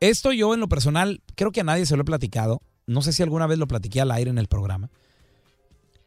Esto 0.00 0.32
yo 0.32 0.54
en 0.54 0.60
lo 0.60 0.68
personal, 0.68 1.22
creo 1.34 1.52
que 1.52 1.60
a 1.60 1.64
nadie 1.64 1.86
se 1.86 1.96
lo 1.96 2.02
he 2.02 2.06
platicado. 2.06 2.60
No 2.86 3.02
sé 3.02 3.12
si 3.12 3.22
alguna 3.22 3.46
vez 3.46 3.58
lo 3.58 3.66
platiqué 3.66 4.00
al 4.00 4.10
aire 4.10 4.30
en 4.30 4.38
el 4.38 4.48
programa. 4.48 4.90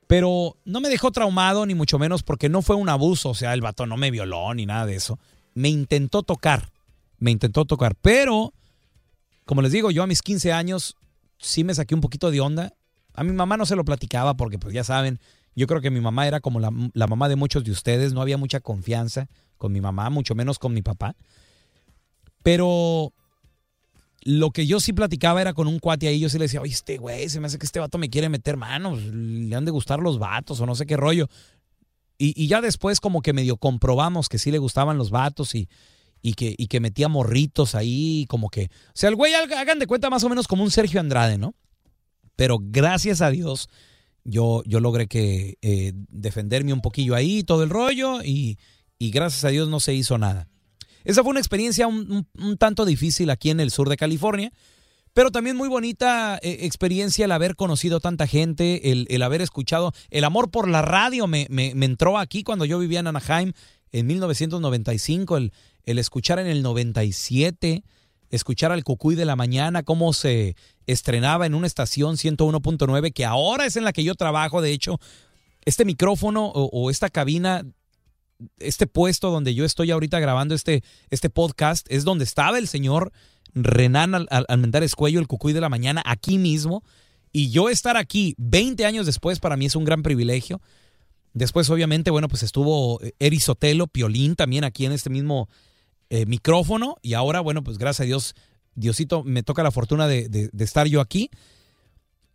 Pero 0.08 0.56
no 0.64 0.80
me 0.80 0.90
dejó 0.90 1.12
traumado, 1.12 1.66
ni 1.66 1.76
mucho 1.76 2.00
menos, 2.00 2.24
porque 2.24 2.50
no 2.50 2.62
fue 2.62 2.76
un 2.76 2.90
abuso. 2.90 3.30
O 3.30 3.36
sea, 3.36 3.54
el 3.54 3.62
vato 3.62 3.86
no 3.86 3.98
me 3.98 4.10
violó 4.10 4.54
ni 4.54 4.66
nada 4.66 4.86
de 4.86 4.96
eso. 4.96 5.20
Me 5.54 5.70
intentó 5.70 6.24
tocar. 6.24 6.72
Me 7.18 7.32
intentó 7.32 7.66
tocar. 7.66 7.96
Pero, 8.02 8.54
como 9.46 9.62
les 9.62 9.72
digo, 9.72 9.92
yo 9.92 10.04
a 10.04 10.08
mis 10.08 10.22
15 10.22 10.52
años 10.52 10.96
sí 11.38 11.64
me 11.64 11.74
saqué 11.74 11.96
un 11.96 12.02
poquito 12.02 12.32
de 12.32 12.42
onda. 12.42 12.74
A 13.14 13.24
mi 13.24 13.32
mamá 13.32 13.58
no 13.58 13.66
se 13.66 13.76
lo 13.76 13.84
platicaba 13.84 14.36
porque, 14.36 14.60
pues 14.60 14.74
ya 14.74 14.84
saben, 14.84 15.20
yo 15.56 15.68
creo 15.68 15.82
que 15.82 15.90
mi 15.90 16.02
mamá 16.02 16.28
era 16.28 16.40
como 16.40 16.60
la, 16.60 16.72
la 16.94 17.08
mamá 17.08 17.30
de 17.30 17.36
muchos 17.36 17.64
de 17.64 17.72
ustedes. 17.72 18.14
No 18.14 18.22
había 18.22 18.38
mucha 18.38 18.60
confianza 18.60 19.28
con 19.58 19.72
mi 19.72 19.82
mamá, 19.82 20.10
mucho 20.10 20.36
menos 20.36 20.60
con 20.60 20.74
mi 20.74 20.82
papá. 20.82 21.16
Pero 22.44 23.14
lo 24.22 24.52
que 24.52 24.68
yo 24.68 24.80
sí 24.80 24.94
platicaba 24.94 25.42
era 25.42 25.54
con 25.54 25.68
un 25.68 25.80
cuate 25.80 26.08
ahí. 26.08 26.20
Yo 26.20 26.30
sí 26.30 26.38
le 26.38 26.46
decía, 26.46 26.62
oye, 26.62 26.74
este 26.74 26.98
güey, 26.98 27.30
se 27.30 27.40
me 27.40 27.48
hace 27.48 27.58
que 27.58 27.66
este 27.66 27.80
vato 27.80 27.98
me 27.98 28.10
quiere 28.10 28.30
meter 28.30 28.58
manos. 28.58 29.02
Le 29.04 29.56
han 29.56 29.66
de 29.66 29.72
gustar 29.72 30.00
los 30.00 30.20
vatos 30.20 30.60
o 30.60 30.66
no 30.66 30.76
sé 30.76 30.86
qué 30.86 30.98
rollo. 30.98 31.28
Y, 32.18 32.34
y 32.42 32.48
ya 32.48 32.62
después 32.62 33.00
como 33.00 33.22
que 33.22 33.34
medio 33.34 33.58
comprobamos 33.58 34.30
que 34.30 34.40
sí 34.40 34.52
le 34.52 34.58
gustaban 34.58 34.98
los 34.98 35.12
vatos 35.12 35.56
y, 35.56 35.70
y, 36.28 36.34
que, 36.34 36.54
y 36.58 36.68
que 36.68 36.80
metía 36.80 37.08
morritos 37.08 37.74
ahí, 37.76 38.26
como 38.28 38.50
que... 38.50 38.66
O 38.66 38.92
sea, 38.96 39.10
el 39.10 39.16
güey, 39.16 39.34
haga- 39.34 39.60
hagan 39.62 39.80
de 39.80 39.88
cuenta 39.88 40.10
más 40.10 40.24
o 40.24 40.30
menos 40.30 40.48
como 40.48 40.64
un 40.64 40.72
Sergio 40.72 41.00
Andrade, 41.00 41.38
¿no? 41.38 41.54
Pero 42.36 42.58
gracias 42.62 43.22
a 43.22 43.30
Dios 43.30 43.70
yo, 44.24 44.62
yo 44.66 44.80
logré 44.82 45.08
que 45.08 45.58
eh, 45.62 45.94
defenderme 46.10 46.74
un 46.74 46.82
poquillo 46.82 47.16
ahí, 47.16 47.44
todo 47.44 47.64
el 47.64 47.70
rollo, 47.70 48.22
y, 48.24 48.58
y 49.00 49.12
gracias 49.12 49.46
a 49.46 49.50
Dios 49.50 49.70
no 49.70 49.80
se 49.80 49.94
hizo 49.94 50.18
nada. 50.18 50.48
Esa 51.06 51.22
fue 51.24 51.32
una 51.32 51.40
experiencia 51.40 51.88
un 51.88 52.26
tanto 52.60 52.84
difícil 52.84 53.30
aquí 53.30 53.50
en 53.50 53.62
el 53.62 53.72
sur 53.72 53.88
de 53.88 53.96
California, 53.96 54.52
pero 55.14 55.32
también 55.32 55.56
muy 55.56 55.70
bonita 55.70 56.38
eh, 56.44 56.58
experiencia 56.62 57.26
el 57.26 57.32
haber 57.32 57.56
conocido 57.56 58.00
tanta 58.00 58.28
gente, 58.28 58.92
el, 58.92 59.08
el 59.10 59.24
haber 59.24 59.42
escuchado, 59.42 59.94
el 60.10 60.26
amor 60.26 60.52
por 60.52 60.68
la 60.68 60.82
radio 60.82 61.26
me, 61.26 61.48
me- 61.50 61.74
me 61.74 61.86
entró 61.86 62.18
aquí 62.18 62.44
cuando 62.44 62.66
yo 62.66 62.78
vivía 62.80 63.00
en 63.00 63.08
Anaheim 63.08 63.54
en 63.92 64.08
1995, 64.08 65.38
el, 65.38 65.54
el 65.84 66.00
escuchar 66.00 66.40
en 66.40 66.48
el 66.48 66.62
97, 66.64 67.84
escuchar 68.30 68.72
al 68.72 68.84
Cucuy 68.84 69.16
de 69.16 69.26
la 69.26 69.36
mañana, 69.36 69.84
cómo 69.84 70.14
se 70.14 70.56
estrenaba 70.86 71.46
en 71.46 71.54
una 71.54 71.68
estación 71.68 72.16
101.9, 72.18 73.14
que 73.14 73.26
ahora 73.26 73.66
es 73.66 73.76
en 73.78 73.84
la 73.84 73.94
que 73.94 74.04
yo 74.04 74.16
trabajo, 74.16 74.62
de 74.62 74.72
hecho, 74.72 75.00
este 75.66 75.86
micrófono 75.86 76.46
o, 76.54 76.90
esta 76.90 77.10
cabina 77.10 77.64
este 78.60 78.86
puesto 78.86 79.32
donde 79.32 79.56
yo 79.56 79.66
estoy 79.66 79.90
ahorita 79.92 80.20
grabando 80.20 80.54
este, 80.54 80.84
este 81.10 81.30
podcast 81.30 81.88
es 81.90 82.04
donde 82.04 82.24
estaba 82.24 82.60
el 82.60 82.68
señor 82.68 83.12
Renan 83.56 84.14
Al- 84.14 84.28
Al- 84.30 84.46
Almendares 84.48 84.94
Cuello, 84.96 85.20
el 85.20 85.28
cucuy 85.28 85.54
de 85.54 85.62
la 85.62 85.70
mañana, 85.70 86.04
aquí 86.06 86.38
mismo. 86.38 86.84
Y 87.32 87.50
yo 87.50 87.68
estar 87.70 87.98
aquí 87.98 88.36
20 88.38 88.86
años 88.86 89.06
después 89.08 89.40
para 89.40 89.58
mí 89.58 89.66
es 89.66 89.76
un 89.76 89.86
gran 89.86 90.04
privilegio. 90.04 90.62
Después, 91.38 91.70
obviamente, 91.70 92.10
bueno, 92.10 92.28
pues 92.28 92.42
estuvo 92.42 93.00
Eri 93.20 93.40
Sotelo, 93.40 93.86
Piolín 93.86 94.36
también 94.36 94.64
aquí 94.64 94.88
en 94.88 94.92
este 94.92 95.12
mismo 95.12 95.48
eh, 96.10 96.26
micrófono. 96.26 96.98
Y 97.04 97.14
ahora, 97.14 97.42
bueno, 97.42 97.64
pues 97.64 97.78
gracias 97.78 98.06
a 98.06 98.08
Dios, 98.08 98.36
Diosito, 98.74 99.24
me 99.24 99.44
toca 99.44 99.62
la 99.62 99.70
fortuna 99.70 100.08
de, 100.08 100.50
estar 100.58 100.88
yo 100.88 101.00
aquí. 101.00 101.30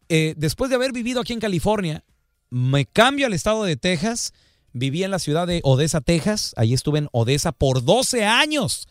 Eh, 0.08 0.34
después 0.36 0.70
de 0.70 0.76
haber 0.76 0.92
vivido 0.92 1.20
aquí 1.20 1.32
en 1.32 1.40
California, 1.40 2.04
me 2.48 2.86
cambio 2.86 3.26
al 3.26 3.32
estado 3.32 3.64
de 3.64 3.76
Texas. 3.76 4.34
Viví 4.72 5.02
en 5.02 5.10
la 5.10 5.18
ciudad 5.18 5.48
de 5.48 5.62
Odessa, 5.64 6.00
Texas. 6.00 6.54
Ahí 6.56 6.72
estuve 6.72 7.00
en 7.00 7.08
Odessa 7.10 7.50
por 7.50 7.84
12 7.84 8.24
años. 8.24 8.86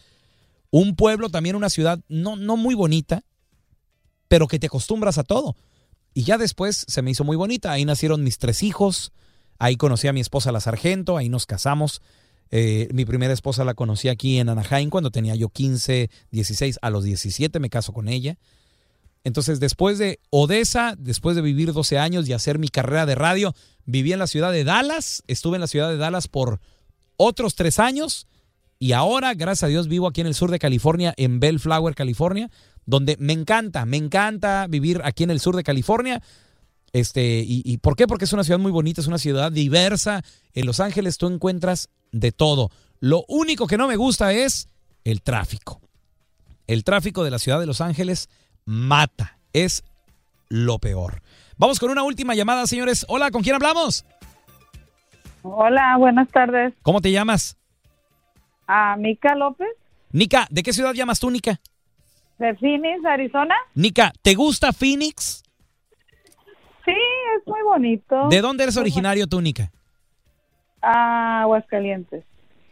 Un 0.72 0.98
pueblo, 0.98 1.30
también 1.30 1.56
una 1.56 1.70
ciudad 1.70 2.02
no, 2.10 2.36
no 2.36 2.58
muy 2.58 2.76
bonita, 2.76 3.24
pero 4.28 4.50
que 4.50 4.60
te 4.60 4.68
acostumbras 4.68 5.18
a 5.18 5.24
todo. 5.24 5.56
Y 6.14 6.24
ya 6.24 6.38
después 6.38 6.84
se 6.90 7.02
me 7.02 7.12
hizo 7.12 7.24
muy 7.24 7.38
bonita. 7.38 7.72
Ahí 7.72 7.86
nacieron 7.86 8.26
mis 8.26 8.40
tres 8.40 8.62
hijos. 8.62 9.14
Ahí 9.62 9.76
conocí 9.76 10.08
a 10.08 10.14
mi 10.14 10.22
esposa, 10.22 10.52
la 10.52 10.60
sargento. 10.60 11.18
Ahí 11.18 11.30
nos 11.30 11.46
casamos. 11.46 12.02
Eh, 12.50 12.90
mi 12.94 13.06
primera 13.06 13.32
esposa 13.32 13.64
la 13.64 13.76
conocí 13.76 14.10
aquí 14.10 14.40
en 14.40 14.50
Anaheim 14.50 14.90
cuando 14.90 15.12
tenía 15.12 15.36
yo 15.36 15.50
15, 15.50 16.10
16. 16.32 16.80
A 16.82 16.90
los 16.90 17.04
17 17.04 17.60
me 17.60 17.70
caso 17.70 17.94
con 17.94 18.08
ella. 18.08 18.40
Entonces, 19.24 19.60
después 19.60 20.00
de 20.00 20.20
Odessa, 20.32 20.96
después 20.98 21.36
de 21.36 21.44
vivir 21.44 21.74
12 21.74 22.00
años 22.00 22.28
y 22.28 22.34
hacer 22.34 22.58
mi 22.58 22.70
carrera 22.70 23.06
de 23.06 23.14
radio, 23.14 23.54
viví 23.86 24.12
en 24.12 24.18
la 24.18 24.26
ciudad 24.26 24.52
de 24.52 24.64
Dallas. 24.64 25.22
Estuve 25.28 25.58
en 25.58 25.62
la 25.62 25.68
ciudad 25.68 25.90
de 25.90 25.98
Dallas 25.98 26.28
por 26.28 26.60
otros 27.16 27.54
tres 27.54 27.78
años. 27.78 28.26
Y 28.80 28.94
ahora, 28.94 29.36
gracias 29.36 29.66
a 29.66 29.68
Dios, 29.68 29.88
vivo 29.88 30.08
aquí 30.08 30.22
en 30.22 30.28
el 30.28 30.34
sur 30.34 30.50
de 30.50 30.58
California, 30.58 31.14
en 31.18 31.40
Bellflower, 31.40 31.94
California, 31.94 32.50
donde 32.88 33.16
me 33.20 33.34
encanta, 33.34 33.86
me 33.86 33.98
encanta 33.98 34.66
vivir 34.68 35.02
aquí 35.04 35.24
en 35.24 35.30
el 35.30 35.40
sur 35.40 35.56
de 35.56 35.62
California. 35.62 36.24
Este, 36.94 37.40
y, 37.40 37.62
y 37.66 37.78
¿por 37.78 37.96
qué? 37.96 38.08
Porque 38.08 38.26
es 38.26 38.34
una 38.34 38.44
ciudad 38.44 38.60
muy 38.60 38.72
bonita, 38.72 39.02
es 39.02 39.08
una 39.08 39.18
ciudad 39.18 39.52
diversa. 39.52 40.24
En 40.54 40.66
Los 40.66 40.80
Ángeles 40.80 41.18
tú 41.18 41.28
encuentras 41.28 41.90
de 42.12 42.32
todo. 42.32 42.70
Lo 43.00 43.24
único 43.28 43.68
que 43.68 43.78
no 43.78 43.88
me 43.88 43.96
gusta 43.96 44.34
es 44.34 44.68
el 45.04 45.22
tráfico. 45.22 45.82
El 46.68 46.84
tráfico 46.84 47.24
de 47.24 47.32
la 47.32 47.40
ciudad 47.40 47.60
de 47.60 47.66
Los 47.66 47.82
Ángeles 47.82 48.30
mata. 48.66 49.38
Es 49.54 49.84
lo 50.50 50.80
peor. 50.80 51.22
Vamos 51.58 51.80
con 51.80 51.92
una 51.92 52.04
última 52.04 52.36
llamada, 52.36 52.66
señores. 52.68 53.06
Hola, 53.08 53.32
¿con 53.32 53.42
quién 53.42 53.56
hablamos? 53.56 54.06
Hola, 55.44 55.98
buenas 55.98 56.30
tardes. 56.30 56.74
¿Cómo 56.82 57.02
te 57.02 57.12
llamas? 57.12 57.58
A 58.68 58.96
Mica 58.98 59.36
López, 59.36 59.68
Nica, 60.12 60.48
¿de 60.50 60.64
qué 60.64 60.74
ciudad 60.74 60.94
llamas 60.94 61.20
tú, 61.20 61.32
Nica? 61.32 61.60
de 62.38 62.56
Phoenix, 62.56 63.06
Arizona. 63.06 63.54
Nica, 63.76 64.12
¿te 64.24 64.34
gusta 64.34 64.74
Phoenix? 64.74 65.44
Sí, 66.86 66.92
es 66.92 67.48
muy 67.48 67.62
bonito. 67.64 68.28
¿De 68.30 68.42
dónde 68.42 68.64
eres 68.64 68.78
originario 68.78 69.28
tú, 69.28 69.42
Nica? 69.42 69.72
Ah, 70.82 71.42
Aguascalientes. 71.44 72.24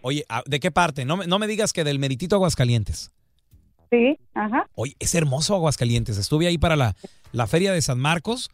Oye, 0.01 0.25
¿a- 0.29 0.43
¿de 0.45 0.59
qué 0.59 0.71
parte? 0.71 1.05
No 1.05 1.17
me, 1.17 1.27
no 1.27 1.39
me 1.39 1.47
digas 1.47 1.73
que 1.73 1.83
del 1.83 1.99
meritito 1.99 2.35
Aguascalientes. 2.35 3.11
Sí, 3.91 4.17
ajá. 4.33 4.67
Oye, 4.75 4.95
es 4.99 5.13
hermoso 5.15 5.55
Aguascalientes. 5.55 6.17
Estuve 6.17 6.47
ahí 6.47 6.57
para 6.57 6.75
la, 6.75 6.95
la 7.31 7.47
feria 7.47 7.71
de 7.71 7.81
San 7.81 7.99
Marcos. 7.99 8.49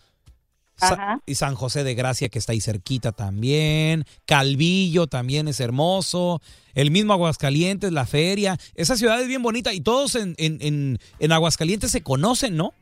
Sa- 0.77 0.93
Ajá. 0.93 1.19
y 1.25 1.35
San 1.35 1.55
José 1.55 1.85
de 1.85 1.95
Gracia, 1.95 2.27
que 2.27 2.37
está 2.37 2.51
ahí 2.51 2.59
cerquita 2.59 3.13
también. 3.13 4.03
Calvillo 4.25 5.07
también 5.07 5.47
es 5.47 5.61
hermoso. 5.61 6.41
El 6.73 6.91
mismo 6.91 7.13
Aguascalientes, 7.13 7.93
la 7.93 8.05
feria. 8.05 8.57
Esa 8.73 8.97
ciudad 8.97 9.21
es 9.21 9.27
bien 9.29 9.41
bonita 9.41 9.71
y 9.73 9.79
todos 9.79 10.15
en, 10.15 10.35
en, 10.37 10.57
en, 10.59 10.99
en 11.19 11.31
Aguascalientes 11.31 11.91
se 11.91 12.01
conocen, 12.03 12.57
¿no? 12.57 12.73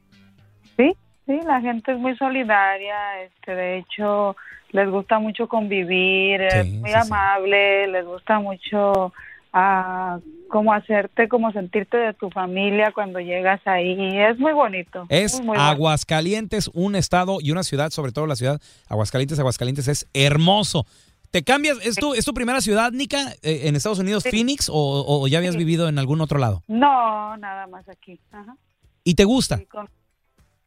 Sí, 0.76 0.96
sí, 1.26 1.40
la 1.46 1.62
gente 1.62 1.92
es 1.92 1.98
muy 2.00 2.16
solidaria. 2.18 3.22
Este, 3.24 3.56
de 3.56 3.78
hecho, 3.80 4.36
les 4.72 4.90
gusta 4.90 5.20
mucho 5.20 5.48
convivir, 5.48 6.42
es 6.42 6.68
muy 6.74 6.92
amable, 6.94 7.88
les 7.88 8.06
gusta 8.06 8.40
mucho 8.40 9.14
ah, 9.54 10.20
como 10.50 10.74
hacerte, 10.74 11.28
como 11.28 11.52
sentirte 11.52 11.98
de 11.98 12.14
tu 12.14 12.30
familia 12.30 12.92
cuando 12.92 13.20
llegas 13.20 13.62
ahí. 13.66 13.96
Es 14.18 14.38
muy 14.40 14.54
bonito. 14.54 15.06
Es 15.10 15.34
muy, 15.36 15.48
muy 15.48 15.58
bonito. 15.58 15.64
Aguascalientes, 15.72 16.70
un 16.74 16.96
estado 16.96 17.38
y 17.42 17.52
una 17.52 17.64
ciudad, 17.64 17.90
sobre 17.92 18.12
todo 18.12 18.28
la 18.28 18.36
ciudad 18.36 18.60
Aguascalientes, 18.90 19.40
Aguascalientes 19.40 19.88
es 19.88 20.08
hermoso. 20.14 20.86
¿Te 21.32 21.44
cambias? 21.44 21.84
¿Es 21.84 21.96
tu, 21.96 22.14
es 22.14 22.26
tu 22.26 22.34
primera 22.36 22.62
ciudad, 22.62 22.92
Nica, 22.92 23.32
eh, 23.42 23.62
en 23.64 23.76
Estados 23.76 23.98
Unidos, 23.98 24.24
Phoenix, 24.24 24.70
o, 24.70 24.76
o 24.76 25.28
ya 25.28 25.40
habías 25.40 25.56
vivido 25.56 25.90
en 25.90 25.98
algún 25.98 26.22
otro 26.22 26.38
lado? 26.38 26.62
No, 26.68 27.36
nada 27.38 27.66
más 27.66 27.90
aquí. 27.90 28.20
Ajá. 28.32 28.56
¿Y 29.04 29.16
te 29.16 29.24
gusta? 29.24 29.58
Sí, 29.58 29.66
con- 29.66 29.90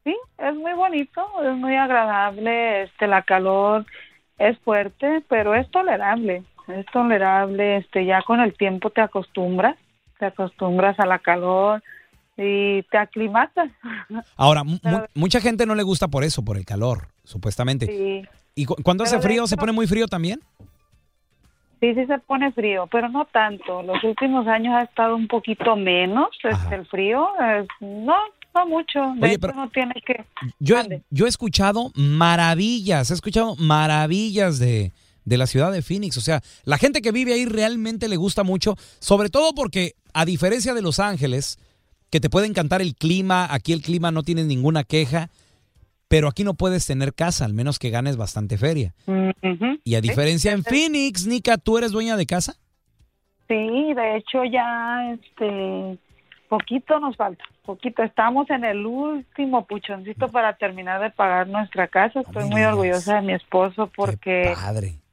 sí, 0.06 0.16
es 0.38 0.54
muy 0.54 0.72
bonito, 0.74 1.26
es 1.42 1.56
muy 1.56 1.74
agradable, 1.74 2.82
este, 2.84 3.08
la 3.08 3.22
calor 3.22 3.84
es 4.38 4.56
fuerte, 4.60 5.22
pero 5.28 5.54
es 5.56 5.68
tolerable, 5.72 6.44
es 6.68 6.86
tolerable, 6.92 7.78
este, 7.78 8.04
ya 8.06 8.22
con 8.22 8.38
el 8.40 8.54
tiempo 8.56 8.90
te 8.90 9.00
acostumbras, 9.00 9.76
te 10.20 10.26
acostumbras 10.26 10.98
a 11.00 11.06
la 11.06 11.18
calor 11.18 11.82
y 12.36 12.82
te 12.84 12.98
aclimatas. 12.98 13.68
Ahora, 14.36 14.62
mu- 14.62 14.78
mu- 14.82 15.04
mucha 15.14 15.40
gente 15.40 15.66
no 15.66 15.74
le 15.74 15.82
gusta 15.82 16.06
por 16.06 16.22
eso, 16.22 16.44
por 16.44 16.56
el 16.56 16.64
calor, 16.64 17.08
supuestamente. 17.24 17.86
Sí, 17.86 18.28
¿Y 18.54 18.64
cu- 18.64 18.76
cuando 18.84 19.02
hace 19.02 19.16
Pero 19.16 19.22
frío, 19.22 19.46
se 19.48 19.56
pone 19.56 19.72
muy 19.72 19.86
frío 19.88 20.06
también? 20.06 20.38
sí, 21.80 21.94
sí 21.94 22.06
se 22.06 22.18
pone 22.20 22.52
frío, 22.52 22.86
pero 22.86 23.08
no 23.08 23.24
tanto. 23.26 23.82
Los 23.82 24.02
últimos 24.04 24.46
años 24.46 24.74
ha 24.74 24.82
estado 24.82 25.16
un 25.16 25.26
poquito 25.28 25.74
menos 25.76 26.28
este, 26.44 26.74
el 26.74 26.86
frío, 26.86 27.28
es- 27.40 27.68
no, 27.80 28.16
mucho. 28.64 29.00
De 29.16 29.24
Oye, 29.24 29.30
hecho, 29.32 29.40
pero- 29.40 29.54
no 29.54 29.68
tiene 29.70 29.94
que... 30.06 30.24
Yo, 30.58 30.76
yo 31.10 31.26
he 31.26 31.28
escuchado 31.28 31.90
maravillas, 31.94 33.10
he 33.10 33.14
escuchado 33.14 33.56
maravillas 33.56 34.58
de, 34.58 34.92
de 35.24 35.36
la 35.36 35.46
ciudad 35.46 35.70
de 35.72 35.82
Phoenix. 35.82 36.16
O 36.16 36.20
sea, 36.20 36.40
la 36.64 36.78
gente 36.78 37.02
que 37.02 37.12
vive 37.12 37.34
ahí 37.34 37.44
realmente 37.46 38.08
le 38.08 38.16
gusta 38.16 38.42
mucho, 38.42 38.76
sobre 38.98 39.28
todo 39.28 39.54
porque, 39.54 39.92
a 40.14 40.24
diferencia 40.24 40.74
de 40.74 40.82
Los 40.82 40.98
Ángeles, 40.98 41.58
que 42.10 42.20
te 42.20 42.30
puede 42.30 42.46
encantar 42.46 42.80
el 42.82 42.94
clima, 42.94 43.46
aquí 43.52 43.72
el 43.72 43.82
clima 43.82 44.10
no 44.12 44.22
tienes 44.22 44.46
ninguna 44.46 44.84
queja, 44.84 45.28
pero 46.08 46.28
aquí 46.28 46.44
no 46.44 46.54
puedes 46.54 46.86
tener 46.86 47.14
casa, 47.14 47.44
al 47.44 47.52
menos 47.52 47.80
que 47.80 47.90
ganes 47.90 48.16
bastante 48.16 48.56
feria. 48.58 48.94
Y 49.84 49.94
a 49.96 50.00
Sí, 50.00 50.08
diferencia 50.08 50.52
en 50.52 50.62
Phoenix, 50.62 51.26
Nika, 51.26 51.58
¿tú 51.58 51.78
eres 51.78 51.90
dueña 51.90 52.16
de 52.16 52.26
casa? 52.26 52.54
Sí, 53.48 53.54
de 53.94 54.16
hecho 54.16 54.44
ya, 54.44 55.12
este, 55.14 55.98
poquito 56.48 56.98
nos 57.00 57.16
falta, 57.16 57.44
poquito. 57.64 58.02
Estamos 58.02 58.48
en 58.50 58.64
el 58.64 58.84
último 58.86 59.64
puchoncito 59.66 60.28
para 60.28 60.54
terminar 60.54 61.00
de 61.00 61.10
pagar 61.10 61.48
nuestra 61.48 61.88
casa. 61.88 62.20
Estoy 62.20 62.44
muy 62.44 62.62
orgullosa 62.62 63.16
de 63.16 63.22
mi 63.22 63.32
esposo 63.34 63.90
porque 63.94 64.54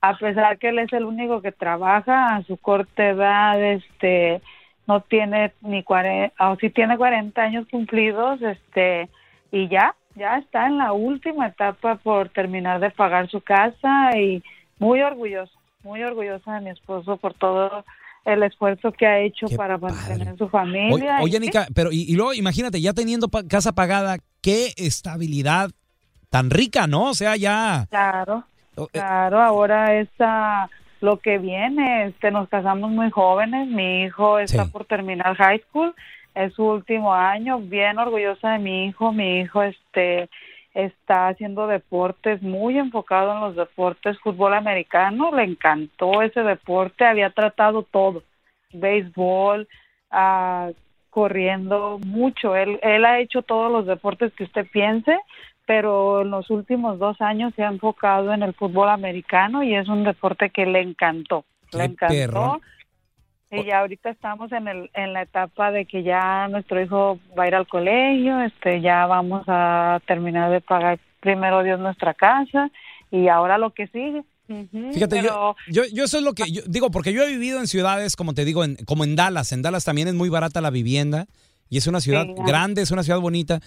a 0.02 0.18
pesar 0.18 0.58
que 0.58 0.70
él 0.70 0.80
es 0.80 0.92
el 0.94 1.06
único 1.06 1.42
que 1.42 1.52
trabaja 1.52 2.36
a 2.36 2.44
su 2.44 2.58
corta 2.58 3.08
edad, 3.08 3.62
este, 3.64 4.42
no 4.86 5.02
tiene 5.02 5.54
ni 5.62 5.84
40, 5.84 6.52
o 6.52 6.56
sí 6.58 6.70
tiene 6.70 6.98
40 6.98 7.42
años 7.42 7.68
cumplidos, 7.72 8.42
este, 8.42 9.10
y 9.52 9.70
ya, 9.70 9.96
ya 10.16 10.38
está 10.40 10.68
en 10.68 10.78
la 10.78 10.92
última 10.92 11.48
etapa 11.48 11.96
por 11.96 12.30
terminar 12.30 12.80
de 12.82 12.92
pagar 12.92 13.30
su 13.30 13.40
casa 13.40 14.18
y 14.18 14.44
muy 14.78 15.02
orgulloso, 15.02 15.54
muy 15.84 16.04
orgullosa 16.04 16.56
de 16.56 16.62
mi 16.62 16.70
esposo 16.72 17.18
por 17.18 17.34
todo 17.34 17.86
el 18.26 18.44
esfuerzo 18.44 18.92
que 18.92 19.06
ha 19.06 19.20
hecho 19.20 19.48
para 19.58 19.78
mantener 19.78 20.38
su 20.38 20.46
Oye, 20.46 20.52
familia. 20.52 21.18
oye, 21.22 21.38
y- 21.38 21.40
Nika, 21.40 21.68
pero 21.76 21.92
y, 21.92 22.04
y 22.04 22.16
luego 22.16 22.34
imagínate, 22.34 22.80
ya 22.82 22.94
teniendo 22.94 23.28
pa- 23.28 23.44
casa 23.48 23.74
pagada, 23.74 24.18
qué 24.42 24.74
estabilidad 24.78 25.72
tan 26.30 26.50
rica, 26.50 26.88
¿no? 26.88 27.10
O 27.10 27.14
sea, 27.14 27.36
ya... 27.36 27.86
Claro, 27.90 28.46
Oh, 28.76 28.86
eh. 28.86 28.90
claro, 28.94 29.40
ahora 29.40 30.00
está 30.00 30.68
lo 31.00 31.20
que 31.20 31.38
viene, 31.38 32.06
este, 32.08 32.32
nos 32.32 32.50
casamos 32.50 32.90
muy 32.90 33.12
jóvenes, 33.12 33.68
mi 33.68 34.04
hijo 34.04 34.40
está 34.40 34.66
Sí. 34.66 34.72
por 34.72 34.86
terminar 34.86 35.36
high 35.36 35.62
school, 35.70 35.94
es 36.34 36.54
su 36.56 36.64
último 36.66 37.14
año, 37.14 37.60
bien 37.60 38.00
orgullosa 38.00 38.54
de 38.54 38.58
mi 38.60 38.86
hijo, 38.88 39.12
mi 39.12 39.42
hijo 39.42 39.62
este 39.62 40.28
está 40.74 41.28
haciendo 41.28 41.68
deportes, 41.68 42.42
muy 42.42 42.78
enfocado 42.78 43.34
en 43.34 43.42
los 43.42 43.56
deportes, 43.56 44.20
fútbol 44.20 44.54
americano, 44.54 45.32
le 45.36 45.44
encantó 45.44 46.22
ese 46.22 46.42
deporte, 46.42 47.06
había 47.06 47.30
tratado 47.30 47.84
todo, 47.84 48.24
béisbol, 48.72 49.68
ah, 50.10 50.72
corriendo 51.10 52.00
mucho, 52.06 52.56
él, 52.56 52.80
él 52.82 53.06
ha 53.06 53.20
hecho 53.20 53.44
todos 53.44 53.72
los 53.72 53.86
deportes 53.86 54.34
que 54.34 54.46
usted 54.46 54.66
piense, 54.72 55.16
pero 55.66 56.24
en 56.24 56.32
los 56.32 56.50
últimos 56.50 56.98
dos 56.98 57.22
años 57.22 57.54
se 57.56 57.64
ha 57.64 57.68
enfocado 57.68 58.34
en 58.34 58.42
el 58.42 58.54
fútbol 58.54 58.90
americano 58.90 59.64
y 59.64 59.76
es 59.76 59.88
un 59.88 60.04
deporte 60.04 60.50
que 60.50 60.66
le 60.66 60.82
encantó, 60.82 61.46
le 61.72 61.86
encantó. 61.86 62.60
Y 63.56 63.66
ya 63.66 63.80
ahorita 63.80 64.10
estamos 64.10 64.52
en 64.52 64.68
el 64.68 64.90
en 64.94 65.14
la 65.14 65.22
etapa 65.24 65.72
de 65.72 65.86
que 65.86 66.02
ya 66.04 66.48
nuestro 66.48 66.82
hijo 66.82 67.20
va 67.38 67.44
a 67.44 67.48
ir 67.48 67.56
al 67.56 67.68
colegio, 67.68 68.42
este 68.42 68.82
ya 68.82 69.06
vamos 69.06 69.44
a 69.48 70.00
terminar 70.08 70.50
de 70.52 70.62
pagar 70.62 71.00
primero 71.20 71.62
Dios 71.64 71.80
nuestra 71.80 72.14
casa 72.14 72.70
y 73.12 73.28
ahora 73.28 73.58
lo 73.58 73.72
que 73.72 73.88
sigue. 73.88 74.24
Ujú, 74.50 74.92
Fíjate, 74.94 75.16
pero 75.22 75.56
yo, 75.68 75.84
yo, 75.84 75.90
yo 75.94 76.04
eso 76.04 76.18
es 76.18 76.24
lo 76.24 76.34
que 76.34 76.52
yo 76.52 76.64
digo, 76.68 76.90
porque 76.92 77.14
yo 77.14 77.24
he 77.24 77.28
vivido 77.28 77.60
en 77.60 77.68
ciudades, 77.68 78.16
como 78.16 78.34
te 78.34 78.44
digo, 78.44 78.64
en- 78.64 78.76
como 78.86 79.04
en 79.04 79.16
Dallas. 79.16 79.52
En 79.52 79.62
Dallas 79.62 79.86
también 79.86 80.08
es 80.10 80.14
muy 80.16 80.30
barata 80.30 80.60
la 80.60 80.70
vivienda 80.70 81.28
y 81.70 81.78
es 81.78 81.88
una 81.88 82.02
ciudad 82.02 82.26
Sí, 82.26 82.34
grande, 82.44 82.82
es 82.82 82.92
una 82.92 83.04
ciudad 83.04 83.20
bonita, 83.20 83.60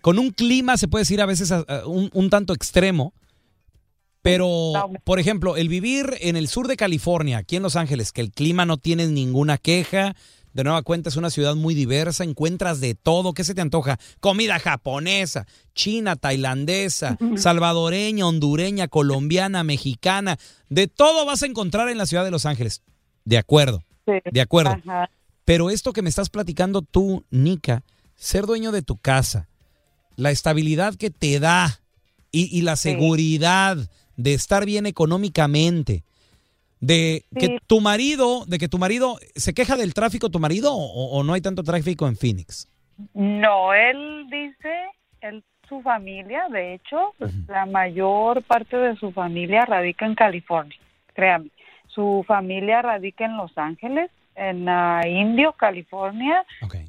con 0.00 0.18
un 0.18 0.30
clima, 0.30 0.76
se 0.76 0.88
puede 0.88 1.02
decir 1.02 1.20
a 1.20 1.26
veces 1.26 1.52
a- 1.52 1.64
a 1.68 1.86
un, 1.86 2.10
un 2.14 2.30
tanto 2.30 2.54
extremo. 2.54 3.12
Pero, 4.26 4.72
por 5.04 5.20
ejemplo, 5.20 5.56
el 5.56 5.68
vivir 5.68 6.16
en 6.20 6.34
el 6.34 6.48
sur 6.48 6.66
de 6.66 6.76
California, 6.76 7.38
aquí 7.38 7.54
en 7.54 7.62
Los 7.62 7.76
Ángeles, 7.76 8.10
que 8.10 8.20
el 8.20 8.32
clima 8.32 8.66
no 8.66 8.76
tienes 8.76 9.10
ninguna 9.10 9.56
queja, 9.56 10.16
de 10.52 10.64
nueva 10.64 10.82
cuenta 10.82 11.10
es 11.10 11.16
una 11.16 11.30
ciudad 11.30 11.54
muy 11.54 11.76
diversa, 11.76 12.24
encuentras 12.24 12.80
de 12.80 12.96
todo, 12.96 13.34
¿qué 13.34 13.44
se 13.44 13.54
te 13.54 13.60
antoja? 13.60 14.00
Comida 14.18 14.58
japonesa, 14.58 15.46
china, 15.76 16.16
tailandesa, 16.16 17.16
salvadoreña, 17.36 18.26
hondureña, 18.26 18.88
colombiana, 18.88 19.62
mexicana, 19.62 20.38
de 20.70 20.88
todo 20.88 21.24
vas 21.24 21.44
a 21.44 21.46
encontrar 21.46 21.88
en 21.88 21.98
la 21.98 22.06
ciudad 22.06 22.24
de 22.24 22.32
Los 22.32 22.46
Ángeles. 22.46 22.82
De 23.24 23.38
acuerdo, 23.38 23.84
de 24.06 24.40
acuerdo. 24.40 24.72
Ajá. 24.72 25.08
Pero 25.44 25.70
esto 25.70 25.92
que 25.92 26.02
me 26.02 26.08
estás 26.08 26.30
platicando 26.30 26.82
tú, 26.82 27.24
Nika, 27.30 27.84
ser 28.16 28.46
dueño 28.46 28.72
de 28.72 28.82
tu 28.82 28.96
casa, 28.96 29.46
la 30.16 30.32
estabilidad 30.32 30.96
que 30.96 31.10
te 31.10 31.38
da 31.38 31.80
y, 32.32 32.58
y 32.58 32.62
la 32.62 32.74
seguridad 32.74 33.88
de 34.16 34.34
estar 34.34 34.64
bien 34.64 34.86
económicamente, 34.86 36.02
de 36.80 37.24
que 37.38 37.58
tu 37.66 37.80
marido, 37.80 38.44
de 38.46 38.58
que 38.58 38.68
tu 38.68 38.78
marido 38.78 39.18
se 39.34 39.54
queja 39.54 39.76
del 39.76 39.94
tráfico, 39.94 40.30
tu 40.30 40.38
marido, 40.38 40.74
o, 40.74 41.18
o 41.18 41.22
no 41.22 41.32
hay 41.32 41.40
tanto 41.40 41.62
tráfico 41.62 42.06
en 42.06 42.16
Phoenix. 42.16 42.68
No, 43.14 43.74
él 43.74 44.26
dice, 44.30 44.74
él, 45.20 45.42
su 45.68 45.82
familia, 45.82 46.44
de 46.50 46.74
hecho, 46.74 47.14
la 47.48 47.66
mayor 47.66 48.42
parte 48.42 48.76
de 48.76 48.96
su 48.96 49.12
familia 49.12 49.64
radica 49.66 50.06
en 50.06 50.14
California, 50.14 50.76
créame. 51.14 51.50
Su 51.88 52.24
familia 52.26 52.82
radica 52.82 53.24
en 53.24 53.36
Los 53.36 53.56
Ángeles, 53.56 54.10
en 54.34 54.68
Indio, 55.08 55.52
California, 55.52 56.44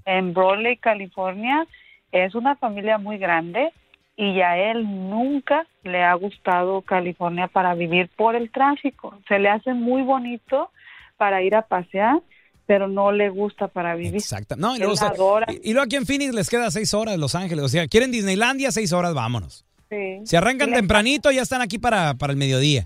en 0.05 0.33
Brawley, 0.33 0.77
California. 0.77 1.65
Es 2.11 2.35
una 2.35 2.55
familia 2.57 2.97
muy 2.97 3.17
grande 3.17 3.71
y 4.17 4.41
a 4.41 4.57
él 4.71 4.83
nunca 4.83 5.65
le 5.83 6.03
ha 6.03 6.13
gustado 6.15 6.81
California 6.81 7.47
para 7.47 7.73
vivir 7.75 8.09
por 8.17 8.35
el 8.35 8.51
tráfico. 8.51 9.17
Se 9.29 9.39
le 9.39 9.47
hace 9.49 9.73
muy 9.73 10.01
bonito 10.01 10.71
para 11.17 11.41
ir 11.43 11.55
a 11.55 11.61
pasear, 11.61 12.19
pero 12.65 12.87
no 12.87 13.11
le 13.13 13.29
gusta 13.29 13.67
para 13.69 13.95
vivir. 13.95 14.15
Exacto. 14.15 14.55
No, 14.57 14.75
y 14.75 14.79
luego, 14.79 14.93
o 14.93 14.97
sea, 14.97 15.09
adora. 15.09 15.45
y- 15.49 15.69
y 15.69 15.73
luego 15.73 15.85
aquí 15.85 15.95
en 15.95 16.05
Phoenix 16.05 16.33
les 16.33 16.49
queda 16.49 16.69
seis 16.71 16.93
horas 16.93 17.17
Los 17.17 17.35
Ángeles. 17.35 17.63
O 17.63 17.69
sea, 17.69 17.87
quieren 17.87 18.11
Disneylandia, 18.11 18.71
seis 18.71 18.91
horas, 18.91 19.13
vámonos. 19.13 19.63
Sí. 19.89 20.19
Si 20.25 20.35
arrancan 20.35 20.73
tempranito, 20.73 21.31
ya 21.31 21.41
están 21.43 21.61
aquí 21.61 21.77
para, 21.79 22.15
para 22.15 22.33
el 22.33 22.37
mediodía. 22.37 22.85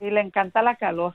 Y 0.00 0.10
le 0.10 0.20
encanta 0.20 0.62
la 0.62 0.74
calor. 0.76 1.14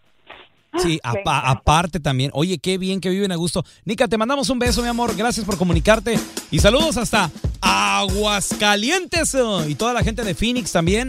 Sí, 0.80 1.00
apa- 1.04 1.40
aparte 1.50 2.00
también. 2.00 2.32
Oye, 2.34 2.58
qué 2.60 2.78
bien 2.78 3.02
que 3.02 3.10
viven 3.10 3.32
a 3.32 3.36
gusto. 3.36 3.64
Nica, 3.86 4.08
te 4.08 4.18
mandamos 4.18 4.50
un 4.50 4.60
beso, 4.60 4.82
mi 4.82 4.88
amor. 4.88 5.16
Gracias 5.16 5.46
por 5.46 5.58
comunicarte. 5.58 6.18
Y 6.50 6.60
saludos 6.60 6.98
hasta 6.98 7.30
Aguascalientes. 7.62 9.36
eh, 9.36 9.40
Y 9.68 9.76
toda 9.76 9.94
la 9.94 10.04
gente 10.04 10.24
de 10.24 10.34
Phoenix 10.36 10.72
también 10.72 11.08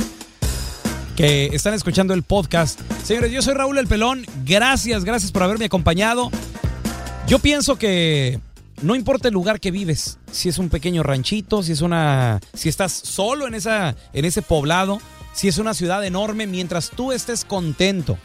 que 1.16 1.46
están 1.52 1.74
escuchando 1.74 2.14
el 2.14 2.22
podcast. 2.22 2.80
Señores, 3.04 3.30
yo 3.32 3.42
soy 3.42 3.54
Raúl 3.54 3.78
El 3.78 3.86
Pelón. 3.86 4.24
Gracias, 4.44 5.04
gracias 5.04 5.30
por 5.30 5.42
haberme 5.42 5.66
acompañado. 5.66 6.30
Yo 7.28 7.38
pienso 7.38 7.76
que 7.76 8.40
no 8.82 8.96
importa 8.96 9.28
el 9.28 9.34
lugar 9.34 9.60
que 9.60 9.70
vives, 9.70 10.18
si 10.30 10.48
es 10.48 10.58
un 10.58 10.68
pequeño 10.70 11.02
ranchito, 11.02 11.62
si 11.62 11.72
es 11.72 11.82
una 11.82 12.40
si 12.52 12.68
estás 12.68 12.92
solo 12.92 13.46
en 13.46 13.54
esa 13.54 13.94
en 14.12 14.24
ese 14.24 14.42
poblado, 14.42 15.00
si 15.32 15.48
es 15.48 15.58
una 15.58 15.72
ciudad 15.74 16.04
enorme, 16.04 16.46
mientras 16.46 16.90
tú 16.90 17.12
estés 17.12 17.44
contento 17.44 18.18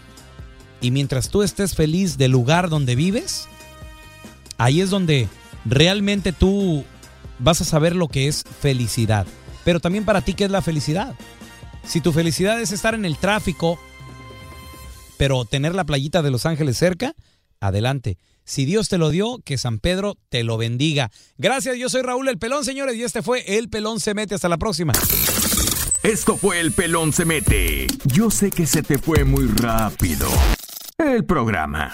y 0.82 0.92
mientras 0.92 1.30
tú 1.30 1.44
estés 1.44 1.76
feliz 1.76 2.18
del 2.18 2.32
lugar 2.32 2.70
donde 2.70 2.96
vives, 2.96 3.48
ahí 4.58 4.82
es 4.82 4.90
donde 4.90 5.28
realmente 5.66 6.34
tú 6.34 6.84
vas 7.40 7.62
a 7.62 7.66
saber 7.66 7.96
lo 7.96 8.08
que 8.08 8.28
es 8.28 8.44
felicidad. 8.62 9.28
Pero 9.64 9.80
también 9.80 10.06
para 10.06 10.22
ti, 10.22 10.34
¿qué 10.34 10.46
es 10.46 10.52
la 10.52 10.62
felicidad? 10.62 11.16
Si 11.86 12.02
tu 12.02 12.12
felicidad 12.12 12.62
es 12.62 12.72
estar 12.72 12.94
en 12.94 13.06
el 13.06 13.18
tráfico, 13.18 13.80
pero 15.18 15.46
tener 15.46 15.76
la 15.76 15.84
playita 15.84 16.22
de 16.22 16.32
Los 16.32 16.46
Ángeles 16.46 16.78
cerca, 16.78 17.14
adelante. 17.60 18.18
Si 18.44 18.66
Dios 18.66 18.88
te 18.88 18.98
lo 18.98 19.10
dio, 19.10 19.40
que 19.44 19.58
San 19.58 19.80
Pedro 19.80 20.18
te 20.30 20.44
lo 20.44 20.58
bendiga. 20.58 21.12
Gracias, 21.38 21.78
yo 21.78 21.90
soy 21.90 22.02
Raúl 22.02 22.30
El 22.30 22.38
Pelón, 22.38 22.64
señores, 22.64 22.96
y 22.96 23.04
este 23.04 23.22
fue 23.22 23.58
El 23.58 23.70
Pelón 23.70 24.00
se 24.00 24.14
mete. 24.14 24.36
Hasta 24.36 24.48
la 24.48 24.58
próxima. 24.58 24.94
Esto 26.04 26.38
fue 26.38 26.62
El 26.62 26.72
Pelón 26.72 27.12
se 27.12 27.26
mete. 27.26 27.88
Yo 28.06 28.32
sé 28.32 28.52
que 28.52 28.66
se 28.66 28.84
te 28.84 28.98
fue 28.98 29.26
muy 29.26 29.48
rápido. 29.48 30.30
El 31.00 31.26
programa. 31.26 31.94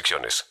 restricciones. 0.01 0.45